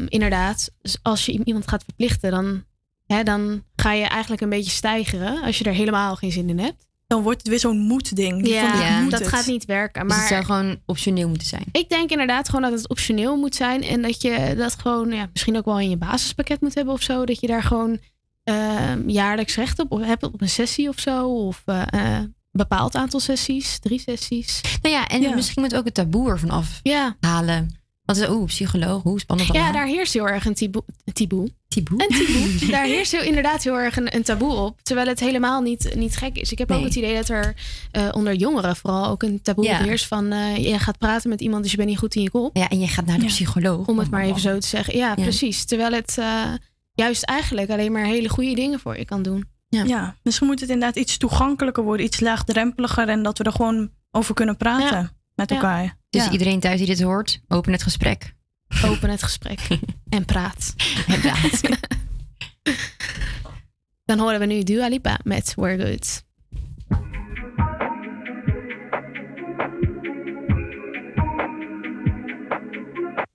inderdaad, 0.07 0.71
als 1.01 1.25
je 1.25 1.41
iemand 1.43 1.67
gaat 1.67 1.83
verplichten, 1.83 2.31
dan, 2.31 2.63
hè, 3.05 3.23
dan 3.23 3.63
ga 3.75 3.91
je 3.91 4.05
eigenlijk 4.05 4.41
een 4.41 4.49
beetje 4.49 4.71
stijgeren 4.71 5.41
als 5.41 5.57
je 5.57 5.63
er 5.63 5.73
helemaal 5.73 6.15
geen 6.15 6.31
zin 6.31 6.49
in 6.49 6.59
hebt. 6.59 6.86
Dan 7.07 7.21
wordt 7.21 7.37
het 7.39 7.47
weer 7.47 7.59
zo'n 7.59 7.77
moedding. 7.77 8.31
Van, 8.33 8.45
ik 8.45 8.51
Ja, 8.53 9.01
moet 9.01 9.11
dat 9.11 9.19
het. 9.19 9.29
gaat 9.29 9.45
niet 9.45 9.65
werken. 9.65 10.01
Dus 10.01 10.09
Maar 10.11 10.19
het 10.19 10.27
zou 10.33 10.43
gewoon 10.45 10.79
optioneel 10.85 11.27
moeten 11.29 11.47
zijn. 11.47 11.63
ik 11.71 11.89
denk 11.89 12.09
inderdaad 12.11 12.45
gewoon 12.49 12.61
dat 12.61 12.71
het 12.79 12.89
optioneel 12.89 13.37
moet 13.37 13.55
zijn. 13.55 13.83
En 13.83 14.01
dat 14.01 14.21
je 14.21 14.53
dat 14.57 14.75
gewoon 14.75 15.11
ja, 15.11 15.27
misschien 15.31 15.57
ook 15.57 15.65
wel 15.65 15.79
in 15.79 15.89
je 15.89 15.97
basispakket 15.97 16.61
moet 16.61 16.75
hebben 16.75 16.93
of 16.93 17.01
zo. 17.01 17.25
Dat 17.25 17.39
je 17.39 17.47
daar 17.47 17.63
gewoon 17.63 17.99
ehm, 18.43 19.09
jaarlijks 19.09 19.55
recht 19.55 19.79
op 19.79 19.99
hebt 20.01 20.23
op 20.23 20.41
een 20.41 20.49
sessie 20.49 20.89
of 20.89 20.99
zo. 20.99 21.27
Of 21.29 21.61
eh, 21.65 21.81
eh, 21.81 22.13
een 22.17 22.35
bepaald 22.51 22.95
aantal 22.95 23.19
sessies, 23.19 23.79
drie 23.79 23.99
sessies. 23.99 24.61
Nou 24.81 24.95
ja, 24.95 25.07
en 25.07 25.35
misschien 25.35 25.61
moet 25.61 25.75
ook 25.75 25.85
het 25.85 25.93
taboe 25.93 26.29
ervan 26.29 26.49
af 26.49 26.79
ja. 26.83 27.15
halen. 27.19 27.75
Want 28.03 28.29
oeh, 28.29 28.45
psycholoog, 28.45 29.03
hoe 29.03 29.19
spannend 29.19 29.49
Ja, 29.49 29.53
allemaal. 29.55 29.73
daar 29.73 29.85
heerst 29.87 30.13
heel 30.13 30.27
erg 30.27 30.45
een 30.45 30.83
taboe. 31.13 31.49
Taboe. 31.67 32.01
Een 32.01 32.07
taboe. 32.25 32.69
daar 32.75 32.85
heerst 32.85 33.11
heel, 33.11 33.21
inderdaad 33.23 33.63
heel 33.63 33.79
erg 33.79 33.97
een, 33.97 34.15
een 34.15 34.23
taboe 34.23 34.53
op. 34.55 34.81
Terwijl 34.81 35.07
het 35.07 35.19
helemaal 35.19 35.61
niet, 35.61 35.95
niet 35.95 36.15
gek 36.17 36.37
is. 36.37 36.51
Ik 36.51 36.57
heb 36.57 36.71
ook 36.71 36.83
het 36.83 36.95
idee 36.95 37.15
dat 37.15 37.29
er 37.29 37.55
eh, 37.91 38.07
onder 38.11 38.33
jongeren 38.35 38.75
vooral 38.75 39.07
ook 39.07 39.23
een 39.23 39.41
taboe 39.41 39.65
Ja. 39.65 39.77
heerst 39.83 40.05
van... 40.07 40.31
eh, 40.31 40.57
je 40.57 40.79
gaat 40.79 40.97
praten 40.97 41.29
met 41.29 41.41
iemand, 41.41 41.61
dus 41.61 41.71
je 41.71 41.77
bent 41.77 41.89
niet 41.89 41.97
goed 41.97 42.15
in 42.15 42.21
je 42.21 42.29
kop. 42.29 42.57
Ja, 42.57 42.69
en 42.69 42.79
je 42.79 42.87
gaat 42.87 43.05
naar 43.05 43.19
de 43.19 43.25
psycholoog. 43.25 43.87
Om 43.87 43.99
het 43.99 44.09
maar 44.09 44.23
even 44.23 44.39
zo 44.39 44.57
te 44.59 44.67
zeggen. 44.67 44.97
Ja, 44.97 45.13
Ja. 45.17 45.23
precies. 45.23 45.65
Terwijl 45.65 45.91
het 45.93 46.15
eh, 46.19 46.43
juist 46.93 47.23
eigenlijk 47.23 47.69
alleen 47.69 47.91
maar 47.91 48.05
hele 48.05 48.29
goede 48.29 48.55
dingen 48.55 48.79
voor 48.79 48.97
je 48.97 49.05
kan 49.05 49.21
doen. 49.21 49.45
Ja. 49.69 50.15
misschien 50.23 50.47
moet 50.47 50.59
het 50.59 50.69
inderdaad 50.69 50.95
iets 50.95 51.17
toegankelijker 51.17 51.83
worden, 51.83 52.05
iets 52.05 52.19
laagdrempeliger 52.19 53.07
en 53.09 53.23
dat 53.23 53.37
we 53.37 53.43
er 53.43 53.51
gewoon 53.51 53.89
over 54.11 54.33
kunnen 54.33 54.57
praten 54.57 55.11
met 55.35 55.49
Ja. 55.49 55.55
elkaar. 55.55 55.97
Dus 56.09 56.25
Ja. 56.25 56.31
iedereen 56.31 56.59
thuis 56.59 56.77
die 56.77 56.87
dit 56.87 57.01
hoort, 57.01 57.41
open 57.47 57.71
het 57.71 57.83
gesprek. 57.83 58.35
Open 58.85 59.09
het 59.09 59.23
gesprek 59.23 59.59
en 60.09 60.25
praat. 60.25 60.73
En 61.07 61.19
praat. 61.19 61.61
Dan 64.05 64.19
horen 64.19 64.39
we 64.39 64.45
nu 64.45 64.63
Dua 64.63 64.87
Lipa 64.87 65.19
met 65.23 65.53
We're 65.55 65.77
Good. 65.77 66.25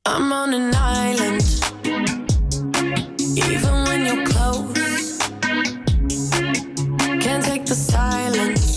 I'm 0.08 0.32
on 0.32 0.52
an 0.54 0.74
island. 0.74 1.60
Even 3.36 3.84
when 3.84 4.04
you're 4.04 4.24
close, 4.24 5.18
can't 7.20 7.44
take 7.44 7.64
the 7.64 7.74
silence. 7.74 8.76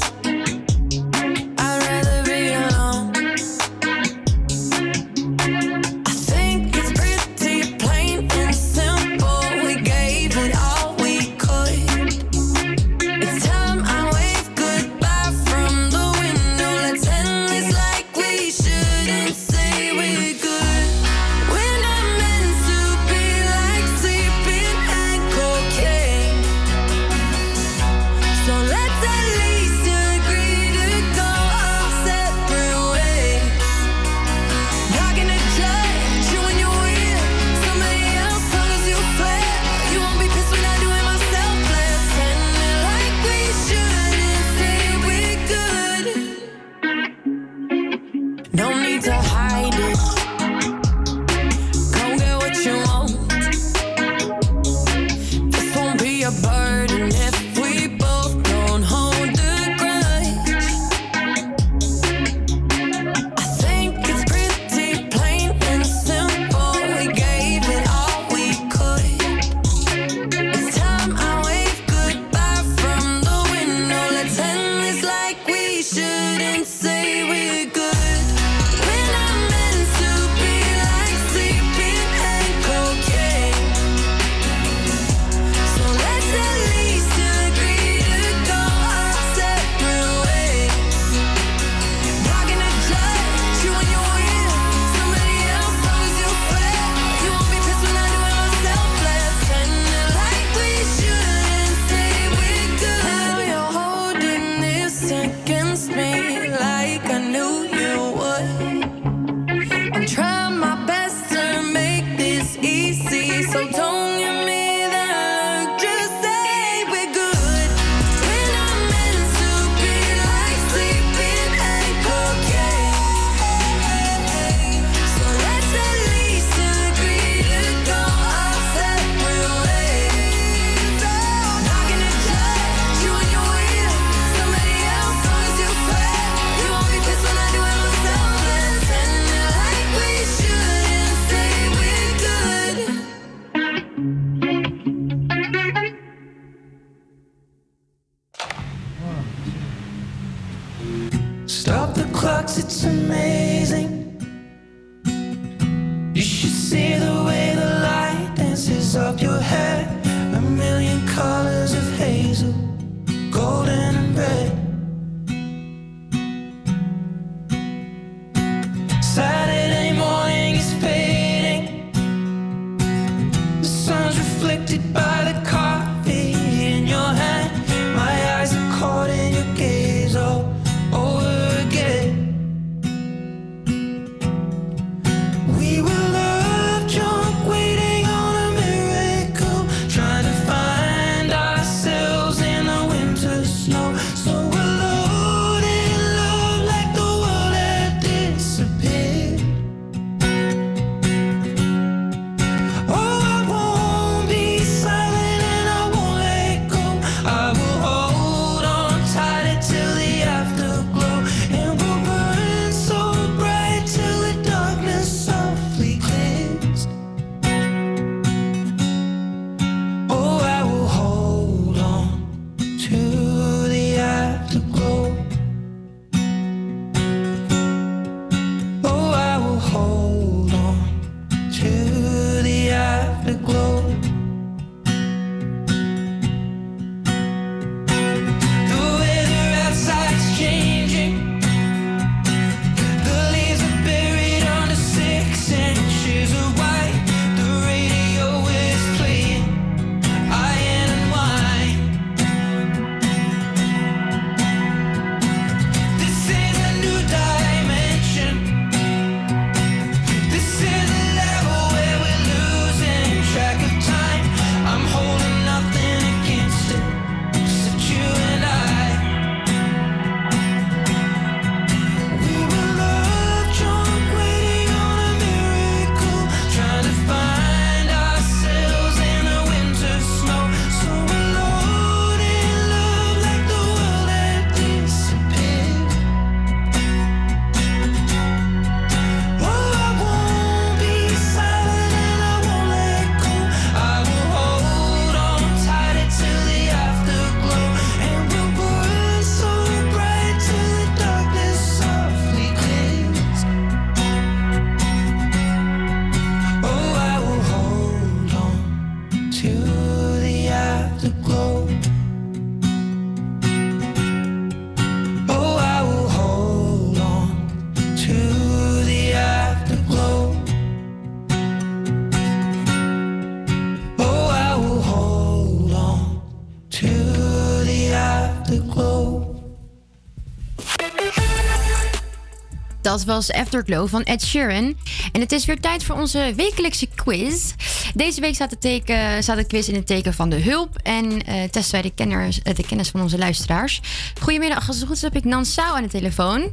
Dat 332.86 333.03
was 333.03 333.32
Afterglow 333.32 333.88
van 333.88 334.03
Ed 334.03 334.24
Sheeran. 334.24 334.78
En 335.12 335.22
het 335.22 335.32
is 335.32 335.45
weer 335.45 335.60
tijd 335.60 335.84
voor 335.84 335.95
onze 335.95 336.34
wekelijkse 336.36 336.88
quiz. 336.95 337.53
Deze 337.94 338.22
week 338.22 338.36
staat 338.36 338.49
de, 338.49 338.57
teken, 338.57 339.24
staat 339.24 339.38
de 339.38 339.45
quiz 339.45 339.68
in 339.68 339.76
het 339.76 339.88
teken 339.88 340.14
van 340.14 340.30
de 340.30 340.41
hulp. 340.41 340.78
En 340.84 341.22
eh, 341.24 341.44
testen 341.44 341.72
wij 341.72 341.82
de, 341.82 341.94
kenners, 341.94 342.41
eh, 342.41 342.56
de 342.56 342.66
kennis 342.66 342.90
van 342.90 343.02
onze 343.02 343.18
luisteraars. 343.18 343.82
Goedemiddag, 344.22 344.68
als 344.68 344.78
het 344.78 344.86
goed 344.86 344.95
is 344.95 345.02
heb 345.02 345.16
ik 345.16 345.24
Nansau 345.24 345.76
aan 345.76 345.84
de 345.84 345.90
telefoon. 345.90 346.52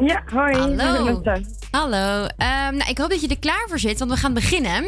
Ja, 0.00 0.22
hoi. 0.26 0.56
Hallo. 0.56 1.22
Hallo. 1.70 2.26
Ehm, 2.36 2.76
nou, 2.76 2.90
ik 2.90 2.98
hoop 2.98 3.10
dat 3.10 3.20
je 3.20 3.28
er 3.28 3.38
klaar 3.38 3.64
voor 3.68 3.78
zit, 3.78 3.98
want 3.98 4.10
we 4.10 4.16
gaan 4.16 4.34
beginnen. 4.34 4.84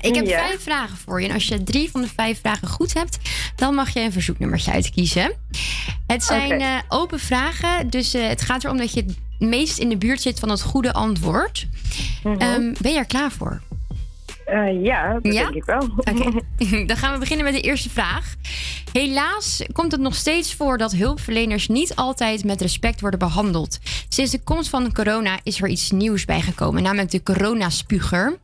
Ik 0.00 0.14
heb 0.14 0.26
Ja. 0.26 0.46
vijf 0.46 0.62
vragen 0.62 0.96
voor 0.96 1.20
je. 1.20 1.28
En 1.28 1.34
als 1.34 1.46
je 1.48 1.62
drie 1.62 1.90
van 1.90 2.00
de 2.00 2.08
vijf 2.16 2.40
vragen 2.40 2.68
goed 2.68 2.94
hebt, 2.94 3.18
dan 3.56 3.74
mag 3.74 3.90
je 3.90 4.00
een 4.00 4.12
verzoeknummertje 4.12 4.72
uitkiezen. 4.72 5.32
Het 6.06 6.24
zijn 6.24 6.60
eh, 6.60 6.68
open 6.88 7.18
vragen, 7.20 7.90
dus 7.90 8.12
het 8.12 8.42
gaat 8.42 8.64
erom 8.64 8.76
dat 8.76 8.92
je 8.92 9.04
meest 9.44 9.78
in 9.78 9.88
de 9.88 9.96
buurt 9.96 10.20
zit 10.20 10.38
van 10.38 10.48
het 10.48 10.62
goede 10.62 10.92
antwoord. 10.92 11.66
Ehm, 12.24 12.72
ben 12.80 12.92
je 12.92 12.98
er 12.98 13.06
klaar 13.06 13.30
voor? 13.32 13.60
Mhm. 13.60 13.72
Eh, 14.44 14.84
ja, 14.84 15.12
dat 15.22 15.32
Ja? 15.32 15.42
denk 15.42 15.54
ik 15.54 15.64
wel. 15.64 15.88
Oké, 15.96 16.40
dan 16.86 16.96
gaan 16.96 17.12
we 17.12 17.18
beginnen 17.18 17.44
met 17.44 17.54
de 17.54 17.60
eerste 17.60 17.90
vraag. 17.90 18.34
Helaas 18.92 19.62
komt 19.72 19.92
het 19.92 20.00
nog 20.00 20.14
steeds 20.14 20.54
voor 20.54 20.78
dat 20.78 20.92
hulpverleners 20.92 21.68
niet 21.68 21.94
altijd 21.96 22.44
met 22.44 22.60
respect 22.60 23.00
worden 23.00 23.18
behandeld. 23.18 23.78
Sinds 24.08 24.30
de 24.30 24.40
komst 24.44 24.68
van 24.70 24.92
corona 24.92 25.38
is 25.42 25.62
er 25.62 25.68
iets 25.68 25.90
nieuws 25.90 26.24
bijgekomen, 26.24 26.82
namelijk 26.82 27.10
de 27.10 27.22
coronaspuger. 27.22 28.38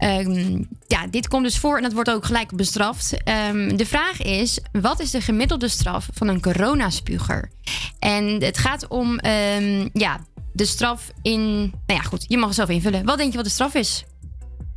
Ehm, 0.00 0.62
ja, 0.86 1.06
dit 1.10 1.28
komt 1.28 1.44
dus 1.44 1.58
voor 1.58 1.76
en 1.76 1.82
dat 1.82 1.92
wordt 1.92 2.10
ook 2.10 2.24
gelijk 2.24 2.56
bestraft. 2.56 3.22
Ehm, 3.24 3.76
de 3.76 3.86
vraag 3.86 4.22
is: 4.22 4.60
wat 4.72 5.00
is 5.00 5.10
de 5.10 5.20
gemiddelde 5.20 5.68
straf 5.68 6.08
van 6.12 6.28
een 6.28 6.40
coronaspuger? 6.40 7.50
En 7.98 8.42
het 8.42 8.58
gaat 8.58 8.88
om 8.88 9.18
ehm, 9.18 9.88
ja, 9.92 10.18
de 10.52 10.64
straf 10.64 11.10
in. 11.22 11.40
Nou 11.60 11.70
ja, 11.86 12.00
goed, 12.00 12.24
je 12.28 12.36
mag 12.36 12.46
het 12.46 12.56
zelf 12.56 12.68
invullen. 12.68 13.04
Wat 13.04 13.18
denk 13.18 13.30
je 13.30 13.36
wat 13.36 13.46
de 13.46 13.52
straf 13.52 13.74
is? 13.74 14.04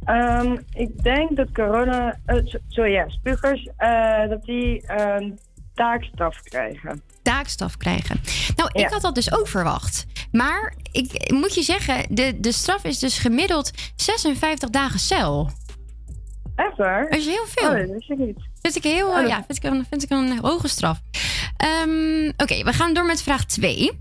Ehm, 0.03 0.57
ik 0.73 1.03
denk 1.03 1.35
dat 1.35 1.51
corona... 1.53 2.19
so- 2.25 2.59
sorry, 2.67 2.91
ja, 2.91 3.09
spugers, 3.09 3.69
eh, 3.77 4.29
dat 4.29 4.43
die 4.43 4.87
ehm, 4.87 5.31
taakstraf 5.73 6.41
krijgen. 6.41 7.01
taakstraf 7.21 7.77
krijgen. 7.77 8.19
Nou, 8.55 8.69
ik 8.73 8.89
had 8.89 9.01
dat 9.01 9.15
dus 9.15 9.33
ook 9.33 9.47
verwacht. 9.47 10.05
Maar 10.33 10.73
ik 10.91 11.31
moet 11.31 11.55
je 11.55 11.61
zeggen, 11.63 12.15
de, 12.15 12.39
de 12.39 12.51
straf 12.51 12.83
is 12.83 12.99
dus 12.99 13.17
gemiddeld 13.17 13.71
56 13.95 14.69
dagen 14.69 14.99
cel. 14.99 15.49
Echt 16.55 16.77
waar? 16.77 17.09
Dat 17.09 17.19
is 17.19 17.25
heel 17.25 17.45
veel. 17.47 17.69
Oh, 17.69 17.77
dat 17.77 17.89
wist 17.89 18.09
ik 18.09 18.17
niet. 18.17 18.37
Vind 18.61 18.75
ik 18.75 18.83
heel, 18.83 19.07
Oh, 19.07 19.27
ja, 19.27 19.43
vind 19.47 19.57
ik 19.57 19.71
een, 19.71 19.85
vind 19.89 20.03
ik 20.03 20.09
een 20.09 20.39
hoge 20.39 20.67
straf. 20.67 21.01
Ehm, 21.57 22.27
Oké, 22.37 22.63
we 22.63 22.73
gaan 22.73 22.93
door 22.93 23.05
met 23.05 23.21
vraag 23.21 23.45
2. 23.45 23.91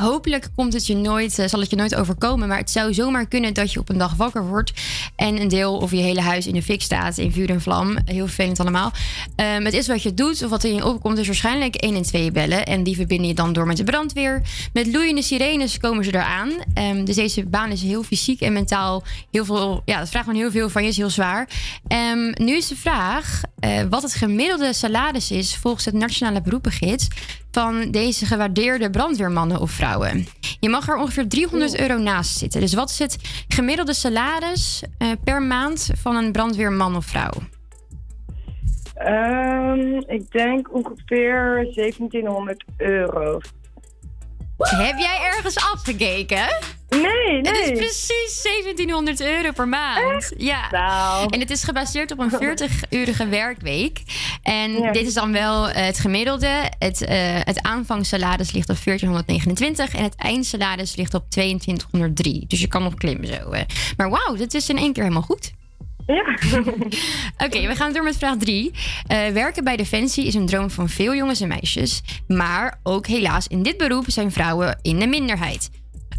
Hopelijk 0.00 0.48
komt 0.54 0.72
het 0.72 0.86
je 0.86 0.96
nooit, 0.96 1.38
eh, 1.38 1.48
zal 1.48 1.60
het 1.60 1.70
je 1.70 1.76
nooit 1.76 1.94
overkomen. 1.94 2.48
Maar 2.48 2.58
het 2.58 2.70
zou 2.70 2.94
zomaar 2.94 3.26
kunnen 3.26 3.54
dat 3.54 3.72
je 3.72 3.80
op 3.80 3.88
een 3.88 3.98
dag 3.98 4.14
wakker 4.14 4.46
wordt. 4.46 4.72
En 5.16 5.40
een 5.40 5.48
deel 5.48 5.76
of 5.76 5.90
je 5.90 5.96
hele 5.96 6.20
huis 6.20 6.46
in 6.46 6.54
de 6.54 6.62
fik 6.62 6.82
staat. 6.82 7.18
In 7.18 7.32
vuur 7.32 7.50
en 7.50 7.60
vlam. 7.60 7.96
Heel 8.04 8.26
vervelend 8.26 8.60
allemaal. 8.60 8.92
Ehm, 9.36 9.64
het 9.64 9.74
is 9.74 9.86
wat 9.86 10.02
je 10.02 10.14
doet 10.14 10.42
of 10.42 10.50
wat 10.50 10.64
in 10.64 10.74
je 10.74 10.84
opkomt. 10.84 11.18
is 11.18 11.26
waarschijnlijk 11.26 11.84
112 11.84 12.32
bellen. 12.32 12.66
En 12.66 12.82
die 12.82 12.96
verbinden 12.96 13.26
je 13.26 13.34
dan 13.34 13.52
door 13.52 13.66
met 13.66 13.76
de 13.76 13.84
brandweer. 13.84 14.42
Met 14.72 14.86
loeiende 14.86 15.22
sirenes 15.22 15.78
komen 15.78 16.04
ze 16.04 16.14
eraan. 16.14 16.50
Ehm, 16.74 17.04
dus 17.04 17.14
deze 17.14 17.44
baan 17.44 17.70
is 17.70 17.82
heel 17.82 18.02
fysiek 18.02 18.40
en 18.40 18.52
mentaal. 18.52 19.02
Heel 19.30 19.44
veel, 19.44 19.82
ja, 19.84 19.98
dat 19.98 20.08
vraagt 20.08 20.24
gewoon 20.24 20.40
heel 20.40 20.50
veel 20.50 20.68
van 20.68 20.82
je. 20.82 20.88
Is 20.88 20.96
heel 20.96 21.10
zwaar. 21.10 21.48
Ehm, 21.88 22.32
nu 22.34 22.56
is 22.56 22.68
de 22.68 22.76
vraag 22.76 23.40
eh, 23.58 23.82
wat 23.90 24.02
het 24.02 24.14
gemiddelde 24.14 24.72
salaris 24.72 25.30
is 25.30 25.56
volgens 25.56 25.84
het 25.84 25.94
Nationale 25.94 26.40
Beroepengids 26.40 27.08
van 27.50 27.90
deze 27.90 28.26
gewaardeerde 28.26 28.90
brandweermannen 28.90 29.60
of 29.60 29.70
vrouwen. 29.70 29.85
Je 29.86 30.24
Je 30.60 30.68
mag 30.68 30.88
er 30.88 30.96
ongeveer 30.96 31.28
300 31.28 31.78
euro 31.80 31.96
naast 31.96 32.38
zitten. 32.38 32.60
Dus 32.60 32.74
wat 32.74 32.90
is 32.90 32.98
het 32.98 33.44
gemiddelde 33.48 33.94
salaris 33.94 34.82
eh, 34.98 35.08
per 35.24 35.42
maand 35.42 35.90
van 35.98 36.16
een 36.16 36.32
brandweerman 36.32 36.96
of 36.96 37.04
vrouw? 37.04 37.32
Ehm, 38.94 39.98
ik 40.06 40.30
denk 40.30 40.74
ongeveer 40.74 41.72
1700 41.74 42.64
euro. 42.76 43.40
Heb 44.58 44.98
jij 44.98 45.18
ergens 45.34 45.56
afgekeken? 45.56 46.48
Nee, 46.88 47.36
Het 47.36 47.50
is 47.58 47.66
nee. 47.68 47.76
precies 47.76 48.42
1700 48.42 49.20
euro 49.20 49.50
per 49.52 49.68
maand. 49.68 50.32
Ja. 50.36 50.70
En 51.30 51.40
het 51.40 51.50
is 51.50 51.62
gebaseerd 51.64 52.10
op 52.12 52.18
een 52.18 52.30
40-urige 52.30 53.28
werkweek. 53.28 54.00
En 54.42 54.72
Ja. 54.72 54.92
dit 54.92 55.06
is 55.06 55.14
dan 55.14 55.32
wel 55.32 55.68
eh, 55.68 55.84
het 55.86 55.98
gemiddelde. 55.98 56.70
Het, 56.78 57.02
eh, 57.04 57.16
het 57.40 57.62
aanvangssalaris 57.62 58.52
ligt 58.52 58.68
op 58.70 58.76
1429 58.84 59.94
en 59.94 60.02
het 60.02 60.14
eindsalaris 60.16 60.96
ligt 60.96 61.14
op 61.14 61.30
2203. 61.30 62.44
Dus 62.48 62.60
je 62.60 62.66
kan 62.68 62.82
nog 62.82 62.94
klimmen 62.94 63.26
zo. 63.26 63.50
eh. 63.50 63.62
Maar 63.96 64.10
wauw, 64.10 64.34
dit 64.36 64.54
is 64.54 64.68
in 64.68 64.78
één 64.78 64.92
keer 64.92 65.02
helemaal 65.02 65.22
goed. 65.24 65.52
Ja. 66.06 66.24
Oké, 67.46 67.66
we 67.66 67.74
gaan 67.76 67.92
door 67.92 68.02
met 68.04 68.16
vraag 68.16 68.36
3. 68.36 68.70
werken 69.32 69.64
bij 69.64 69.76
Defensie 69.76 70.26
is 70.26 70.34
een 70.34 70.46
droom 70.46 70.70
van 70.70 70.88
veel 70.88 71.14
jongens 71.14 71.40
en 71.40 71.48
meisjes. 71.48 72.02
Maar 72.26 72.80
ook 72.82 73.06
helaas 73.06 73.46
in 73.46 73.62
dit 73.62 73.76
beroep 73.76 74.04
zijn 74.08 74.32
vrouwen 74.32 74.78
in 74.82 74.98
de 74.98 75.06
minderheid. 75.06 75.70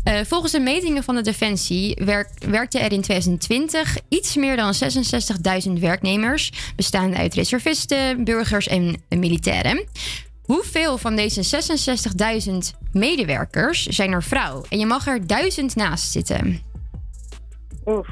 Eh, 0.08 0.20
volgens 0.26 0.52
de 0.52 0.60
metingen 0.60 1.04
van 1.04 1.16
de 1.16 1.22
Defensie 1.22 2.02
werk, 2.06 2.30
werkten 2.50 2.82
er 2.82 2.92
in 2.92 3.02
2020 3.02 3.98
iets 4.10 4.36
meer 4.36 4.56
dan 4.56 4.74
66.000 4.74 5.80
werknemers, 5.80 6.72
bestaande 6.76 7.18
uit 7.18 7.34
reservisten, 7.34 8.24
burgers 8.24 8.68
en 8.68 8.96
militairen. 9.10 9.86
Hoeveel 10.44 10.98
van 10.98 11.16
deze 11.16 11.44
66.000 11.44 12.58
medewerkers 12.92 13.86
zijn 13.86 14.12
er 14.12 14.24
vrouw? 14.24 14.64
En 14.70 14.80
je 14.80 14.86
mag 14.86 15.08
er 15.08 15.28
duizend 15.28 15.76
naast 15.76 16.12
zitten. 16.12 16.60
Oef. 17.86 18.08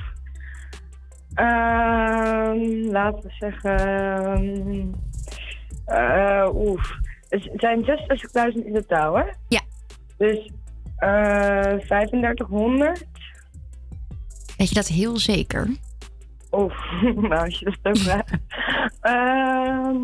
Ehm, 1.33 2.91
laten 2.91 3.21
we 3.21 3.31
zeggen. 3.39 4.95
eh 5.85 6.49
oef. 6.53 6.91
Het 7.29 7.49
zijn 7.55 7.83
66.000 7.83 8.65
in 8.65 8.73
totaal, 8.73 9.17
hè? 9.17 9.23
Ja. 9.47 9.61
Dus 10.17 10.37
eh 10.37 10.64
3500. 10.97 13.05
Weet 14.57 14.69
je 14.69 14.75
dat 14.75 14.87
heel 14.87 15.17
zeker? 15.17 15.67
Oef, 16.51 16.73
nou 17.01 17.35
als 17.35 17.59
je 17.59 17.77
dat 17.81 17.97
zo 17.97 18.03
vraagt. 18.03 18.31
Ehm, 19.01 20.01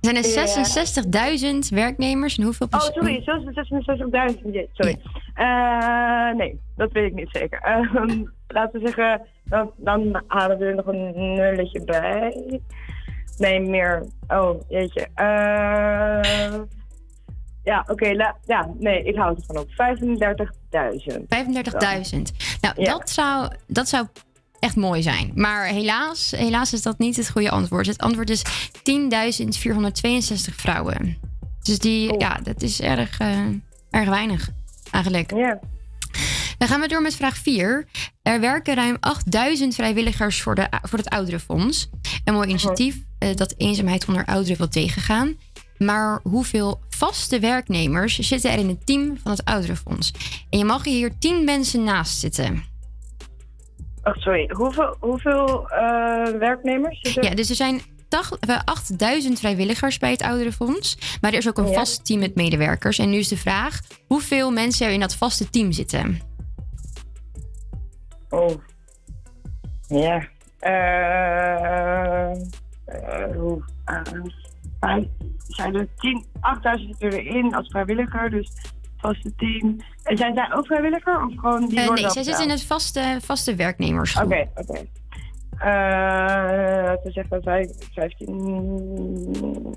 Zijn 0.00 0.16
er 0.16 0.28
ja. 0.28 1.52
66.000 1.52 1.58
werknemers 1.68 2.38
en 2.38 2.44
hoeveel 2.44 2.66
Oh, 2.70 2.80
sorry, 2.80 3.20
66.000. 3.20 3.24
Ja, 4.10 4.28
Sorry. 4.72 4.98
Eh, 5.34 6.30
nee, 6.36 6.60
dat 6.76 6.92
weet 6.92 7.06
ik 7.10 7.14
niet 7.14 7.28
zeker. 7.30 7.60
Ehm, 7.60 8.22
laten 8.48 8.80
we 8.80 8.86
zeggen, 8.86 9.22
dan, 9.44 9.70
dan 9.76 10.22
halen 10.26 10.58
we 10.58 10.64
er 10.64 10.74
nog 10.74 10.86
een 10.86 11.12
nulletje 11.34 11.84
bij. 11.84 12.60
Nee, 13.38 13.60
meer. 13.60 14.06
Oh, 14.28 14.60
jeetje. 14.68 15.08
Eh, 15.14 16.60
ja, 17.64 17.84
oké. 17.88 18.12
la- 18.12 18.36
ja, 18.46 18.68
nee, 18.78 19.02
ik 19.04 19.16
hou 19.16 19.30
het 19.34 19.38
ervan 19.38 19.58
op. 19.58 19.68
35.000. 19.70 21.28
35.000. 21.28 22.32
Nou, 22.60 22.74
Ja. 22.82 22.92
dat, 22.92 23.10
zou, 23.10 23.50
dat 23.66 23.88
zou 23.88 24.06
echt 24.58 24.76
mooi 24.76 25.02
zijn. 25.02 25.32
Maar 25.34 25.66
helaas, 25.66 26.30
helaas 26.30 26.72
is 26.72 26.82
dat 26.82 26.98
niet 26.98 27.16
het 27.16 27.30
goede 27.30 27.50
antwoord. 27.50 27.86
Het 27.86 27.98
antwoord 27.98 28.30
is 28.30 28.42
10.462 28.82 30.54
vrouwen. 30.54 31.18
Dus 31.62 31.78
die, 31.78 32.18
ja, 32.18 32.38
dat 32.42 32.62
is 32.62 32.80
erg, 32.80 33.18
eh, 33.18 33.38
erg 33.90 34.08
weinig 34.08 34.48
eigenlijk. 34.90 35.34
Ja. 35.36 35.58
Dan 36.58 36.68
gaan 36.68 36.80
we 36.80 36.88
door 36.88 37.02
met 37.02 37.14
vraag 37.16 37.36
4. 37.36 37.86
Er 38.22 38.40
werken 38.40 38.74
ruim 38.74 38.96
8000 39.00 39.74
vrijwilligers 39.74 40.42
voor, 40.42 40.54
de, 40.54 40.66
voor 40.82 40.98
het 40.98 41.08
Ouderenfonds. 41.10 41.88
Een 42.24 42.34
mooi 42.34 42.48
initiatief 42.48 42.96
eh, 43.18 43.34
dat 43.36 43.54
eenzaamheid 43.56 44.04
onder 44.08 44.24
ouderen 44.24 44.56
wil 44.58 44.68
tegengaan. 44.68 45.36
Maar 45.84 46.20
hoeveel 46.22 46.80
vaste 46.88 47.38
werknemers 47.40 48.18
zitten 48.18 48.50
er 48.50 48.58
in 48.58 48.68
het 48.68 48.86
team 48.86 49.18
van 49.22 49.30
het 49.30 49.44
Ouderenfonds? 49.44 50.12
En 50.50 50.58
je 50.58 50.64
mag 50.64 50.84
hier 50.84 51.18
10 51.18 51.44
mensen 51.44 51.84
naast 51.84 52.18
zitten. 52.18 52.62
Oh, 54.04 54.14
sorry. 54.16 54.50
Hoeveel, 54.52 54.96
hoeveel 55.00 55.68
eh, 55.70 56.38
werknemers 56.38 57.00
zitten 57.00 57.22
Ja, 57.22 57.34
dus 57.34 57.48
er 57.50 57.54
zijn 57.56 57.80
tach- 58.08 58.36
eh, 58.40 58.60
8000 58.64 59.38
vrijwilligers 59.38 59.98
bij 59.98 60.10
het 60.10 60.22
Ouderenfonds. 60.22 61.18
Maar 61.20 61.32
er 61.32 61.38
is 61.38 61.48
ook 61.48 61.58
een 61.58 61.66
Ja. 61.68 61.72
vast 61.72 62.04
team 62.06 62.20
met 62.20 62.34
medewerkers. 62.34 62.98
En 62.98 63.10
nu 63.10 63.16
is 63.16 63.28
de 63.28 63.36
vraag: 63.36 63.80
hoeveel 64.06 64.50
mensen 64.50 64.86
er 64.86 64.92
in 64.92 65.00
dat 65.00 65.14
vaste 65.16 65.50
team 65.50 65.72
zitten? 65.72 66.20
Oh. 68.30 68.50
Ja. 69.88 70.28
Eh. 70.58 72.30
eh, 72.84 73.30
vijf- 74.86 75.08
zijn 75.48 75.74
er 75.74 75.88
10, 75.96 76.24
8000 76.40 76.96
zitten 76.98 77.20
erin 77.20 77.54
als 77.54 77.68
vrijwilliger, 77.68 78.30
dus 78.30 78.50
vaste 78.96 79.34
team. 79.34 79.76
En 80.02 80.16
zijn 80.16 80.34
zij 80.34 80.52
ook 80.54 80.66
vrijwilliger 80.66 81.16
of 81.26 81.32
gewoon 81.36 81.60
die 81.68 81.78
worden 81.86 81.94
nee, 82.04 82.10
zij 82.12 82.22
zitten 82.22 82.44
in 82.44 82.50
het 82.50 82.64
vaste, 82.64 83.18
vaste. 83.20 83.54
Oké, 84.24 84.48
oké. 84.54 84.80
Eh, 85.58 85.68
laten 86.84 87.04
we 87.04 87.10
zeggen 87.10 87.42
vijf- 87.42 87.92
15. 87.92 88.26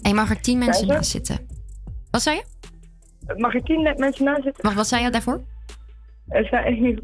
En 0.01 0.09
je 0.09 0.13
mag 0.13 0.29
er 0.29 0.41
10 0.41 0.57
mensen 0.57 0.87
naast 0.87 1.11
zitten. 1.11 1.47
Wat 2.11 2.21
zei 2.21 2.35
je? 2.35 2.43
Mag 3.37 3.53
er 3.53 3.63
10 3.63 3.81
mensen 3.97 4.25
naast 4.25 4.43
zitten? 4.43 4.65
Mag, 4.65 4.73
wat 4.73 4.87
zei 4.87 5.03
je 5.03 5.09
daarvoor? 5.09 5.41
Eh, 6.27 6.43
zij- 6.49 6.99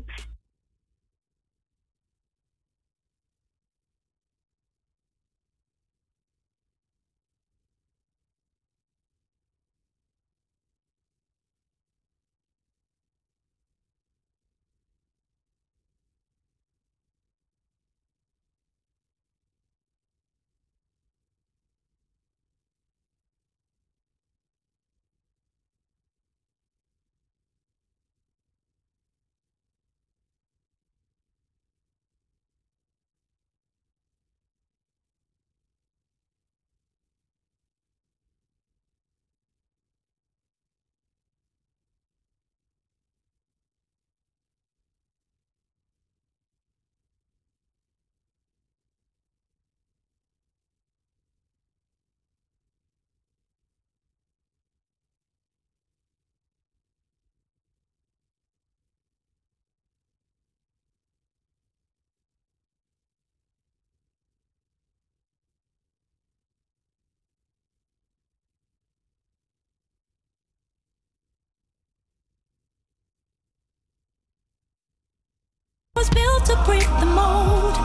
was 76.02 76.10
built 76.10 76.46
to 76.46 76.56
break 76.66 76.88
the 77.00 77.06
mold. 77.06 77.76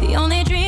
The 0.00 0.16
only 0.16 0.42
dream 0.42 0.59